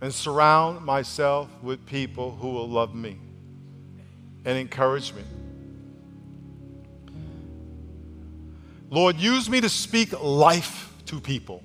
and 0.01 0.13
surround 0.13 0.85
myself 0.85 1.49
with 1.61 1.85
people 1.85 2.31
who 2.31 2.49
will 2.49 2.69
love 2.69 2.93
me 2.93 3.19
and 4.45 4.57
encourage 4.57 5.13
me. 5.13 5.23
Lord, 8.89 9.17
use 9.17 9.49
me 9.49 9.59
to 9.61 9.69
speak 9.69 10.19
life 10.21 10.93
to 11.07 11.19
people, 11.19 11.61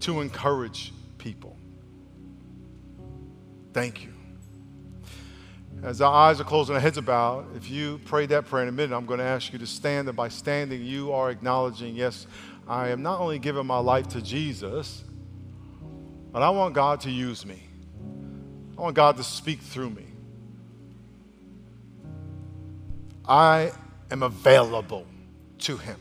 to 0.00 0.20
encourage 0.20 0.92
people. 1.18 1.56
Thank 3.72 4.04
you. 4.04 4.19
Mm-hmm. 5.80 5.88
As 5.88 6.00
our 6.02 6.12
eyes 6.12 6.40
are 6.40 6.44
closed 6.44 6.68
and 6.68 6.76
our 6.76 6.80
heads 6.80 6.98
are 6.98 7.02
bowed, 7.02 7.56
if 7.56 7.70
you 7.70 8.00
prayed 8.04 8.28
that 8.30 8.46
prayer 8.46 8.62
in 8.62 8.68
a 8.68 8.72
minute, 8.72 8.94
I'm 8.94 9.06
going 9.06 9.18
to 9.18 9.24
ask 9.24 9.52
you 9.52 9.58
to 9.58 9.66
stand. 9.66 10.08
And 10.08 10.16
by 10.16 10.28
standing, 10.28 10.84
you 10.84 11.12
are 11.12 11.30
acknowledging, 11.30 11.94
yes, 11.94 12.26
I 12.68 12.88
am 12.88 13.02
not 13.02 13.20
only 13.20 13.38
giving 13.38 13.66
my 13.66 13.78
life 13.78 14.08
to 14.08 14.20
Jesus, 14.20 15.02
but 16.32 16.42
I 16.42 16.50
want 16.50 16.74
God 16.74 17.00
to 17.02 17.10
use 17.10 17.46
me. 17.46 17.62
I 18.76 18.82
want 18.82 18.94
God 18.94 19.16
to 19.16 19.24
speak 19.24 19.60
through 19.60 19.90
me. 19.90 20.06
I 23.26 23.72
am 24.10 24.22
available 24.22 25.06
to 25.60 25.76
Him. 25.76 25.96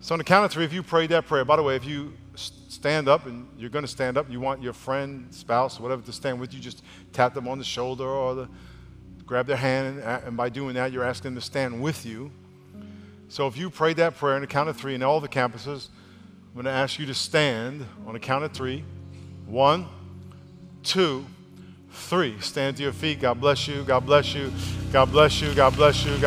So, 0.00 0.14
on 0.14 0.18
the 0.18 0.24
count 0.24 0.44
of 0.44 0.50
three, 0.50 0.64
if 0.64 0.72
you 0.72 0.82
prayed 0.82 1.10
that 1.10 1.26
prayer, 1.26 1.44
by 1.44 1.56
the 1.56 1.62
way, 1.62 1.76
if 1.76 1.84
you 1.84 2.12
stand 2.34 3.08
up 3.08 3.26
and 3.26 3.48
you're 3.58 3.70
going 3.70 3.84
to 3.84 3.90
stand 3.90 4.16
up, 4.16 4.30
you 4.30 4.40
want 4.40 4.62
your 4.62 4.72
friend, 4.72 5.32
spouse, 5.32 5.78
whatever 5.78 6.02
to 6.02 6.12
stand 6.12 6.40
with 6.40 6.54
you, 6.54 6.60
just 6.60 6.82
tap 7.12 7.34
them 7.34 7.46
on 7.48 7.58
the 7.58 7.64
shoulder 7.64 8.06
or 8.06 8.34
the, 8.34 8.48
grab 9.26 9.46
their 9.46 9.56
hand. 9.56 10.00
And, 10.00 10.24
and 10.24 10.36
by 10.36 10.48
doing 10.48 10.74
that, 10.74 10.92
you're 10.92 11.04
asking 11.04 11.32
them 11.32 11.40
to 11.40 11.46
stand 11.46 11.82
with 11.82 12.06
you. 12.06 12.30
So 13.28 13.46
if 13.46 13.56
you 13.56 13.70
prayed 13.70 13.96
that 13.96 14.16
prayer 14.16 14.34
on 14.34 14.42
the 14.42 14.46
count 14.46 14.68
of 14.68 14.76
three 14.76 14.94
in 14.94 15.02
all 15.02 15.20
the 15.20 15.28
campuses, 15.28 15.88
I'm 16.48 16.54
going 16.54 16.66
to 16.66 16.70
ask 16.70 16.98
you 16.98 17.06
to 17.06 17.14
stand 17.14 17.86
on 18.06 18.12
the 18.12 18.20
count 18.20 18.44
of 18.44 18.52
three. 18.52 18.84
One, 19.46 19.86
two, 20.82 21.24
three. 21.92 22.38
Stand 22.40 22.76
to 22.76 22.82
your 22.82 22.92
feet. 22.92 23.20
God 23.20 23.40
bless 23.40 23.66
you. 23.66 23.84
God 23.84 24.04
bless 24.04 24.34
you. 24.34 24.52
God 24.92 25.10
bless 25.10 25.40
you. 25.40 25.54
God 25.54 25.74
bless 25.74 26.04
you. 26.04 26.10
God 26.10 26.20